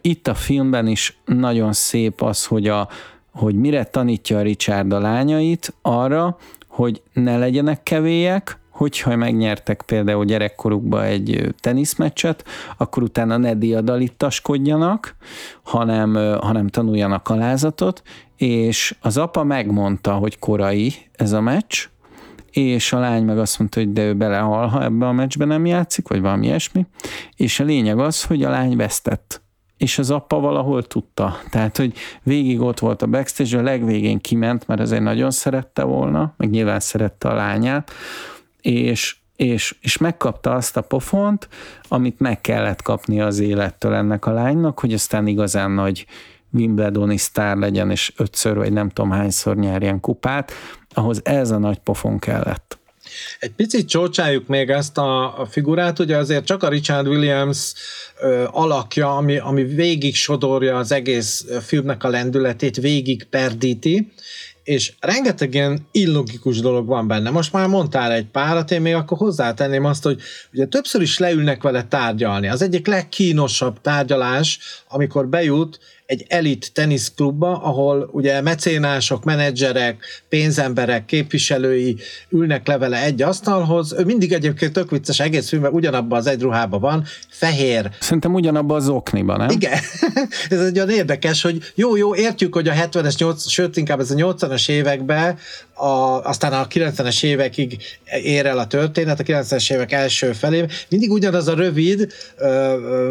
Itt 0.00 0.28
a 0.28 0.34
filmben 0.34 0.86
is 0.86 1.18
nagyon 1.24 1.72
szép 1.72 2.22
az, 2.22 2.46
hogy, 2.46 2.68
a, 2.68 2.88
hogy 3.32 3.54
mire 3.54 3.84
tanítja 3.84 4.38
a 4.38 4.42
Richard 4.42 4.92
a 4.92 4.98
lányait 4.98 5.74
arra, 5.82 6.36
hogy 6.68 7.02
ne 7.12 7.38
legyenek 7.38 7.82
kevélyek, 7.82 8.58
hogyha 8.74 9.16
megnyertek 9.16 9.82
például 9.86 10.24
gyerekkorukba 10.24 11.04
egy 11.04 11.54
teniszmeccset, 11.60 12.44
akkor 12.76 13.02
utána 13.02 13.36
ne 13.36 13.54
diadalittaskodjanak, 13.54 15.16
hanem, 15.62 16.14
hanem 16.40 16.68
tanuljanak 16.68 17.28
alázatot, 17.28 18.02
és 18.36 18.96
az 19.00 19.16
apa 19.16 19.44
megmondta, 19.44 20.12
hogy 20.12 20.38
korai 20.38 20.94
ez 21.12 21.32
a 21.32 21.40
meccs, 21.40 21.88
és 22.50 22.92
a 22.92 22.98
lány 22.98 23.24
meg 23.24 23.38
azt 23.38 23.58
mondta, 23.58 23.80
hogy 23.80 23.92
de 23.92 24.02
ő 24.02 24.14
belehal, 24.14 24.66
ha 24.66 24.82
ebbe 24.82 25.06
a 25.06 25.12
meccsbe 25.12 25.44
nem 25.44 25.66
játszik, 25.66 26.08
vagy 26.08 26.20
valami 26.20 26.46
ilyesmi, 26.46 26.86
és 27.36 27.60
a 27.60 27.64
lényeg 27.64 27.98
az, 27.98 28.24
hogy 28.24 28.42
a 28.42 28.50
lány 28.50 28.76
vesztett 28.76 29.42
és 29.76 29.98
az 29.98 30.10
apa 30.10 30.40
valahol 30.40 30.82
tudta. 30.82 31.38
Tehát, 31.50 31.76
hogy 31.76 31.92
végig 32.22 32.60
ott 32.60 32.78
volt 32.78 33.02
a 33.02 33.06
backstage, 33.06 33.58
a 33.58 33.62
legvégén 33.62 34.18
kiment, 34.18 34.66
mert 34.66 34.80
azért 34.80 35.02
nagyon 35.02 35.30
szerette 35.30 35.82
volna, 35.82 36.34
meg 36.36 36.50
nyilván 36.50 36.80
szerette 36.80 37.28
a 37.28 37.34
lányát, 37.34 37.90
és, 38.64 39.16
és, 39.36 39.74
és 39.80 39.96
megkapta 39.96 40.54
azt 40.54 40.76
a 40.76 40.80
pofont, 40.80 41.48
amit 41.88 42.20
meg 42.20 42.40
kellett 42.40 42.82
kapni 42.82 43.20
az 43.20 43.38
élettől 43.38 43.94
ennek 43.94 44.26
a 44.26 44.32
lánynak, 44.32 44.80
hogy 44.80 44.92
aztán 44.92 45.26
igazán 45.26 45.70
nagy 45.70 46.06
Wimbledoni 46.52 47.16
sztár 47.16 47.56
legyen, 47.56 47.90
és 47.90 48.12
ötször 48.16 48.56
vagy 48.56 48.72
nem 48.72 48.88
tudom 48.88 49.10
hányszor 49.10 49.56
nyerjen 49.56 50.00
kupát, 50.00 50.52
ahhoz 50.94 51.20
ez 51.24 51.50
a 51.50 51.58
nagy 51.58 51.78
pofon 51.78 52.18
kellett. 52.18 52.78
Egy 53.38 53.52
picit 53.52 53.88
csócsáljuk 53.88 54.46
még 54.46 54.70
ezt 54.70 54.98
a, 54.98 55.46
figurát, 55.50 55.98
ugye 55.98 56.16
azért 56.16 56.44
csak 56.44 56.62
a 56.62 56.68
Richard 56.68 57.06
Williams 57.06 57.74
alakja, 58.50 59.16
ami, 59.16 59.38
ami 59.38 59.64
végig 59.64 60.14
sodorja 60.14 60.76
az 60.76 60.92
egész 60.92 61.46
filmnek 61.62 62.04
a 62.04 62.08
lendületét, 62.08 62.76
végig 62.76 63.24
perdíti, 63.24 64.12
és 64.64 64.92
rengeteg 65.00 65.54
ilyen 65.54 65.86
illogikus 65.90 66.60
dolog 66.60 66.86
van 66.86 67.06
benne. 67.06 67.30
Most 67.30 67.52
már 67.52 67.66
mondtál 67.66 68.12
egy 68.12 68.26
párat, 68.26 68.70
én 68.70 68.80
még 68.80 68.94
akkor 68.94 69.18
hozzátenném 69.18 69.84
azt, 69.84 70.02
hogy 70.02 70.20
ugye 70.52 70.66
többször 70.66 71.00
is 71.02 71.18
leülnek 71.18 71.62
vele 71.62 71.84
tárgyalni. 71.84 72.48
Az 72.48 72.62
egyik 72.62 72.86
legkínosabb 72.86 73.80
tárgyalás, 73.80 74.58
amikor 74.94 75.28
bejut 75.28 75.78
egy 76.06 76.24
elit 76.28 76.70
teniszklubba, 76.72 77.62
ahol 77.62 78.08
ugye 78.12 78.40
mecénások, 78.40 79.24
menedzserek, 79.24 80.04
pénzemberek, 80.28 81.04
képviselői 81.04 81.96
ülnek 82.28 82.66
le 82.66 82.78
vele 82.78 83.02
egy 83.02 83.22
asztalhoz. 83.22 83.94
Ő 83.98 84.04
mindig 84.04 84.32
egyébként 84.32 84.72
tök 84.72 84.90
vicces, 84.90 85.20
egész 85.20 85.48
filmben 85.48 85.72
ugyanabban 85.72 86.18
az 86.18 86.26
egy 86.26 86.40
ruhában 86.40 86.80
van, 86.80 87.04
fehér. 87.28 87.90
Szerintem 88.00 88.34
ugyanabban 88.34 88.76
az 88.76 88.88
okniban, 88.88 89.36
nem? 89.36 89.48
Igen. 89.48 89.78
ez 90.50 90.60
egy 90.60 90.76
olyan 90.76 90.90
érdekes, 90.90 91.42
hogy 91.42 91.72
jó, 91.74 91.96
jó, 91.96 92.14
értjük, 92.14 92.54
hogy 92.54 92.68
a 92.68 92.72
70-es, 92.72 93.18
80, 93.18 93.36
sőt 93.36 93.76
inkább 93.76 94.00
ez 94.00 94.10
a 94.10 94.14
80-as 94.14 94.68
években, 94.68 95.38
a, 95.74 96.22
aztán 96.22 96.52
a 96.52 96.66
90-es 96.66 97.24
évekig 97.24 97.76
ér 98.22 98.46
el 98.46 98.58
a 98.58 98.66
történet, 98.66 99.20
a 99.20 99.22
90-es 99.22 99.72
évek 99.72 99.92
első 99.92 100.32
felé, 100.32 100.64
mindig 100.88 101.10
ugyanaz 101.10 101.48
a 101.48 101.54
rövid, 101.54 102.12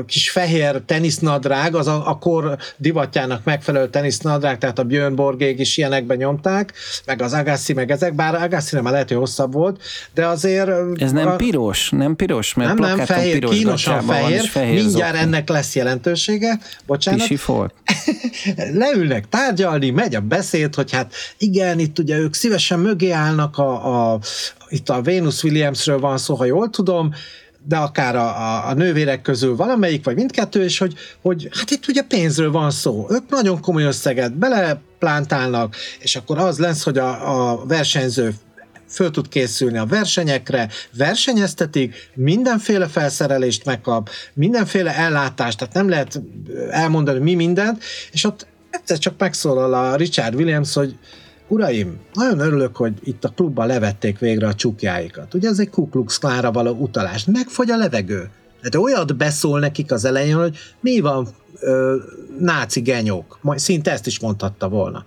kis 0.06 0.30
fehér 0.30 0.82
tenisznadrág, 0.86 1.73
az 1.76 1.88
a, 1.88 2.10
a 2.10 2.18
kor 2.18 2.58
divatjának 2.78 3.44
megfelelő 3.44 3.90
tenisznadrág, 3.90 4.58
tehát 4.58 4.80
a 4.80 4.84
Björn 4.84 5.16
Borgék 5.16 5.60
is 5.60 5.78
ilyenekben 5.78 6.18
nyomták, 6.18 6.74
meg 7.06 7.22
az 7.22 7.34
Agassi, 7.34 7.74
meg 7.74 7.92
ezek, 7.92 8.14
bár 8.14 8.36
Agassi 8.36 8.76
nem 8.76 8.86
lehet, 8.86 9.08
hogy 9.08 9.18
hosszabb 9.18 9.54
volt, 9.54 9.82
de 10.14 10.28
azért... 10.28 10.70
Ez 10.96 11.12
nem 11.12 11.28
a, 11.28 11.36
piros, 11.36 11.90
nem 11.90 12.16
piros, 12.16 12.54
mert 12.54 12.80
nem, 12.80 12.96
nem 12.96 13.06
fehér, 13.06 13.34
piros 13.34 13.58
kínosan 13.58 14.02
fehér, 14.02 14.42
fehér 14.42 14.76
mindjárt 14.76 15.16
zokni. 15.16 15.28
ennek 15.28 15.50
lesz 15.50 15.76
jelentősége, 15.76 16.60
bocsánat. 16.86 17.28
Pisi 17.28 17.42
volt. 17.46 17.74
Leülnek 18.74 19.30
tárgyalni, 19.30 19.90
megy 19.90 20.16
a 20.16 20.22
beszéd, 20.22 20.76
hogy 20.76 20.92
hát 20.92 21.14
igen, 21.38 21.80
itt 21.80 22.00
ugye 22.00 22.18
ők 22.18 22.34
szívesen 22.34 22.80
mögé 22.80 23.10
állnak 23.10 23.58
a, 23.58 24.12
a 24.12 24.20
itt 24.70 24.90
a 24.90 25.02
Venus 25.02 25.44
Williamsről 25.44 26.00
van 26.00 26.18
szó, 26.18 26.36
ha 26.36 26.46
jól 26.46 26.70
tudom, 26.70 27.14
de 27.68 27.78
akár 27.78 28.16
a, 28.16 28.26
a, 28.26 28.68
a 28.68 28.74
nővérek 28.74 29.22
közül 29.22 29.56
valamelyik, 29.56 30.06
vagy 30.06 30.16
mindkettő, 30.16 30.64
és 30.64 30.78
hogy, 30.78 30.94
hogy 31.22 31.50
hát 31.52 31.72
itt 31.72 31.88
ugye 31.88 32.02
pénzről 32.02 32.52
van 32.52 32.72
szó. 32.72 33.08
Ők 33.10 33.30
nagyon 33.30 33.62
komoly 33.62 33.84
összeget 33.84 34.38
beleplántálnak, 34.38 35.76
és 36.00 36.16
akkor 36.16 36.38
az 36.38 36.60
lesz, 36.60 36.84
hogy 36.84 36.98
a, 36.98 37.52
a 37.52 37.66
versenyző 37.66 38.34
föl 38.94 39.12
tud 39.12 39.28
készülni 39.28 39.78
a 39.78 39.86
versenyekre, 39.86 40.70
versenyeztetik, 40.98 42.10
mindenféle 42.14 42.88
felszerelést 42.88 43.66
megkap, 43.66 44.10
mindenféle 44.34 44.96
ellátást, 44.96 45.58
tehát 45.58 45.74
nem 45.74 45.90
lehet 45.90 46.22
elmondani 46.70 47.20
mi 47.20 47.34
mindent, 47.34 47.84
és 48.12 48.24
ott 48.24 48.48
egyszer 48.70 48.98
csak 48.98 49.14
megszólal 49.18 49.74
a 49.74 49.96
Richard 49.96 50.36
Williams, 50.36 50.74
hogy 50.74 50.98
Uraim, 51.54 52.00
nagyon 52.14 52.40
örülök, 52.40 52.76
hogy 52.76 52.94
itt 53.04 53.24
a 53.24 53.30
klubban 53.30 53.68
levették 53.68 54.20
végre 54.20 54.48
a 54.48 54.54
csukjáikat. 54.54 55.34
Ugye 55.34 55.50
ez 55.50 55.60
egy 55.60 55.70
Ku 55.70 55.90
Klux 55.90 56.18
Klára 56.18 56.52
való 56.52 56.72
utalás. 56.72 57.26
Megfogy 57.26 57.72
a 57.72 57.78
levegő. 57.78 58.30
Tehát 58.62 58.76
olyat 58.76 59.16
beszól 59.16 59.60
nekik 59.60 59.92
az 59.92 60.06
elején, 60.06 60.36
hogy 60.36 60.58
mi 60.80 61.00
van 61.00 61.28
ö, 61.60 61.96
náci 62.40 62.82
genyók. 62.82 63.38
Majd 63.42 63.60
szinte 63.60 63.92
ezt 63.92 64.08
is 64.08 64.20
mondhatta 64.20 64.70
volna. 64.70 65.06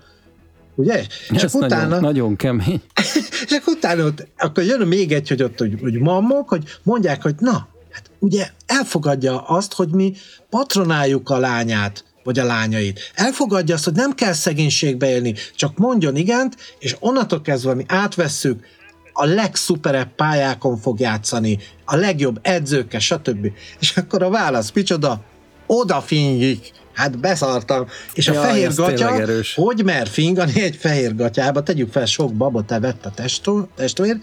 Ugye? 0.74 1.06
Ez 1.28 1.54
utána, 1.54 1.86
nagyon, 1.86 2.00
nagyon 2.00 2.36
kemény. 2.36 2.82
akkor 3.58 3.74
utána 3.74 4.04
ott, 4.04 4.26
akkor 4.38 4.64
jön 4.64 4.86
még 4.88 5.12
egy, 5.12 5.28
hogy 5.28 5.42
ott 5.42 5.58
hogy, 5.58 5.78
hogy 5.80 5.94
mammok, 5.94 6.48
hogy 6.48 6.64
mondják, 6.82 7.22
hogy 7.22 7.34
na, 7.38 7.68
hát 7.90 8.10
ugye 8.18 8.48
elfogadja 8.66 9.40
azt, 9.40 9.72
hogy 9.72 9.88
mi 9.88 10.14
patronáljuk 10.50 11.30
a 11.30 11.38
lányát, 11.38 12.04
vagy 12.26 12.38
a 12.38 12.44
lányait. 12.44 13.00
Elfogadja 13.14 13.74
azt, 13.74 13.84
hogy 13.84 13.94
nem 13.94 14.12
kell 14.12 14.32
szegénységbe 14.32 15.10
élni, 15.10 15.34
csak 15.54 15.76
mondjon 15.76 16.16
igent, 16.16 16.56
és 16.78 16.96
onnantól 17.00 17.40
kezdve 17.40 17.74
mi 17.74 17.84
átvesszük, 17.88 18.64
a 19.12 19.24
legszuperebb 19.24 20.14
pályákon 20.14 20.76
fog 20.76 21.00
játszani, 21.00 21.58
a 21.84 21.96
legjobb 21.96 22.38
edzőkkel, 22.42 23.00
stb. 23.00 23.46
És 23.80 23.96
akkor 23.96 24.22
a 24.22 24.30
válasz, 24.30 24.70
micsoda? 24.72 25.20
Oda 25.66 26.00
fingyik. 26.00 26.70
Hát 26.94 27.18
beszartam. 27.18 27.86
És 28.14 28.26
ja, 28.26 28.40
a 28.40 28.42
fehér 28.42 28.74
gatya, 28.74 29.26
hogy 29.54 29.84
mer 29.84 30.08
fingani 30.08 30.60
egy 30.62 30.76
fehér 30.76 31.14
gatyába, 31.14 31.62
tegyük 31.62 31.92
fel, 31.92 32.06
sok 32.06 32.34
babot 32.34 32.72
evett 32.72 33.06
a 33.06 33.12
testvér, 33.74 34.18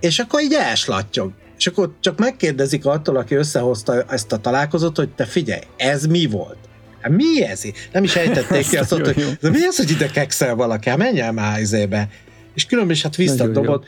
és 0.00 0.18
akkor 0.18 0.40
így 0.40 0.52
elslattyog. 0.52 1.32
És 1.58 1.66
akkor 1.66 1.94
csak 2.00 2.18
megkérdezik 2.18 2.86
attól, 2.86 3.16
aki 3.16 3.34
összehozta 3.34 4.02
ezt 4.02 4.32
a 4.32 4.38
találkozót, 4.38 4.96
hogy 4.96 5.08
te 5.08 5.24
figyelj, 5.24 5.62
ez 5.76 6.06
mi 6.06 6.26
volt? 6.26 6.65
Hát 7.06 7.16
mi 7.16 7.42
ez? 7.42 7.62
Nem 7.92 8.04
is 8.04 8.16
ejtették 8.16 8.68
ki 8.68 8.76
azt, 8.82 8.90
hogy 8.90 9.36
de 9.40 9.50
mi 9.50 9.64
az, 9.64 9.76
hogy 9.76 9.90
ide 9.90 10.06
kekszel 10.06 10.54
valaki? 10.54 10.88
Hát 10.88 10.98
menj 10.98 11.20
el 11.20 11.32
már 11.32 11.60
izébe. 11.60 12.08
és 12.54 12.66
különben 12.66 12.94
is 12.94 13.02
hát 13.02 13.16
visszadobott. 13.16 13.86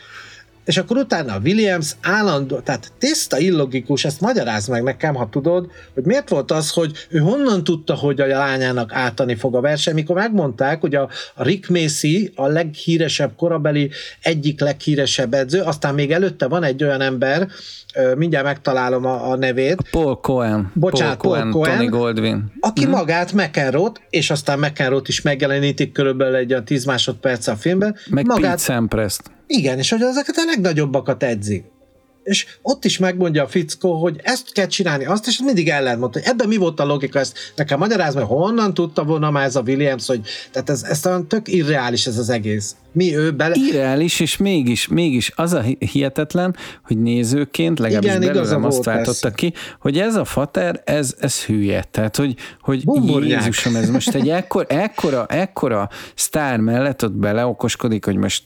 És 0.69 0.77
akkor 0.77 0.97
utána 0.97 1.33
a 1.33 1.39
Williams 1.43 1.95
állandó, 2.01 2.59
tehát 2.59 2.91
tiszta 2.97 3.37
illogikus, 3.37 4.05
ezt 4.05 4.21
magyaráz 4.21 4.67
meg 4.67 4.83
nekem, 4.83 5.15
ha 5.15 5.29
tudod, 5.31 5.71
hogy 5.93 6.03
miért 6.03 6.29
volt 6.29 6.51
az, 6.51 6.71
hogy 6.71 6.91
ő 7.09 7.17
honnan 7.19 7.63
tudta, 7.63 7.95
hogy 7.95 8.19
a 8.19 8.27
lányának 8.27 8.93
átani 8.93 9.35
fog 9.35 9.55
a 9.55 9.61
verseny, 9.61 9.93
mikor 9.93 10.15
megmondták, 10.15 10.81
hogy 10.81 10.95
a, 10.95 11.09
a 11.35 11.43
Rick 11.43 11.69
Macy 11.69 12.31
a 12.35 12.47
leghíresebb 12.47 13.35
korabeli, 13.35 13.89
egyik 14.21 14.59
leghíresebb 14.59 15.33
edző, 15.33 15.61
aztán 15.61 15.93
még 15.93 16.11
előtte 16.11 16.47
van 16.47 16.63
egy 16.63 16.83
olyan 16.83 17.01
ember, 17.01 17.47
mindjárt 18.15 18.45
megtalálom 18.45 19.05
a, 19.05 19.31
a 19.31 19.35
nevét. 19.35 19.89
Paul 19.91 20.19
Cohen. 20.19 20.71
Bocsánat, 20.73 21.17
Paul, 21.17 21.37
Paul 21.37 21.51
Cohen, 21.51 21.77
Tony 21.77 21.89
Goldwyn. 21.89 22.51
Aki 22.59 22.83
hmm. 22.83 22.91
magát 22.91 23.33
McEnroe-t, 23.33 24.01
és 24.09 24.29
aztán 24.29 24.59
McEnroe-t 24.59 25.07
is 25.07 25.21
megjelenítik 25.21 25.91
körülbelül 25.91 26.35
egy 26.35 26.51
olyan 26.51 26.65
10 26.65 26.85
másodperc 26.85 27.47
a 27.47 27.55
filmben. 27.55 27.95
Meg 28.09 28.25
magát, 28.25 28.51
Pete 28.51 28.73
Sampras-t. 28.73 29.37
Igen, 29.51 29.77
és 29.77 29.89
hogy 29.89 30.01
ezeket 30.01 30.37
a 30.37 30.43
legnagyobbakat 30.45 31.23
edzik 31.23 31.63
és 32.23 32.45
ott 32.61 32.85
is 32.85 32.97
megmondja 32.97 33.43
a 33.43 33.47
fickó, 33.47 33.93
hogy 33.93 34.19
ezt 34.23 34.51
kell 34.51 34.67
csinálni, 34.67 35.05
azt, 35.05 35.27
és 35.27 35.39
mindig 35.43 35.69
ellent 35.69 36.13
hogy 36.13 36.21
ebben 36.25 36.47
mi 36.47 36.57
volt 36.57 36.79
a 36.79 36.85
logika, 36.85 37.19
ezt 37.19 37.37
nekem 37.55 37.79
magyarázni, 37.79 38.19
hogy 38.19 38.37
honnan 38.37 38.73
tudta 38.73 39.03
volna 39.03 39.31
már 39.31 39.45
ez 39.45 39.55
a 39.55 39.61
Williams, 39.61 40.07
hogy 40.07 40.21
tehát 40.51 40.69
ez, 40.69 40.83
ez 40.83 41.05
olyan 41.05 41.27
tök 41.27 41.47
irreális 41.47 42.05
ez 42.05 42.17
az 42.17 42.29
egész. 42.29 42.75
Mi 42.91 43.15
ő 43.15 43.31
bele... 43.31 43.55
Irreális, 43.57 44.19
és 44.19 44.37
mégis, 44.37 44.87
mégis 44.87 45.31
az 45.35 45.53
a 45.53 45.61
hihetetlen, 45.91 46.55
hogy 46.83 47.01
nézőként, 47.01 47.79
legalábbis 47.79 48.09
Igen, 48.09 48.33
belőlem 48.33 48.63
azt 48.63 48.83
váltotta 48.83 49.31
ki, 49.31 49.53
hogy 49.79 49.97
ez 49.97 50.15
a 50.15 50.25
fater, 50.25 50.81
ez, 50.85 51.15
ez 51.19 51.43
hülye. 51.43 51.83
Tehát, 51.91 52.15
hogy, 52.15 52.35
hogy 52.61 52.83
Jézusom, 53.21 53.75
ez 53.75 53.89
most 53.89 54.15
egy 54.15 54.29
ekkor, 54.29 54.65
ekkora, 54.69 55.25
ekkora 55.25 55.89
sztár 56.15 56.59
mellett 56.59 57.03
ott 57.03 57.11
beleokoskodik, 57.11 58.05
hogy 58.05 58.15
most 58.15 58.43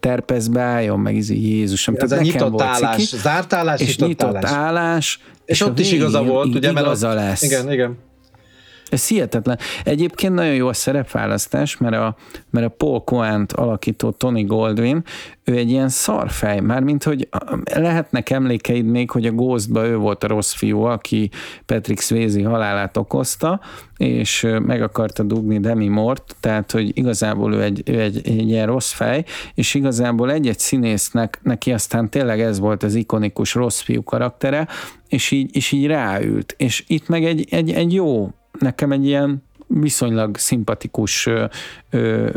terpezbe 0.00 0.60
álljon, 0.60 1.00
meg 1.00 1.16
ez 1.16 1.30
Jézusom. 1.30 1.94
Ez 1.94 2.08
Tehát 2.08 2.24
a 2.24 2.26
nyitott 2.26 2.60
állás, 2.60 2.95
ciki, 2.98 3.16
zárt 3.16 3.52
állás, 3.52 3.80
és 3.80 3.98
nyitott, 3.98 4.36
állás. 4.36 4.50
állás 4.50 5.20
és, 5.44 5.60
és 5.60 5.60
ott 5.60 5.78
is 5.78 5.92
igaza 5.92 6.22
volt, 6.22 6.54
ugye? 6.54 6.70
Igaza 6.70 7.12
lesz. 7.12 7.42
Igen, 7.42 7.72
igen. 7.72 7.98
Ez 8.90 9.08
hihetetlen. 9.08 9.58
Egyébként 9.84 10.34
nagyon 10.34 10.54
jó 10.54 10.68
a 10.68 10.72
szerepválasztás, 10.72 11.76
mert 11.76 11.94
a, 11.94 12.16
mert 12.50 12.66
a 12.66 12.68
Paul 12.68 13.04
cohen 13.04 13.46
alakító 13.54 14.10
Tony 14.10 14.46
Goldwyn, 14.46 15.04
ő 15.44 15.56
egy 15.56 15.70
ilyen 15.70 15.88
szarfej, 15.88 16.60
mármint, 16.60 17.04
hogy 17.04 17.28
lehetnek 17.74 18.30
emlékeid 18.30 18.84
még, 18.84 19.10
hogy 19.10 19.26
a 19.26 19.30
Ghostba 19.30 19.86
ő 19.86 19.96
volt 19.96 20.24
a 20.24 20.26
rossz 20.26 20.52
fiú, 20.52 20.82
aki 20.82 21.30
Patrick 21.66 22.00
Swayze 22.00 22.48
halálát 22.48 22.96
okozta, 22.96 23.60
és 23.96 24.46
meg 24.62 24.82
akarta 24.82 25.22
dugni 25.22 25.60
Demi 25.60 25.88
Mort, 25.88 26.36
tehát, 26.40 26.70
hogy 26.72 26.98
igazából 26.98 27.54
ő 27.54 27.62
egy, 27.62 27.82
ő 27.84 28.00
egy, 28.00 28.20
egy 28.24 28.48
ilyen 28.48 28.66
rossz 28.66 28.92
fej, 28.92 29.24
és 29.54 29.74
igazából 29.74 30.32
egy-egy 30.32 30.58
színésznek, 30.58 31.40
neki 31.42 31.72
aztán 31.72 32.10
tényleg 32.10 32.40
ez 32.40 32.58
volt 32.58 32.82
az 32.82 32.94
ikonikus 32.94 33.54
rossz 33.54 33.80
fiú 33.80 34.02
karaktere, 34.02 34.68
és 35.08 35.30
így, 35.30 35.56
és 35.56 35.72
így 35.72 35.86
ráült. 35.86 36.54
És 36.56 36.84
itt 36.86 37.08
meg 37.08 37.24
egy, 37.24 37.46
egy, 37.50 37.70
egy 37.70 37.92
jó 37.92 38.30
nekem 38.58 38.92
egy 38.92 39.06
ilyen 39.06 39.42
viszonylag 39.66 40.36
szimpatikus 40.36 41.28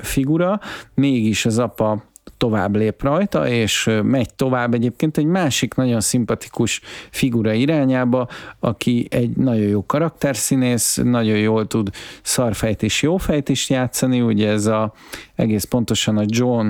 figura, 0.02 0.60
mégis 0.94 1.46
az 1.46 1.58
apa 1.58 2.04
tovább 2.38 2.76
lép 2.76 3.04
rajta, 3.04 3.48
és 3.48 3.90
megy 4.04 4.34
tovább 4.34 4.74
egyébként 4.74 5.18
egy 5.18 5.26
másik 5.26 5.74
nagyon 5.74 6.02
szimpatikus 6.02 6.82
figura 7.10 7.54
irányába, 7.54 8.28
aki 8.60 9.08
egy 9.10 9.38
nagyon 9.38 9.68
jó 9.68 9.86
karakterszínész, 9.86 11.00
nagyon 11.04 11.38
jól 11.38 11.68
tud 11.68 11.90
szarfejt 12.22 12.84
és 12.84 13.02
jófejt 13.02 13.50
is 13.50 13.70
játszani, 13.70 14.22
ugye 14.22 14.50
ez 14.50 14.66
a 14.66 14.94
egész 15.36 15.64
pontosan 15.64 16.18
a 16.18 16.24
John 16.26 16.68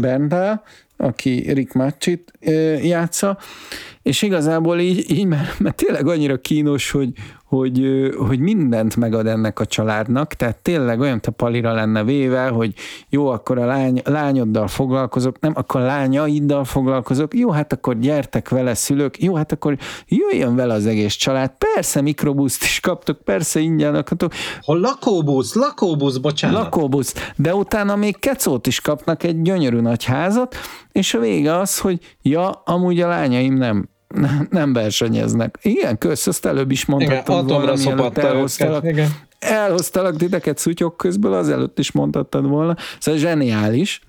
Bernthal, 0.00 0.62
aki 0.96 1.52
Rick 1.52 1.72
Matchit 1.72 2.32
játsza, 2.82 3.38
és 4.02 4.22
igazából 4.22 4.78
így, 4.78 5.10
így 5.10 5.26
mert, 5.26 5.58
mert 5.58 5.76
tényleg 5.76 6.06
annyira 6.06 6.40
kínos, 6.40 6.90
hogy, 6.90 7.12
hogy, 7.46 8.10
hogy 8.26 8.38
mindent 8.38 8.96
megad 8.96 9.26
ennek 9.26 9.60
a 9.60 9.66
családnak, 9.66 10.34
tehát 10.34 10.56
tényleg 10.56 11.00
olyan 11.00 11.20
te 11.20 11.30
palira 11.30 11.72
lenne 11.72 12.04
véve, 12.04 12.48
hogy 12.48 12.74
jó, 13.08 13.26
akkor 13.26 13.58
a 13.58 13.64
lány, 13.64 14.00
lányoddal 14.04 14.68
foglalkozok, 14.68 15.40
nem, 15.40 15.52
akkor 15.56 15.80
lányaiddal 15.80 16.64
foglalkozok, 16.64 17.34
jó, 17.34 17.50
hát 17.50 17.72
akkor 17.72 17.98
gyertek 17.98 18.48
vele 18.48 18.74
szülők, 18.74 19.22
jó, 19.22 19.34
hát 19.34 19.52
akkor 19.52 19.76
jöjjön 20.08 20.56
vele 20.56 20.74
az 20.74 20.86
egész 20.86 21.14
család, 21.14 21.52
persze 21.74 22.00
mikrobuszt 22.00 22.62
is 22.62 22.80
kaptok, 22.80 23.18
persze 23.24 23.60
ingyen 23.60 23.94
akatok. 23.94 24.32
Hol 24.60 24.80
lakóbusz, 24.80 25.54
lakóbusz, 25.54 26.16
bocsánat. 26.16 26.62
Lakóbusz, 26.62 27.14
de 27.36 27.54
utána 27.54 27.96
még 27.96 28.18
kecót 28.18 28.66
is 28.66 28.80
kapnak 28.80 29.22
egy 29.22 29.42
gyönyörű 29.42 29.80
nagy 29.80 30.04
házat, 30.04 30.56
és 30.92 31.14
a 31.14 31.18
vége 31.18 31.56
az, 31.56 31.78
hogy 31.78 32.16
ja, 32.22 32.50
amúgy 32.50 33.00
a 33.00 33.08
lányaim 33.08 33.54
nem 33.54 33.88
nem 34.50 34.72
versenyeznek. 34.72 35.58
Igen, 35.62 35.98
kösz, 35.98 36.26
ezt 36.26 36.46
előbb 36.46 36.70
is 36.70 36.84
mondhattad 36.84 37.44
Igen, 37.44 37.56
volna, 37.56 37.74
mielőtt 37.74 38.18
elhoztalak. 38.18 38.84
Igen. 38.84 39.08
Elhoztalak 39.38 40.16
titeket 40.16 40.58
szutyok 40.58 40.96
közből, 40.96 41.32
azelőtt 41.32 41.78
is 41.78 41.92
mondhattad 41.92 42.48
volna. 42.48 42.76
Szóval 42.98 43.20
zseniális. 43.20 44.00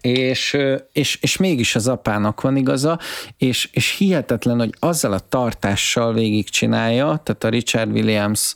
És, 0.00 0.56
és, 0.92 1.18
és 1.20 1.36
mégis 1.36 1.74
az 1.74 1.88
apának 1.88 2.40
van 2.40 2.56
igaza, 2.56 2.98
és, 3.38 3.68
és 3.72 3.96
hihetetlen, 3.96 4.58
hogy 4.58 4.74
azzal 4.78 5.12
a 5.12 5.18
tartással 5.18 6.12
végigcsinálja, 6.12 7.20
tehát 7.24 7.44
a 7.44 7.48
Richard 7.48 7.90
Williams 7.90 8.54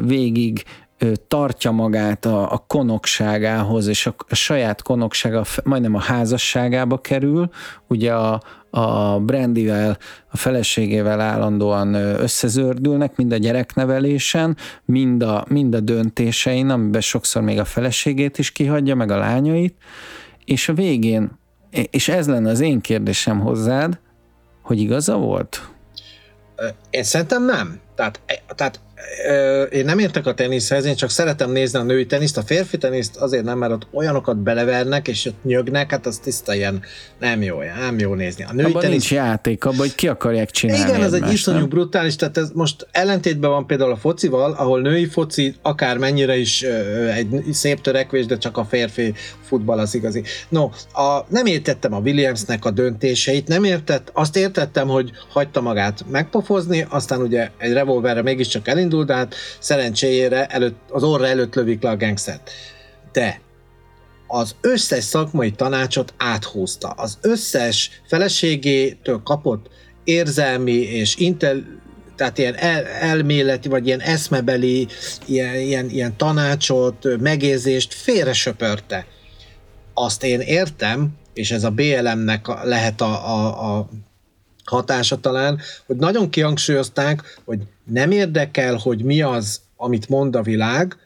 végig 0.00 0.64
tartja 1.28 1.70
magát 1.70 2.24
a, 2.24 2.52
a 2.52 2.64
konokságához, 2.66 3.86
és 3.86 4.06
a, 4.06 4.14
a 4.28 4.34
saját 4.34 4.82
konoksága 4.82 5.44
majdnem 5.64 5.94
a 5.94 6.00
házasságába 6.00 7.00
kerül, 7.00 7.48
ugye 7.88 8.14
a, 8.14 8.40
a 8.76 9.20
Brandivel, 9.20 9.98
a 10.28 10.36
feleségével 10.36 11.20
állandóan 11.20 11.94
összezördülnek, 11.94 13.16
mind 13.16 13.32
a 13.32 13.36
gyereknevelésen, 13.36 14.56
mind 14.84 15.22
a, 15.22 15.44
mind 15.48 15.74
a 15.74 15.80
döntésein, 15.80 16.68
amiben 16.68 17.00
sokszor 17.00 17.42
még 17.42 17.58
a 17.58 17.64
feleségét 17.64 18.38
is 18.38 18.50
kihagyja, 18.52 18.94
meg 18.94 19.10
a 19.10 19.16
lányait, 19.16 19.76
és 20.44 20.68
a 20.68 20.74
végén, 20.74 21.38
és 21.90 22.08
ez 22.08 22.28
lenne 22.28 22.50
az 22.50 22.60
én 22.60 22.80
kérdésem 22.80 23.40
hozzád, 23.40 23.98
hogy 24.62 24.78
igaza 24.78 25.16
volt? 25.16 25.68
Én 26.90 27.02
szerintem 27.02 27.44
nem. 27.44 27.80
Tehát, 27.96 28.20
e, 28.26 28.42
tehát 28.54 28.80
én 29.70 29.84
nem 29.84 29.98
értek 29.98 30.26
a 30.26 30.34
teniszhez, 30.34 30.84
én 30.84 30.94
csak 30.94 31.10
szeretem 31.10 31.50
nézni 31.50 31.78
a 31.78 31.82
női 31.82 32.06
teniszt, 32.06 32.36
a 32.36 32.42
férfi 32.42 32.78
teniszt 32.78 33.16
azért 33.16 33.44
nem, 33.44 33.58
mert 33.58 33.72
ott 33.72 33.86
olyanokat 33.92 34.36
belevernek, 34.36 35.08
és 35.08 35.26
ott 35.26 35.44
nyögnek, 35.44 35.90
hát 35.90 36.06
az 36.06 36.18
tiszta 36.18 36.54
ilyen 36.54 36.82
nem 37.18 37.42
jó, 37.42 37.58
nem 37.78 37.98
jó 37.98 38.14
nézni. 38.14 38.44
A 38.44 38.52
női 38.52 38.64
abban 38.64 38.80
tenisz... 38.80 38.90
nincs 38.90 39.12
játék, 39.12 39.64
abban, 39.64 39.78
hogy 39.78 39.94
ki 39.94 40.08
akarják 40.08 40.50
csinálni 40.50 40.90
Igen, 40.90 41.02
ez 41.02 41.12
egy 41.12 41.32
iszonyú 41.32 41.58
nem? 41.58 41.68
brutális, 41.68 42.16
tehát 42.16 42.36
ez 42.36 42.50
most 42.54 42.86
ellentétben 42.90 43.50
van 43.50 43.66
például 43.66 43.90
a 43.90 43.96
focival, 43.96 44.52
ahol 44.52 44.80
női 44.80 45.06
foci 45.06 45.54
akár 45.62 45.98
mennyire 45.98 46.36
is 46.36 46.62
egy 47.14 47.42
szép 47.52 47.80
törekvés, 47.80 48.26
de 48.26 48.38
csak 48.38 48.56
a 48.56 48.64
férfi 48.64 49.14
futball 49.42 49.78
az 49.78 49.94
igazi. 49.94 50.22
No, 50.48 50.64
a, 50.92 51.24
nem 51.28 51.46
értettem 51.46 51.92
a 51.92 51.98
Williamsnek 51.98 52.64
a 52.64 52.70
döntéseit, 52.70 53.48
nem 53.48 53.64
értett, 53.64 54.10
azt 54.12 54.36
értettem, 54.36 54.88
hogy 54.88 55.10
hagyta 55.28 55.60
magát 55.60 56.04
megpofozni, 56.10 56.86
aztán 56.88 57.20
ugye 57.20 57.50
egy 57.58 57.72
revolverre 57.86 58.22
mégiscsak 58.22 58.68
elindul, 58.68 59.04
de 59.04 59.14
hát 59.14 59.34
szerencséjére 59.58 60.46
előtt, 60.46 60.78
az 60.90 61.02
orra 61.02 61.26
előtt 61.26 61.54
lövik 61.54 61.82
le 61.82 61.90
a 61.90 61.96
gangstert. 61.96 62.50
De 63.12 63.40
az 64.26 64.54
összes 64.60 65.04
szakmai 65.04 65.50
tanácsot 65.50 66.14
áthúzta. 66.16 66.88
Az 66.88 67.18
összes 67.20 67.90
feleségétől 68.06 69.22
kapott 69.22 69.68
érzelmi 70.04 70.72
és 70.72 71.16
intel, 71.16 71.64
tehát 72.16 72.38
ilyen 72.38 72.54
el, 72.54 72.84
elméleti, 72.86 73.68
vagy 73.68 73.86
ilyen 73.86 74.00
eszmebeli, 74.00 74.86
ilyen, 75.26 75.54
ilyen, 75.54 75.90
ilyen 75.90 76.16
tanácsot, 76.16 77.20
megérzést 77.20 77.94
félre. 77.94 78.32
Azt 79.94 80.24
én 80.24 80.40
értem, 80.40 81.08
és 81.34 81.50
ez 81.50 81.64
a 81.64 81.70
BLM-nek 81.70 82.46
lehet 82.64 83.00
a, 83.00 83.34
a, 83.34 83.76
a 83.76 83.88
hatása 84.66 85.20
talán, 85.20 85.60
hogy 85.86 85.96
nagyon 85.96 86.30
kihangsúlyozták, 86.30 87.40
hogy 87.44 87.58
nem 87.84 88.10
érdekel, 88.10 88.74
hogy 88.74 89.02
mi 89.02 89.22
az, 89.22 89.60
amit 89.76 90.08
mond 90.08 90.36
a 90.36 90.42
világ, 90.42 90.96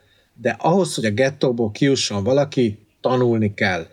de 0.41 0.57
ahhoz, 0.59 0.95
hogy 0.95 1.05
a 1.05 1.11
gettóból 1.11 1.71
kiusson 1.71 2.25
valaki, 2.25 2.79
tanulni 3.01 3.55
kell. 3.55 3.87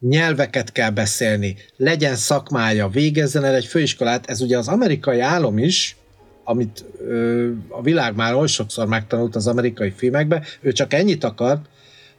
Nyelveket 0.00 0.72
kell 0.72 0.90
beszélni, 0.90 1.56
legyen 1.76 2.14
szakmája, 2.14 2.88
végezzen 2.88 3.44
el 3.44 3.54
egy 3.54 3.66
főiskolát. 3.66 4.30
Ez 4.30 4.40
ugye 4.40 4.58
az 4.58 4.68
amerikai 4.68 5.20
álom 5.20 5.58
is, 5.58 5.96
amit 6.44 6.84
ö, 7.00 7.50
a 7.68 7.82
világ 7.82 8.16
már 8.16 8.34
oly 8.34 8.46
sokszor 8.46 8.86
megtanult 8.86 9.36
az 9.36 9.46
amerikai 9.46 9.90
filmekbe, 9.96 10.42
ő 10.60 10.72
csak 10.72 10.92
ennyit 10.92 11.24
akart, 11.24 11.66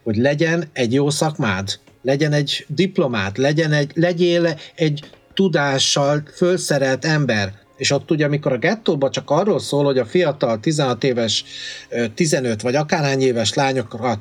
hogy 0.03 0.17
legyen 0.17 0.63
egy 0.73 0.93
jó 0.93 1.09
szakmád, 1.09 1.79
legyen 2.01 2.33
egy 2.33 2.65
diplomát, 2.67 3.37
legyen 3.37 3.71
egy, 3.71 3.91
legyél 3.93 4.55
egy 4.75 5.09
tudással 5.33 6.23
fölszerelt 6.35 7.05
ember. 7.05 7.53
és 7.77 7.91
ott 7.91 8.11
ugye, 8.11 8.25
amikor 8.25 8.53
a 8.53 8.57
gettóban 8.57 9.11
csak 9.11 9.29
arról 9.29 9.59
szól, 9.59 9.83
hogy 9.83 9.97
a 9.97 10.05
fiatal 10.05 10.59
16 10.59 11.03
éves, 11.03 11.43
15 12.15 12.61
vagy 12.61 12.75
akárhány 12.75 13.21
éves 13.21 13.53
lányokra 13.53 14.19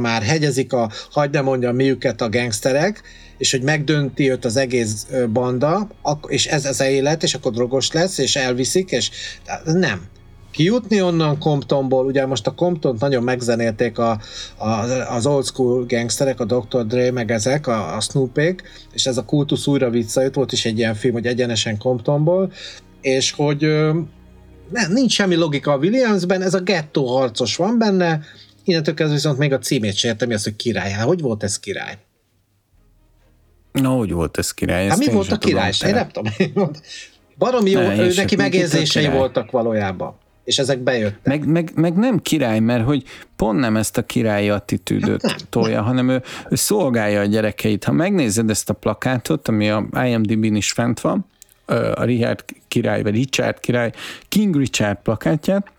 már 0.00 0.22
hegyezik 0.22 0.72
a, 0.72 0.90
hagyd 1.10 1.32
ne 1.32 1.40
mondjam 1.40 1.74
miüket 1.74 2.20
a 2.20 2.28
gangsterek, 2.28 3.02
és 3.38 3.50
hogy 3.50 3.62
megdönti 3.62 4.30
őt 4.30 4.44
az 4.44 4.56
egész 4.56 5.06
banda, 5.32 5.88
és 6.26 6.46
ez 6.46 6.64
az 6.64 6.80
élet, 6.80 7.22
és 7.22 7.34
akkor 7.34 7.52
drogos 7.52 7.92
lesz, 7.92 8.18
és 8.18 8.36
elviszik, 8.36 8.90
és 8.90 9.10
nem 9.64 10.10
kijutni 10.52 11.02
onnan 11.02 11.38
Comptonból, 11.38 12.06
ugye 12.06 12.26
most 12.26 12.46
a 12.46 12.50
Compton 12.54 12.96
nagyon 12.98 13.22
megzenélték 13.22 13.98
a, 13.98 14.20
a, 14.56 14.68
az 15.14 15.26
old 15.26 15.44
school 15.44 15.84
gangsterek, 15.86 16.40
a 16.40 16.44
Dr. 16.44 16.86
Dre, 16.86 17.12
meg 17.12 17.30
ezek, 17.30 17.66
a, 17.66 17.96
a 17.96 18.00
Snoopék, 18.00 18.62
és 18.92 19.06
ez 19.06 19.16
a 19.16 19.24
kultusz 19.24 19.66
újra 19.66 19.90
visszajött, 19.90 20.34
volt 20.34 20.52
is 20.52 20.64
egy 20.64 20.78
ilyen 20.78 20.94
film, 20.94 21.12
hogy 21.12 21.26
egyenesen 21.26 21.78
Comptonból, 21.78 22.52
és 23.00 23.32
hogy 23.32 23.60
nem, 24.70 24.92
nincs 24.92 25.12
semmi 25.12 25.34
logika 25.34 25.72
a 25.72 25.76
Williamsben, 25.76 26.42
ez 26.42 26.54
a 26.54 26.60
gettó 26.60 27.06
harcos 27.06 27.56
van 27.56 27.78
benne, 27.78 28.20
innentől 28.64 28.94
kezdve 28.94 29.14
viszont 29.14 29.38
még 29.38 29.52
a 29.52 29.58
címét 29.58 29.96
sem 29.96 30.10
értem, 30.10 30.30
az, 30.30 30.44
hogy 30.44 30.56
király. 30.56 30.90
Hát, 30.90 31.06
hogy 31.06 31.20
volt 31.20 31.42
ez 31.42 31.58
király? 31.58 31.98
Na, 33.72 33.88
hogy 33.88 34.12
volt 34.12 34.38
ez 34.38 34.54
király? 34.54 34.88
Hát 34.88 34.98
mi 34.98 35.12
volt 35.12 35.32
a 35.32 35.38
király? 35.38 35.72
Én 35.86 35.94
nem 35.94 36.08
tudom. 36.08 36.32
Baromi 37.38 37.70
jó, 37.70 37.80
ne, 37.80 37.96
ő 37.96 38.12
neki 38.16 38.36
megérzései 38.36 39.08
voltak 39.08 39.50
valójában 39.50 40.20
és 40.44 40.58
ezek 40.58 40.78
bejöttek. 40.78 41.24
Meg, 41.24 41.46
meg, 41.46 41.70
meg 41.74 41.94
nem 41.94 42.18
király, 42.18 42.60
mert 42.60 42.84
hogy 42.84 43.04
pont 43.36 43.58
nem 43.58 43.76
ezt 43.76 43.96
a 43.96 44.06
királyi 44.06 44.50
attitűdöt 44.50 45.26
hát 45.26 45.48
tolja, 45.48 45.82
hanem 45.82 46.08
ő, 46.08 46.22
ő 46.50 46.54
szolgálja 46.54 47.20
a 47.20 47.24
gyerekeit. 47.24 47.84
Ha 47.84 47.92
megnézed 47.92 48.50
ezt 48.50 48.70
a 48.70 48.74
plakátot, 48.74 49.48
ami 49.48 49.70
a 49.70 49.86
IMDb-n 50.04 50.54
is 50.54 50.72
fent 50.72 51.00
van, 51.00 51.26
a 51.94 52.04
Richard 52.04 52.44
király, 52.68 53.02
vagy 53.02 53.14
Richard 53.14 53.60
király, 53.60 53.92
King 54.28 54.56
Richard 54.56 54.98
plakátját, 55.02 55.70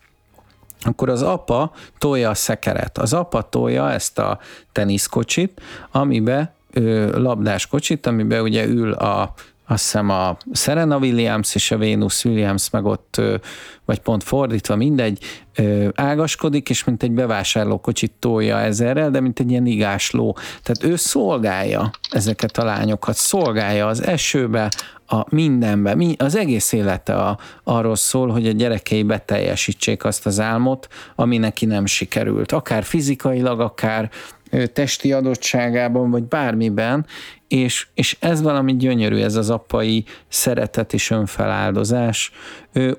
akkor 0.81 1.09
az 1.09 1.21
apa 1.21 1.71
tolja 1.97 2.29
a 2.29 2.33
szekeret. 2.33 2.97
Az 2.97 3.13
apa 3.13 3.49
tolja 3.49 3.91
ezt 3.91 4.19
a 4.19 4.39
teniszkocsit, 4.71 5.61
amibe 5.91 6.53
labdás 7.13 7.67
kocsit, 7.67 8.05
amiben 8.05 8.41
ugye 8.41 8.65
ül 8.65 8.91
a 8.91 9.33
azt 9.67 9.83
hiszem 9.83 10.09
a 10.09 10.37
Serena 10.53 10.97
Williams 10.97 11.55
és 11.55 11.71
a 11.71 11.77
Venus 11.77 12.25
Williams 12.25 12.69
meg 12.69 12.85
ott, 12.85 13.21
vagy 13.85 13.99
pont 13.99 14.23
fordítva, 14.23 14.75
mindegy, 14.75 15.19
ágaskodik, 15.95 16.69
és 16.69 16.83
mint 16.83 17.03
egy 17.03 17.11
bevásárló 17.11 17.79
kocsit 17.79 18.11
tolja 18.19 18.59
ezerrel, 18.59 19.11
de 19.11 19.19
mint 19.19 19.39
egy 19.39 19.51
ilyen 19.51 19.65
igásló. 19.65 20.37
Tehát 20.63 20.93
ő 20.93 20.95
szolgálja 20.95 21.89
ezeket 22.09 22.57
a 22.57 22.63
lányokat, 22.63 23.15
szolgálja 23.15 23.87
az 23.87 24.03
esőbe, 24.03 24.71
a 25.07 25.25
mindenbe, 25.29 25.97
az 26.17 26.35
egész 26.35 26.71
élete 26.71 27.15
a, 27.15 27.37
arról 27.63 27.95
szól, 27.95 28.29
hogy 28.29 28.47
a 28.47 28.51
gyerekei 28.51 29.03
beteljesítsék 29.03 30.03
azt 30.03 30.25
az 30.25 30.39
álmot, 30.39 30.87
ami 31.15 31.37
neki 31.37 31.65
nem 31.65 31.85
sikerült. 31.85 32.51
Akár 32.51 32.83
fizikailag, 32.83 33.59
akár 33.59 34.09
testi 34.73 35.13
adottságában, 35.13 36.11
vagy 36.11 36.23
bármiben, 36.23 37.05
és, 37.53 37.87
és 37.93 38.17
ez 38.19 38.41
valami 38.41 38.75
gyönyörű, 38.75 39.17
ez 39.17 39.35
az 39.35 39.49
apai 39.49 40.03
szeretet 40.27 40.93
és 40.93 41.09
önfeláldozás. 41.09 42.31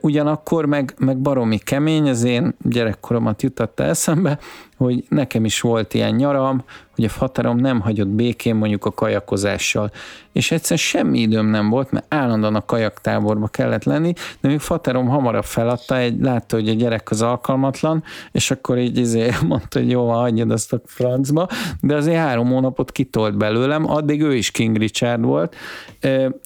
Ugyanakkor 0.00 0.66
meg, 0.66 0.94
meg 0.98 1.18
baromi 1.18 1.58
kemény, 1.58 2.08
az 2.08 2.24
én 2.24 2.54
gyerekkoromat 2.62 3.42
jutatta 3.42 3.84
eszembe, 3.84 4.38
hogy 4.76 5.04
nekem 5.08 5.44
is 5.44 5.60
volt 5.60 5.94
ilyen 5.94 6.14
nyaram, 6.14 6.64
hogy 6.94 7.04
a 7.04 7.08
faterom 7.08 7.56
nem 7.56 7.80
hagyott 7.80 8.08
békén 8.08 8.54
mondjuk 8.54 8.84
a 8.84 8.92
kajakozással. 8.92 9.90
És 10.32 10.50
egyszer 10.50 10.78
semmi 10.78 11.20
időm 11.20 11.46
nem 11.46 11.68
volt, 11.68 11.90
mert 11.90 12.14
állandóan 12.14 12.54
a 12.54 12.64
kajaktáborba 12.64 13.46
kellett 13.46 13.84
lenni, 13.84 14.12
de 14.40 14.48
még 14.48 14.58
faterom 14.58 15.08
hamarabb 15.08 15.44
feladta, 15.44 15.98
egy, 15.98 16.20
látta, 16.20 16.56
hogy 16.56 16.68
a 16.68 16.72
gyerek 16.72 17.10
az 17.10 17.22
alkalmatlan, 17.22 18.04
és 18.32 18.50
akkor 18.50 18.78
így 18.78 18.98
izé 18.98 19.30
mondta, 19.48 19.78
hogy 19.78 19.90
jó, 19.90 20.10
hagyjad 20.10 20.50
azt 20.50 20.72
a 20.72 20.80
francba, 20.84 21.48
de 21.80 21.94
azért 21.94 22.18
három 22.18 22.48
hónapot 22.48 22.92
kitolt 22.92 23.36
belőlem, 23.36 23.90
addig 23.90 24.22
ő 24.22 24.34
is 24.34 24.50
King 24.50 24.76
Richard 24.76 25.24
volt. 25.24 25.56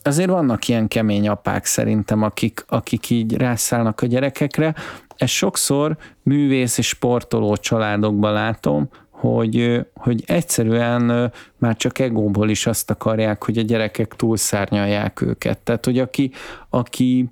Azért 0.02 0.30
vannak 0.30 0.68
ilyen 0.68 0.88
kemény 0.88 1.28
apák 1.28 1.64
szerintem, 1.64 2.22
akik, 2.22 2.64
akik 2.68 3.10
így 3.10 3.17
rászállnak 3.28 4.00
a 4.00 4.06
gyerekekre, 4.06 4.74
ez 5.16 5.30
sokszor 5.30 5.96
művész 6.22 6.78
és 6.78 6.86
sportoló 6.86 7.56
családokban 7.56 8.32
látom, 8.32 8.88
hogy, 9.10 9.86
hogy 9.94 10.22
egyszerűen 10.26 11.32
már 11.56 11.76
csak 11.76 11.98
egóból 11.98 12.48
is 12.48 12.66
azt 12.66 12.90
akarják, 12.90 13.44
hogy 13.44 13.58
a 13.58 13.62
gyerekek 13.62 14.14
túlszárnyalják 14.16 15.20
őket. 15.20 15.58
Tehát, 15.58 15.84
hogy 15.84 15.98
aki, 15.98 16.30
aki 16.70 17.30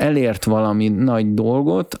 elért 0.00 0.44
valami 0.44 0.88
nagy 0.88 1.34
dolgot, 1.34 2.00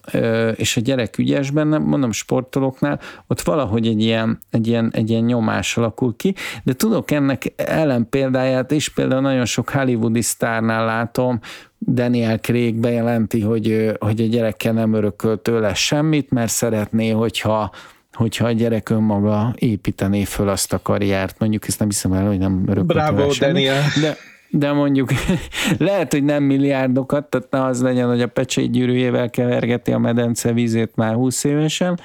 és 0.54 0.76
a 0.76 0.80
gyerek 0.80 1.18
ügyes 1.18 1.50
benne, 1.50 1.78
mondom 1.78 2.12
sportolóknál, 2.12 3.00
ott 3.26 3.40
valahogy 3.40 3.86
egy 3.86 4.02
ilyen, 4.02 4.38
egy 4.50 4.66
ilyen, 4.66 4.90
egy 4.94 5.10
ilyen 5.10 5.24
nyomás 5.24 5.76
alakul 5.76 6.16
ki, 6.16 6.34
de 6.62 6.72
tudok 6.72 7.10
ennek 7.10 7.52
ellenpéldáját 7.56 8.70
is, 8.70 8.88
például 8.88 9.20
nagyon 9.20 9.44
sok 9.44 9.70
hollywoodi 9.70 10.22
sztárnál 10.22 10.84
látom, 10.84 11.40
Daniel 11.86 12.38
Craig 12.38 12.74
bejelenti, 12.74 13.40
hogy, 13.40 13.96
hogy 13.98 14.20
a 14.20 14.26
gyerekkel 14.26 14.72
nem 14.72 14.92
örököl 14.92 15.42
tőle 15.42 15.74
semmit, 15.74 16.30
mert 16.30 16.50
szeretné, 16.50 17.10
hogyha 17.10 17.70
hogyha 18.12 18.46
a 18.46 18.52
gyerek 18.52 18.88
önmaga 18.88 19.52
építené 19.54 20.24
föl 20.24 20.48
azt 20.48 20.72
a 20.72 20.82
karriert, 20.82 21.38
mondjuk 21.38 21.66
ezt 21.66 21.78
nem 21.78 21.88
hiszem 21.88 22.12
el, 22.12 22.26
hogy 22.26 22.38
nem 22.38 22.62
örököl 22.66 22.84
Bravo, 22.84 23.32
Daniel! 23.38 23.82
De, 24.00 24.16
de 24.50 24.72
mondjuk 24.72 25.10
lehet, 25.78 26.12
hogy 26.12 26.24
nem 26.24 26.42
milliárdokat, 26.42 27.24
tehát 27.24 27.50
ne 27.50 27.64
az 27.64 27.82
legyen, 27.82 28.08
hogy 28.08 28.20
a 28.20 28.26
pecsétgyűrűjével 28.26 29.30
kevergeti 29.30 29.92
a 29.92 29.98
medence 29.98 30.52
vízét 30.52 30.92
már 30.94 31.14
20 31.14 31.44
évesen, 31.44 32.00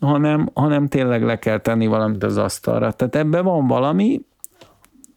hanem, 0.00 0.50
hanem 0.54 0.88
tényleg 0.88 1.22
le 1.22 1.38
kell 1.38 1.58
tenni 1.58 1.86
valamit 1.86 2.24
az 2.24 2.36
asztalra. 2.36 2.92
Tehát 2.92 3.16
ebben 3.16 3.44
van 3.44 3.66
valami, 3.66 4.20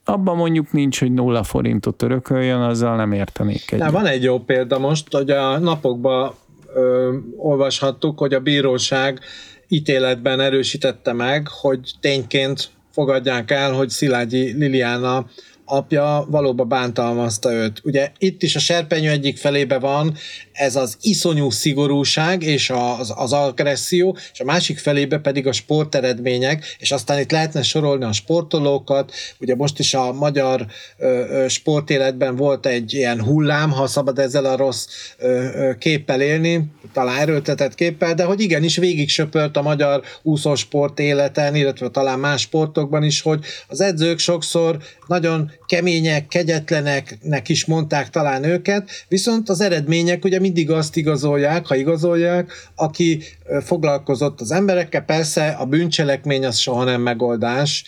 abban 0.10 0.36
mondjuk 0.36 0.72
nincs, 0.72 1.00
hogy 1.00 1.14
nulla 1.14 1.44
forintot 1.44 2.02
örököljön, 2.02 2.62
azzal 2.62 2.96
nem 2.96 3.12
értenék 3.12 3.72
egy. 3.72 3.92
Van 3.92 4.06
egy 4.06 4.24
jó 4.24 4.40
példa 4.40 4.80
most, 4.80 5.14
hogy 5.14 5.30
a 5.30 5.60
napokban 5.60 6.34
ö, 6.76 7.16
olvashattuk, 7.38 8.20
hogy 8.20 8.34
a 8.34 8.40
bíróság 8.40 9.20
ítéletben 9.68 10.40
erősítette 10.40 11.14
meg, 11.14 11.48
hogy 11.48 11.92
tényként 12.00 12.70
fogadják 12.92 13.52
el, 13.52 13.74
hogy 13.74 13.90
Szilágyi 13.90 14.52
Liliana 14.52 15.26
apja 15.66 16.26
valóban 16.30 16.68
bántalmazta 16.68 17.54
őt. 17.54 17.82
Ugye 17.84 18.12
itt 18.18 18.44
is 18.44 18.56
a 18.56 18.60
serpenyő 18.60 19.10
egyik 19.10 19.38
felébe 19.38 19.80
van 19.80 20.14
ez 20.60 20.76
az 20.76 20.98
iszonyú 21.02 21.50
szigorúság 21.50 22.44
és 22.44 22.70
az, 22.70 23.14
az 23.16 23.34
agresszió, 23.34 24.18
és 24.34 24.40
a 24.40 24.44
másik 24.44 24.78
felébe 24.80 25.18
pedig 25.18 25.48
a 25.48 25.52
sporteredmények, 25.52 26.76
és 26.80 26.92
aztán 26.92 27.20
itt 27.20 27.32
lehetne 27.32 27.62
sorolni 27.62 28.04
a 28.04 28.12
sportolókat, 28.12 29.12
ugye 29.40 29.56
most 29.56 29.80
is 29.80 29.94
a 29.94 30.14
magyar 30.14 30.66
ö, 30.98 31.08
ö, 31.08 31.48
sportéletben 31.48 32.36
volt 32.36 32.66
egy 32.66 32.94
ilyen 32.94 33.24
hullám, 33.24 33.72
ha 33.72 33.88
szabad 33.88 34.20
ezzel 34.20 34.46
a 34.46 34.56
rossz 34.56 34.88
ö, 35.18 35.28
ö, 35.28 35.76
képpel 35.78 36.22
élni, 36.22 36.64
talán 36.94 37.20
erőltetett 37.20 37.76
képpel, 37.76 38.14
de 38.14 38.24
hogy 38.24 38.42
igenis 38.42 38.78
végig 38.78 39.10
söpört 39.10 39.58
a 39.58 39.62
magyar 39.62 40.02
úszósport 40.22 41.00
életen, 41.00 41.56
illetve 41.56 41.90
talán 41.90 42.20
más 42.20 42.42
sportokban 42.42 43.04
is, 43.04 43.22
hogy 43.22 43.46
az 43.68 43.82
edzők 43.82 44.20
sokszor 44.20 44.78
nagyon 45.08 45.52
kemények, 45.66 46.28
kegyetleneknek 46.28 47.50
is 47.50 47.66
mondták 47.66 48.10
talán 48.10 48.44
őket, 48.44 48.90
viszont 49.08 49.50
az 49.50 49.62
eredmények 49.62 50.26
ugye 50.26 50.40
mindig 50.50 50.72
azt 50.72 50.96
igazolják, 50.96 51.66
ha 51.68 51.76
igazolják, 51.76 52.70
aki 52.76 53.24
foglalkozott 53.64 54.42
az 54.42 54.52
emberekkel, 54.52 55.02
persze 55.02 55.48
a 55.48 55.66
bűncselekmény 55.66 56.46
az 56.46 56.58
soha 56.58 56.84
nem 56.84 57.02
megoldás, 57.02 57.84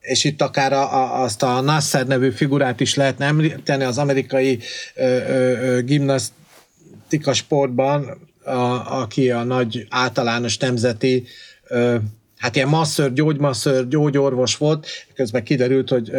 és 0.00 0.24
itt 0.24 0.42
akár 0.42 0.72
a, 0.72 0.94
a, 0.94 1.22
azt 1.22 1.42
a 1.42 1.60
Nasser 1.60 2.06
nevű 2.06 2.30
figurát 2.30 2.80
is 2.80 2.94
lehetne 2.94 3.26
említeni 3.26 3.84
az 3.84 3.98
amerikai 3.98 4.58
ö, 4.94 5.04
ö, 5.04 5.80
gimnasztika 5.82 7.32
sportban, 7.32 8.28
a, 8.44 9.00
aki 9.00 9.30
a 9.30 9.42
nagy 9.42 9.86
általános 9.88 10.56
nemzeti 10.56 11.24
ö, 11.68 11.96
hát 12.40 12.56
ilyen 12.56 12.68
masször, 12.68 13.12
gyógymasször, 13.12 13.88
gyógyorvos 13.88 14.56
volt, 14.56 14.86
közben 15.14 15.44
kiderült, 15.44 15.88
hogy 15.88 16.10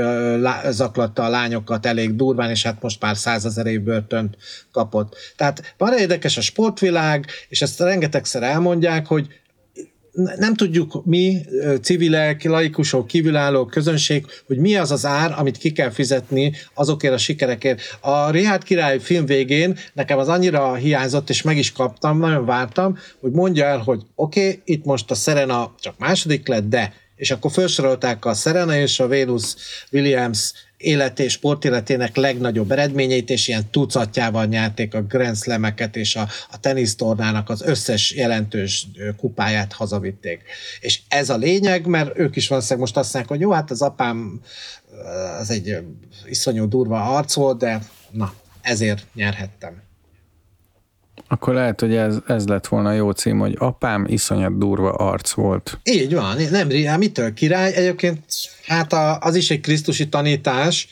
zaklatta 0.70 1.24
a 1.24 1.30
lányokat 1.30 1.86
elég 1.86 2.16
durván, 2.16 2.50
és 2.50 2.64
hát 2.64 2.82
most 2.82 3.02
már 3.02 3.18
százezer 3.18 3.66
év 3.66 3.82
börtönt 3.82 4.38
kapott. 4.72 5.16
Tehát 5.36 5.74
van 5.78 5.98
érdekes 5.98 6.38
a 6.38 6.42
sportvilág, 6.42 7.26
és 7.50 7.62
ezt 7.62 7.80
rengetegszer 7.80 8.44
elmondják, 8.44 9.06
hogy 9.06 9.41
nem 10.38 10.56
tudjuk 10.56 11.06
mi, 11.06 11.38
civilek, 11.82 12.44
laikusok, 12.44 13.08
kívülálló 13.08 13.66
közönség, 13.66 14.26
hogy 14.48 14.58
mi 14.58 14.76
az 14.76 14.92
az 14.92 15.06
ár, 15.06 15.34
amit 15.38 15.58
ki 15.58 15.72
kell 15.72 15.90
fizetni 15.90 16.54
azokért 16.74 17.14
a 17.14 17.18
sikerekért. 17.18 17.82
A 18.02 18.30
Rihát 18.30 18.64
király 18.64 19.00
film 19.00 19.26
végén 19.26 19.78
nekem 19.94 20.18
az 20.18 20.28
annyira 20.28 20.76
hiányzott, 20.76 21.30
és 21.30 21.42
meg 21.42 21.58
is 21.58 21.72
kaptam, 21.72 22.20
nagyon 22.20 22.46
vártam, 22.46 22.98
hogy 23.20 23.32
mondja 23.32 23.66
el, 23.66 23.78
hogy 23.78 24.02
oké, 24.16 24.48
okay, 24.48 24.62
itt 24.66 24.86
most 24.86 25.12
a 25.12 25.16
Serena 25.16 25.74
csak 25.80 25.98
második 25.98 26.48
lett, 26.48 26.70
de 26.70 26.94
és 27.22 27.32
akkor 27.32 27.52
felsorolták 27.52 28.26
a 28.26 28.34
Serena 28.34 28.76
és 28.76 29.00
a 29.00 29.08
Venus 29.08 29.56
Williams 29.92 30.54
élet 30.78 31.20
és 31.20 31.32
sportéletének 31.32 32.16
legnagyobb 32.16 32.72
eredményeit, 32.72 33.30
és 33.30 33.48
ilyen 33.48 33.70
tucatjával 33.72 34.46
nyerték 34.46 34.94
a 34.94 35.02
Grand 35.02 35.38
Slam-eket, 35.38 35.96
és 35.96 36.16
a, 36.16 36.28
a 36.52 36.60
tenisztornának 36.60 37.50
az 37.50 37.62
összes 37.62 38.14
jelentős 38.14 38.88
kupáját 39.18 39.74
hazavitték. 39.74 40.42
És 40.80 41.00
ez 41.08 41.30
a 41.30 41.38
lényeg, 41.38 41.86
mert 41.86 42.18
ők 42.18 42.36
is 42.36 42.48
valószínűleg 42.48 42.82
most 42.82 42.98
azt 42.98 43.14
mondják, 43.14 43.38
hogy 43.38 43.42
jó, 43.42 43.52
hát 43.52 43.72
az 43.72 43.82
apám 43.82 44.42
az 45.40 45.50
egy 45.50 45.78
iszonyú 46.26 46.68
durva 46.68 47.16
arc 47.16 47.34
volt, 47.34 47.58
de 47.58 47.82
na, 48.12 48.34
ezért 48.62 49.08
nyerhettem. 49.14 49.91
Akkor 51.32 51.54
lehet, 51.54 51.80
hogy 51.80 51.96
ez, 51.96 52.18
ez 52.28 52.48
lett 52.48 52.68
volna 52.68 52.92
jó 52.92 53.12
cím, 53.12 53.40
hogy 53.40 53.56
apám 53.60 54.06
iszonyat 54.08 54.58
durva 54.58 54.92
arc 54.92 55.32
volt. 55.32 55.80
Így 55.84 56.14
van, 56.14 56.38
nem, 56.52 56.70
hát 56.86 56.98
mitől 56.98 57.34
király? 57.34 57.74
Egyébként 57.74 58.20
hát 58.66 58.94
a, 58.94 59.20
az 59.20 59.36
is 59.36 59.50
egy 59.50 59.60
krisztusi 59.60 60.10
tanítás, 60.10 60.88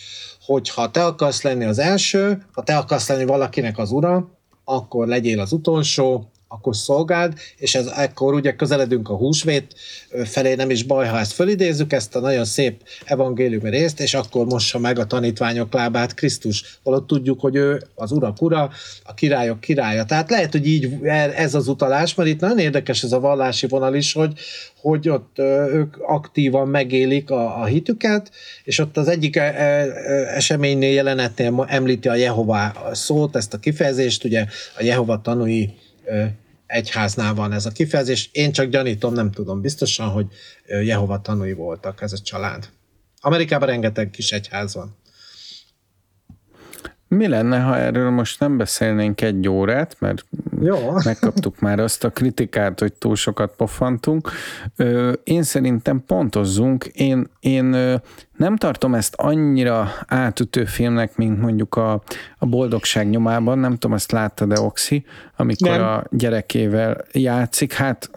hogy 0.46 0.70
ha 0.70 0.92
te 0.92 1.06
akarsz 1.06 1.42
lenni 1.42 1.66
az 1.66 1.80
első, 1.80 2.46
ha 2.52 2.64
te 2.64 2.78
akarsz 2.78 3.08
lenni 3.08 3.26
valakinek 3.26 3.78
az 3.78 3.92
ura, 3.92 4.30
akkor 4.64 5.08
legyél 5.08 5.40
az 5.40 5.52
utolsó, 5.52 6.32
akkor 6.52 6.76
szolgáld, 6.76 7.34
és 7.58 7.76
ez 7.76 7.86
ekkor 7.86 8.34
ugye 8.34 8.56
közeledünk 8.56 9.10
a 9.10 9.16
húsvét 9.16 9.76
felé, 10.24 10.56
nem 10.56 10.70
is 10.70 10.84
baj, 10.84 11.08
ha 11.08 11.20
ezt 11.20 11.32
fölidézzük, 11.32 11.93
ezt 11.93 12.16
a 12.16 12.20
nagyon 12.20 12.45
szép 12.45 12.82
evangéliumi 13.06 13.70
részt, 13.70 14.00
és 14.00 14.14
akkor 14.14 14.45
mossa 14.45 14.80
meg 14.80 15.00
a 15.00 15.06
tanítványok 15.06 15.74
lábát 15.74 16.14
Krisztus. 16.14 16.80
Valahogy 16.84 17.06
tudjuk, 17.06 17.39
hogy 17.39 17.56
ő 17.56 17.84
az 17.95 18.12
urak 18.12 18.41
ura, 18.41 18.70
a 19.04 19.14
királyok 19.14 19.60
királya. 19.60 20.06
Tehát 20.06 20.30
lehet, 20.30 20.52
hogy 20.52 20.68
így 20.68 20.97
ez 21.36 21.56
az 21.56 21.68
utalás, 21.68 22.16
mert 22.16 22.30
itt 22.30 22.39
nagyon 22.39 22.60
érdekes 22.60 23.04
ez 23.04 23.12
a 23.12 23.20
vallási 23.20 23.68
vonal 23.68 23.95
is, 23.95 24.14
hogy, 24.14 24.34
hogy 24.82 25.10
ott 25.10 25.39
ők 25.72 25.97
aktívan 25.97 26.68
megélik 26.68 27.30
a, 27.30 27.62
a 27.62 27.66
hitüket, 27.66 28.32
és 28.64 28.80
ott 28.80 28.97
az 28.97 29.08
egyik 29.08 29.36
eseménynél, 30.36 30.93
jelenetnél 30.93 31.66
említi 31.68 32.08
a 32.08 32.16
Jehova 32.16 32.74
szót, 32.91 33.36
ezt 33.36 33.54
a 33.54 33.58
kifejezést, 33.58 34.24
ugye 34.24 34.45
a 34.78 34.84
Jehova 34.84 35.22
tanúi 35.22 35.70
egyháznál 36.66 37.34
van 37.34 37.51
ez 37.51 37.66
a 37.66 37.72
kifejezés. 37.72 38.30
Én 38.32 38.51
csak 38.51 38.70
gyanítom, 38.70 39.14
nem 39.14 39.32
tudom 39.32 39.62
biztosan, 39.62 40.07
hogy 40.07 40.28
Jehova 40.84 41.22
tanúi 41.22 41.53
voltak 41.53 42.01
ez 42.01 42.14
a 42.14 42.18
család. 42.18 42.70
Amerikában 43.22 43.68
rengeteg 43.68 44.10
kis 44.10 44.32
egyház 44.32 44.74
van. 44.74 44.97
Mi 47.10 47.28
lenne, 47.28 47.60
ha 47.60 47.78
erről 47.78 48.10
most 48.10 48.39
nem 48.39 48.57
beszélnénk 48.57 49.22
egy 49.22 49.47
órát, 49.47 49.95
mert 49.99 50.26
Jó. 50.62 50.78
megkaptuk 51.03 51.60
már 51.60 51.80
azt 51.80 52.03
a 52.03 52.10
kritikát, 52.10 52.80
hogy 52.80 52.93
túl 52.93 53.16
sokat 53.16 53.55
pofantunk. 53.55 54.32
Én 55.24 55.43
szerintem 55.43 56.03
pontozzunk. 56.07 56.86
Én, 56.86 57.30
én 57.39 57.66
nem 58.38 58.55
tartom 58.55 58.93
ezt 58.93 59.16
annyira 59.18 59.91
átütő 60.07 60.66
filmnek, 60.66 61.16
mint 61.16 61.41
mondjuk 61.41 61.76
a, 61.76 62.01
a 62.38 62.45
Boldogság 62.45 63.10
nyomában, 63.10 63.60
nem 63.60 63.78
tudom, 63.78 63.95
ezt 63.95 64.12
látta-e 64.12 64.60
Oxi, 64.60 65.05
amikor 65.36 65.70
nem. 65.70 65.84
a 65.84 66.03
gyerekével 66.12 67.05
játszik, 67.12 67.74
hát 67.74 68.10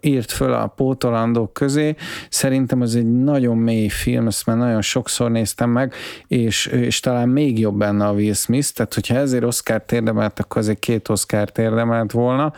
írt 0.00 0.30
föl 0.30 0.52
a 0.52 0.66
pótolandók 0.66 1.52
közé. 1.52 1.94
Szerintem 2.28 2.80
az 2.80 2.94
egy 2.94 3.12
nagyon 3.12 3.56
mély 3.56 3.88
film, 3.88 4.26
ezt 4.26 4.46
már 4.46 4.56
nagyon 4.56 4.82
sokszor 4.82 5.30
néztem 5.30 5.70
meg, 5.70 5.94
és, 6.26 6.66
és 6.66 7.00
talán 7.00 7.28
még 7.28 7.58
jobb 7.58 7.76
benne 7.76 8.06
a 8.06 8.12
Will 8.12 8.32
Smith, 8.32 8.68
tehát 8.68 8.94
hogyha 8.94 9.14
ezért 9.14 9.44
Oscar 9.44 9.84
érdemelt, 9.92 10.40
akkor 10.40 10.60
azért 10.60 10.78
két 10.78 11.08
Oscar 11.08 11.48
érdemelt 11.56 12.12
volna. 12.12 12.52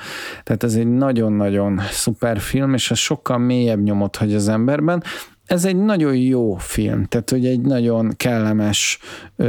Tehát 0.44 0.62
ez 0.62 0.74
egy 0.74 0.88
nagyon-nagyon 0.88 1.80
szuper 1.90 2.38
film, 2.40 2.74
és 2.74 2.90
az 2.90 2.98
sokkal 2.98 3.38
mélyebb 3.38 3.82
nyomot 3.82 4.16
hagy 4.16 4.34
az 4.34 4.48
emberben 4.48 5.02
ez 5.46 5.64
egy 5.64 5.76
nagyon 5.76 6.16
jó 6.16 6.54
film, 6.54 7.04
tehát 7.04 7.30
hogy 7.30 7.46
egy 7.46 7.60
nagyon 7.60 8.12
kellemes 8.16 8.98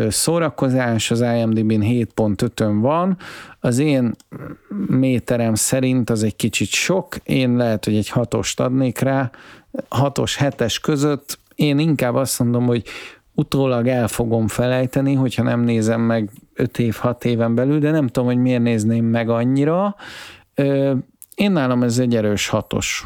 szórakozás, 0.10 1.12
az 1.12 1.22
IMDb-n 1.22 1.82
7.5-ön 1.82 2.80
van, 2.80 3.18
az 3.60 3.78
én 3.78 4.16
méterem 4.88 5.56
szerint 5.56 6.10
az 6.10 6.24
egy 6.24 6.36
kicsit 6.36 6.70
sok, 6.70 7.16
én 7.24 7.56
lehet, 7.56 7.86
hogy 7.86 7.96
egy 7.96 8.10
hatost 8.10 8.60
adnék 8.60 9.00
rá, 9.00 9.32
hatos, 9.90 10.36
hetes 10.36 10.80
között, 10.80 11.40
én 11.56 11.80
inkább 11.80 12.16
azt 12.16 12.40
mondom, 12.40 12.66
hogy 12.66 12.84
utólag 13.34 13.88
el 13.88 14.08
fogom 14.08 14.48
felejteni, 14.48 15.14
hogyha 15.14 15.44
nem 15.44 15.62
nézem 15.62 16.02
meg 16.02 16.30
5 16.54 16.80
év, 16.80 16.96
6 16.96 17.26
éven 17.26 17.56
belül, 17.56 17.80
de 17.80 17.92
nem 17.92 18.08
tudom, 18.08 18.28
hogy 18.28 18.38
miért 18.38 18.62
nézném 18.62 19.06
meg 19.06 19.30
annyira. 19.30 19.96
Én 21.36 21.52
nálam 21.52 21.84
ez 21.84 21.98
egy 21.98 22.16
erős 22.16 22.48
hatos. 22.48 23.06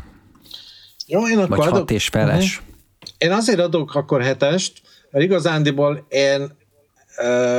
Jó, 1.07 1.27
én 1.27 1.37
akkor 1.37 1.57
Vagy 1.57 1.67
adok... 1.67 1.77
hat 1.77 1.91
és 1.91 2.07
feles. 2.07 2.61
Én 3.21 3.31
azért 3.31 3.59
adok 3.59 3.95
akkor 3.95 4.21
hetest, 4.21 4.81
mert 5.11 5.25
igazándiból 5.25 6.05
én, 6.09 6.51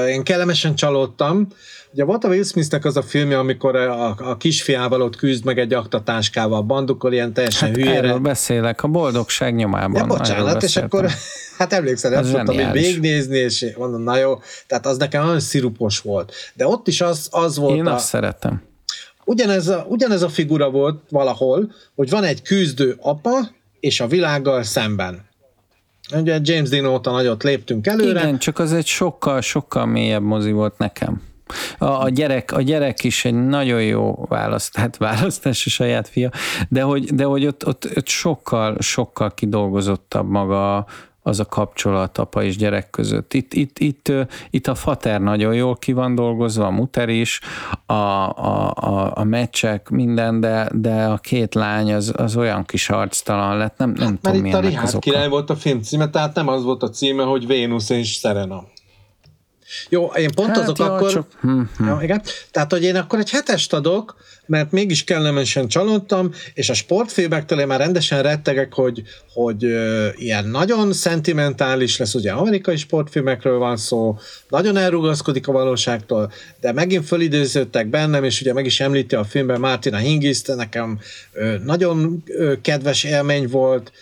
én 0.09 0.23
kellemesen 0.23 0.75
csalódtam. 0.75 1.49
Ugye 1.93 2.05
volt 2.05 2.25
a 2.25 2.29
Will 2.29 2.45
Smithnek 2.45 2.85
az 2.85 2.97
a 2.97 3.03
filmje, 3.03 3.39
amikor 3.39 3.77
a, 3.77 4.17
a 4.19 4.37
kisfiával 4.37 5.03
ott 5.03 5.17
küzd 5.17 5.45
meg 5.45 5.59
egy 5.59 5.73
aktatáskával, 5.73 6.63
bandukol 6.63 7.13
ilyen 7.13 7.33
teljesen 7.33 7.69
hát 7.69 7.77
hülyére. 7.77 7.97
Erről 7.97 8.19
beszélek, 8.19 8.83
a 8.83 8.89
boldogság 8.89 9.55
nyomában. 9.55 10.01
Ja, 10.01 10.07
bocsánat, 10.07 10.63
és 10.63 10.77
akkor 10.77 11.11
hát 11.59 11.73
emlékszel, 11.73 12.11
nem 12.11 12.23
tudtam 12.23 12.59
így 12.59 12.73
végignézni, 12.73 13.37
és 13.37 13.67
mondom, 13.77 14.03
na 14.03 14.17
jó, 14.17 14.41
tehát 14.67 14.87
az 14.87 14.97
nekem 14.97 15.23
nagyon 15.23 15.41
szirupos 15.41 16.01
volt. 16.01 16.33
De 16.55 16.67
ott 16.67 16.89
is 16.89 17.01
az, 17.01 17.29
az 17.31 17.57
volt 17.57 17.77
Én 17.77 17.87
a, 17.87 17.95
azt 17.95 18.07
szeretem. 18.07 18.63
Ugyanez 19.25 19.69
a, 19.69 19.87
ugyanez 19.89 20.23
a 20.23 20.29
figura 20.29 20.71
volt 20.71 21.03
valahol, 21.11 21.73
hogy 21.95 22.11
van 22.11 22.25
egy 22.25 22.43
küzdő 22.43 22.97
apa, 23.01 23.31
és 23.81 24.01
a 24.01 24.07
világgal 24.07 24.63
szemben. 24.63 25.31
Ugye 26.15 26.39
James 26.43 26.69
Dean 26.69 26.87
óta 26.87 27.11
nagyot 27.11 27.43
léptünk 27.43 27.87
előre. 27.87 28.21
Igen, 28.21 28.39
csak 28.39 28.59
az 28.59 28.73
egy 28.73 28.87
sokkal, 28.87 29.41
sokkal 29.41 29.87
mélyebb 29.87 30.23
mozi 30.23 30.53
volt 30.53 30.79
nekem. 30.79 31.23
A, 31.79 31.85
a, 31.85 32.09
gyerek, 32.09 32.53
a 32.53 32.63
gyerek 32.63 33.05
is 33.05 33.25
egy 33.25 33.35
nagyon 33.47 33.83
jó 33.83 34.25
választ, 34.29 34.77
hát 34.77 34.97
választás 34.97 35.67
a 35.67 35.71
saját 35.71 36.09
fia, 36.09 36.31
de 36.69 36.83
hogy, 36.83 37.15
de 37.15 37.25
hogy 37.25 37.47
ott, 37.47 37.67
ott, 37.67 37.89
ott 37.97 38.07
sokkal, 38.07 38.77
sokkal 38.81 39.35
kidolgozottabb 39.35 40.29
maga 40.29 40.87
az 41.23 41.41
a 41.41 41.45
kapcsolat 41.45 42.19
apa 42.19 42.43
és 42.43 42.57
gyerek 42.57 42.91
között. 42.91 43.35
Itt, 43.35 43.55
itt, 43.55 43.79
itt, 43.79 44.13
itt 44.51 44.67
a 44.67 44.75
fater 44.75 45.21
nagyon 45.21 45.55
jól 45.55 45.77
ki 45.77 45.93
van 45.93 46.15
dolgozva, 46.15 46.67
a 46.67 46.71
muter 46.71 47.09
is, 47.09 47.41
a, 47.87 47.93
a, 47.93 48.73
a, 48.75 49.13
a 49.15 49.25
meccsek, 49.25 49.89
minden, 49.89 50.41
de, 50.41 50.69
de 50.73 51.05
a 51.05 51.17
két 51.17 51.55
lány 51.55 51.95
az, 51.95 52.13
az 52.17 52.37
olyan 52.37 52.65
kis 52.65 52.91
arctalan 52.91 53.57
lett, 53.57 53.79
nem, 53.79 53.91
nem 53.91 54.07
hát, 54.07 54.21
tudom 54.21 54.41
mert 54.41 54.47
itt 54.47 54.61
a 54.61 54.61
Richard 54.61 54.99
király 54.99 55.29
volt 55.29 55.51
a 55.51 55.57
film 55.57 55.83
címe, 55.83 56.11
tehát 56.11 56.35
nem 56.35 56.49
az 56.49 56.63
volt 56.63 56.83
a 56.83 56.91
címe, 56.91 57.23
hogy 57.23 57.47
Vénusz 57.47 57.91
és 57.91 58.13
Serena. 58.13 58.65
Jó, 59.89 60.05
én 60.17 60.31
pont 60.35 60.49
hát 60.49 60.59
azok 60.59 60.79
jó, 60.79 60.85
akkor... 60.85 61.11
Csak... 61.11 61.27
Hm, 61.41 61.61
hm. 61.77 61.87
Jó, 61.87 62.01
igen. 62.01 62.23
Tehát, 62.51 62.73
hogy 62.73 62.83
én 62.83 62.97
akkor 62.97 63.19
egy 63.19 63.31
hetest 63.31 63.73
adok, 63.73 64.17
mert 64.47 64.71
mégis 64.71 65.05
kellemesen 65.05 65.69
csalódtam, 65.69 66.33
és 66.55 66.71
a 66.71 66.75
sportfilmektől 66.75 67.61
én 67.61 67.67
már 67.67 67.79
rendesen 67.79 68.23
rettegek, 68.23 68.73
hogy, 68.73 69.03
hogy 69.33 69.65
uh, 69.65 70.07
ilyen 70.15 70.47
nagyon 70.47 70.93
szentimentális 70.93 71.99
lesz, 71.99 72.15
ugye 72.15 72.33
amerikai 72.33 72.77
sportfilmekről 72.77 73.59
van 73.59 73.77
szó, 73.77 74.19
nagyon 74.49 74.77
elrugaszkodik 74.77 75.49
a 75.49 75.53
valóságtól, 75.53 76.33
de 76.61 76.73
megint 76.73 77.07
fölidőződtek 77.07 77.87
bennem, 77.87 78.25
és 78.25 78.41
ugye 78.41 78.53
meg 78.53 78.67
is 78.67 78.81
említi 78.81 79.15
a 79.15 79.25
filmben 79.25 79.61
Martina 79.61 79.97
Hingis, 79.97 80.43
nekem 80.43 80.99
uh, 81.35 81.59
nagyon 81.65 82.23
uh, 82.27 82.61
kedves 82.61 83.05
élmény 83.05 83.49
volt, 83.49 83.93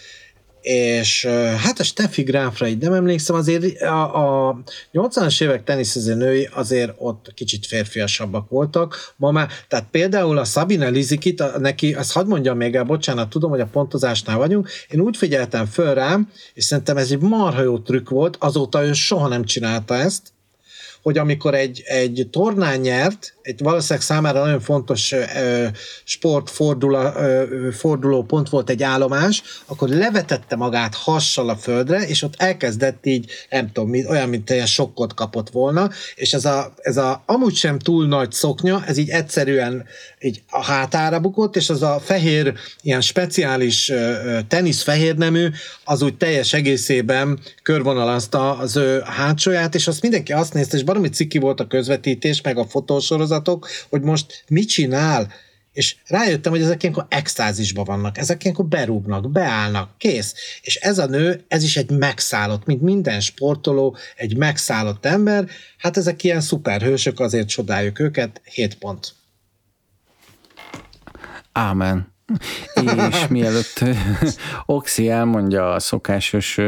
és 0.60 1.26
hát 1.56 1.78
a 1.78 1.82
Steffi 1.82 2.22
Gráfra 2.22 2.66
így 2.66 2.78
nem 2.78 2.92
emlékszem, 2.92 3.36
azért 3.36 3.82
a, 3.82 4.48
a 4.48 4.62
80-as 4.92 5.42
évek 5.42 5.64
teniszező 5.64 6.14
női 6.14 6.48
azért 6.52 6.92
ott 6.96 7.32
kicsit 7.34 7.66
férfiasabbak 7.66 8.48
voltak. 8.48 9.14
Ma 9.16 9.30
már, 9.30 9.48
tehát 9.68 9.86
például 9.90 10.38
a 10.38 10.44
Sabine 10.44 10.88
Lizikit, 10.88 11.40
a, 11.40 11.58
neki, 11.58 11.94
azt 11.94 12.12
hadd 12.12 12.26
mondjam 12.26 12.56
még 12.56 12.74
el, 12.74 12.84
bocsánat, 12.84 13.28
tudom, 13.28 13.50
hogy 13.50 13.60
a 13.60 13.68
pontozásnál 13.72 14.36
vagyunk, 14.36 14.70
én 14.90 15.00
úgy 15.00 15.16
figyeltem 15.16 15.66
föl 15.66 15.94
rám, 15.94 16.30
és 16.54 16.64
szerintem 16.64 16.96
ez 16.96 17.10
egy 17.10 17.20
marha 17.20 17.62
jó 17.62 17.78
trükk 17.78 18.08
volt, 18.08 18.36
azóta 18.40 18.84
ő 18.84 18.92
soha 18.92 19.28
nem 19.28 19.44
csinálta 19.44 19.94
ezt, 19.94 20.22
hogy 21.02 21.18
amikor 21.18 21.54
egy, 21.54 21.82
egy 21.84 22.28
tornán 22.30 22.80
nyert, 22.80 23.34
egy 23.42 23.62
valószínűleg 23.62 24.04
számára 24.04 24.44
nagyon 24.44 24.60
fontos 24.60 25.14
sportforduló 26.04 28.22
pont 28.22 28.48
volt 28.48 28.70
egy 28.70 28.82
állomás, 28.82 29.42
akkor 29.66 29.88
levetette 29.88 30.56
magát 30.56 30.94
hassal 30.94 31.48
a 31.48 31.56
földre, 31.56 32.06
és 32.06 32.22
ott 32.22 32.34
elkezdett 32.36 33.06
így, 33.06 33.30
nem 33.50 33.72
tudom, 33.72 33.92
olyan, 34.08 34.28
mint 34.28 34.50
ilyen 34.50 34.66
sokkot 34.66 35.14
kapott 35.14 35.50
volna, 35.50 35.90
és 36.14 36.32
ez 36.32 36.44
a, 36.44 36.72
ez 36.76 36.96
a 36.96 37.22
amúgy 37.26 37.54
sem 37.54 37.78
túl 37.78 38.06
nagy 38.06 38.32
szoknya, 38.32 38.82
ez 38.86 38.96
így 38.96 39.08
egyszerűen 39.08 39.86
így 40.20 40.42
a 40.50 40.64
hátára 40.64 41.20
bukott, 41.20 41.56
és 41.56 41.70
az 41.70 41.82
a 41.82 42.00
fehér, 42.04 42.52
ilyen 42.82 43.00
speciális 43.00 43.92
tenisz 44.48 44.82
fehérnemű, 44.82 45.48
az 45.84 46.02
úgy 46.02 46.16
teljes 46.16 46.52
egészében 46.52 47.38
körvonalazta 47.62 48.58
az 48.58 48.76
ő 48.76 49.02
hátsóját, 49.04 49.74
és 49.74 49.86
azt 49.86 50.02
mindenki 50.02 50.32
azt 50.32 50.54
nézte, 50.54 50.76
és 50.76 50.82
baromi 50.82 51.08
ciki 51.08 51.38
volt 51.38 51.60
a 51.60 51.66
közvetítés, 51.66 52.40
meg 52.40 52.58
a 52.58 52.66
fotósorozatok, 53.30 53.68
hogy 53.88 54.02
most 54.02 54.44
mit 54.48 54.68
csinál, 54.68 55.32
És 55.72 55.96
rájöttem, 56.06 56.52
hogy 56.52 56.62
ezek 56.62 56.82
ilyenkor 56.82 57.06
extázisban 57.08 57.84
vannak, 57.84 58.18
ezek 58.18 58.42
ilyenkor 58.42 58.64
berúgnak, 58.66 59.30
beállnak, 59.30 59.98
kész. 59.98 60.34
És 60.60 60.76
ez 60.76 60.98
a 60.98 61.06
nő, 61.06 61.44
ez 61.48 61.62
is 61.62 61.76
egy 61.76 61.90
megszállott, 61.90 62.66
mint 62.66 62.82
minden 62.82 63.20
sportoló, 63.20 63.96
egy 64.16 64.36
megszállott 64.36 65.06
ember, 65.06 65.48
hát 65.78 65.96
ezek 65.96 66.24
ilyen 66.24 66.40
szuperhősök, 66.40 67.20
azért 67.20 67.48
csodáljuk 67.48 67.98
őket, 67.98 68.40
7 68.44 68.74
pont. 68.78 69.12
Ámen. 71.52 72.14
És 73.10 73.26
mielőtt 73.28 73.84
Oxi 74.66 75.08
elmondja 75.08 75.72
a 75.72 75.80
szokásos 75.80 76.58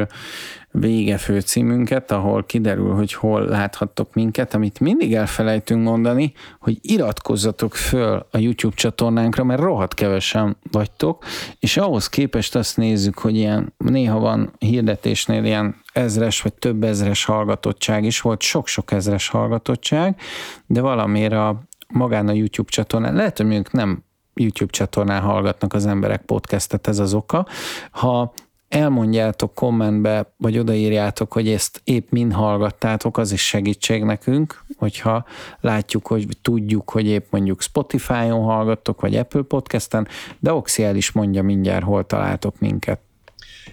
vége 0.73 1.18
főcímünket, 1.18 2.11
ahol 2.11 2.45
kiderül, 2.45 2.95
hogy 2.95 3.12
hol 3.12 3.45
láthattok 3.45 4.14
minket, 4.14 4.55
amit 4.55 4.81
mindig 4.81 5.14
elfelejtünk 5.14 5.83
mondani, 5.85 6.33
hogy 6.61 6.79
iratkozzatok 6.81 7.75
föl 7.75 8.27
a 8.31 8.39
YouTube 8.39 8.75
csatornánkra, 8.75 9.45
mert 9.45 9.61
rohadt 9.61 9.95
kevesen 9.95 10.57
vagytok, 10.70 11.25
és 11.59 11.77
ahhoz 11.77 12.09
képest 12.09 12.55
azt 12.55 12.77
nézzük, 12.77 13.18
hogy 13.18 13.37
ilyen 13.37 13.73
néha 13.77 14.18
van 14.18 14.53
hirdetésnél 14.59 15.45
ilyen 15.45 15.77
ezres 15.93 16.43
vagy 16.43 16.55
több 16.55 16.85
ezres 16.85 17.25
hallgatottság 17.25 18.05
is, 18.05 18.20
volt 18.20 18.43
sok-sok 18.43 18.93
ezres 18.93 19.29
hallgatottság, 19.29 20.20
de 20.66 20.81
valamiért 20.81 21.33
a 21.33 21.62
magán 21.89 22.29
a 22.29 22.33
YouTube 22.33 22.70
csatornán, 22.70 23.14
lehet, 23.14 23.37
hogy 23.37 23.66
nem 23.70 24.05
YouTube 24.35 24.73
csatornán 24.73 25.20
hallgatnak 25.20 25.73
az 25.73 25.87
emberek 25.87 26.23
podcastet, 26.23 26.89
ez 26.89 26.99
az 26.99 27.14
oka. 27.14 27.47
Ha 27.91 28.33
elmondjátok 28.73 29.55
kommentbe, 29.55 30.33
vagy 30.37 30.59
odaírjátok, 30.59 31.33
hogy 31.33 31.49
ezt 31.49 31.81
épp 31.85 32.11
mind 32.11 32.33
hallgattátok, 32.33 33.18
az 33.18 33.33
is 33.33 33.47
segítség 33.47 34.03
nekünk, 34.03 34.64
hogyha 34.77 35.25
látjuk, 35.61 36.07
hogy 36.07 36.27
tudjuk, 36.43 36.91
hogy 36.91 37.07
épp 37.07 37.25
mondjuk 37.31 37.62
Spotify-on 37.62 38.45
hallgattok, 38.45 39.01
vagy 39.01 39.16
Apple 39.16 39.43
Podcasten, 39.43 40.09
de 40.39 40.53
Oxiel 40.53 40.97
is 40.97 41.12
mondja 41.12 41.43
mindjárt, 41.43 41.85
hol 41.85 42.07
találtok 42.07 42.59
minket. 42.59 43.01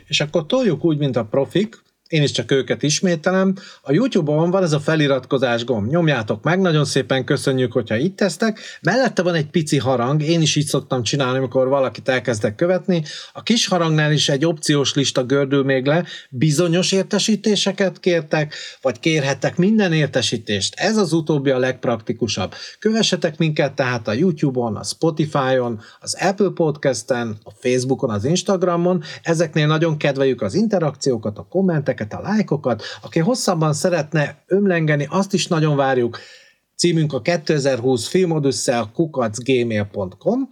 És 0.07 0.21
akkor 0.21 0.45
toljuk 0.45 0.85
úgy, 0.85 0.97
mint 0.97 1.15
a 1.15 1.25
profik, 1.25 1.81
én 2.09 2.23
is 2.23 2.31
csak 2.31 2.51
őket 2.51 2.83
ismételem. 2.83 3.55
A 3.81 3.91
YouTube-on 3.91 4.51
van 4.51 4.63
ez 4.63 4.71
a 4.71 4.79
feliratkozás 4.79 5.65
gomb, 5.65 5.89
nyomjátok 5.89 6.43
meg, 6.43 6.59
nagyon 6.59 6.85
szépen 6.85 7.23
köszönjük, 7.23 7.71
hogyha 7.71 7.95
itt 7.95 8.15
tesztek. 8.15 8.59
Mellette 8.81 9.21
van 9.21 9.33
egy 9.33 9.49
pici 9.49 9.77
harang, 9.77 10.23
én 10.23 10.41
is 10.41 10.55
így 10.55 10.65
szoktam 10.65 11.03
csinálni, 11.03 11.37
amikor 11.37 11.67
valakit 11.67 12.09
elkezdek 12.09 12.55
követni. 12.55 13.03
A 13.33 13.43
kis 13.43 13.67
harangnál 13.67 14.11
is 14.11 14.29
egy 14.29 14.45
opciós 14.45 14.93
lista 14.93 15.23
gördül 15.23 15.63
még 15.63 15.85
le, 15.85 16.05
bizonyos 16.29 16.91
értesítéseket 16.91 17.99
kértek, 17.99 18.53
vagy 18.81 18.99
kérhettek 18.99 19.57
minden 19.57 19.93
értesítést. 19.93 20.73
Ez 20.77 20.97
az 20.97 21.13
utóbbi 21.13 21.49
a 21.49 21.57
legpraktikusabb. 21.57 22.53
Kövessetek 22.79 23.37
minket 23.37 23.73
tehát 23.73 24.07
a 24.07 24.13
YouTube-on, 24.13 24.75
a 24.75 24.83
Spotify-on, 24.83 25.81
az 25.99 26.17
Apple 26.19 26.51
Podcast-en, 26.53 27.37
a 27.43 27.51
Facebookon, 27.51 28.09
az 28.09 28.25
Instagramon. 28.25 29.03
Ezeknél 29.21 29.67
nagyon 29.67 29.97
kedveljük 29.97 30.41
az 30.41 30.53
interakciókat, 30.53 31.37
a 31.37 31.47
kommenteket, 31.49 31.97
kommenteket, 31.99 32.13
a 32.13 32.21
lájkokat. 32.21 32.83
Aki 33.01 33.19
hosszabban 33.19 33.73
szeretne 33.73 34.43
ömlengeni, 34.47 35.07
azt 35.09 35.33
is 35.33 35.47
nagyon 35.47 35.75
várjuk. 35.75 36.19
Címünk 36.75 37.13
a 37.13 37.21
2020 37.21 38.07
filmodüsszel 38.07 38.91
kukacgmail.com. 38.93 40.49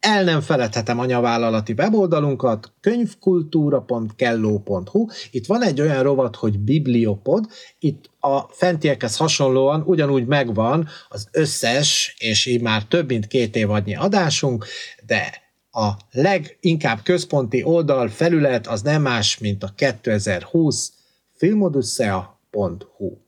El 0.00 0.24
nem 0.24 0.40
feledhetem 0.40 0.98
anyavállalati 0.98 1.72
weboldalunkat, 1.72 2.72
könyvkultúra.kelló.hu. 2.80 5.06
Itt 5.30 5.46
van 5.46 5.62
egy 5.62 5.80
olyan 5.80 6.02
rovat, 6.02 6.36
hogy 6.36 6.58
Bibliopod, 6.58 7.46
itt 7.78 8.10
a 8.20 8.40
fentiekhez 8.40 9.16
hasonlóan 9.16 9.82
ugyanúgy 9.86 10.26
megvan 10.26 10.88
az 11.08 11.28
összes, 11.32 12.16
és 12.18 12.46
így 12.46 12.60
már 12.60 12.84
több 12.84 13.08
mint 13.08 13.26
két 13.26 13.56
évadnyi 13.56 13.96
adásunk, 13.96 14.66
de 15.06 15.45
a 15.76 15.96
leginkább 16.10 17.02
központi 17.02 17.62
oldal 17.62 18.08
felület 18.08 18.66
az 18.66 18.82
nem 18.82 19.02
más, 19.02 19.38
mint 19.38 19.62
a 19.62 19.72
2020 19.76 20.92
filmodussea.hu. 21.32 23.25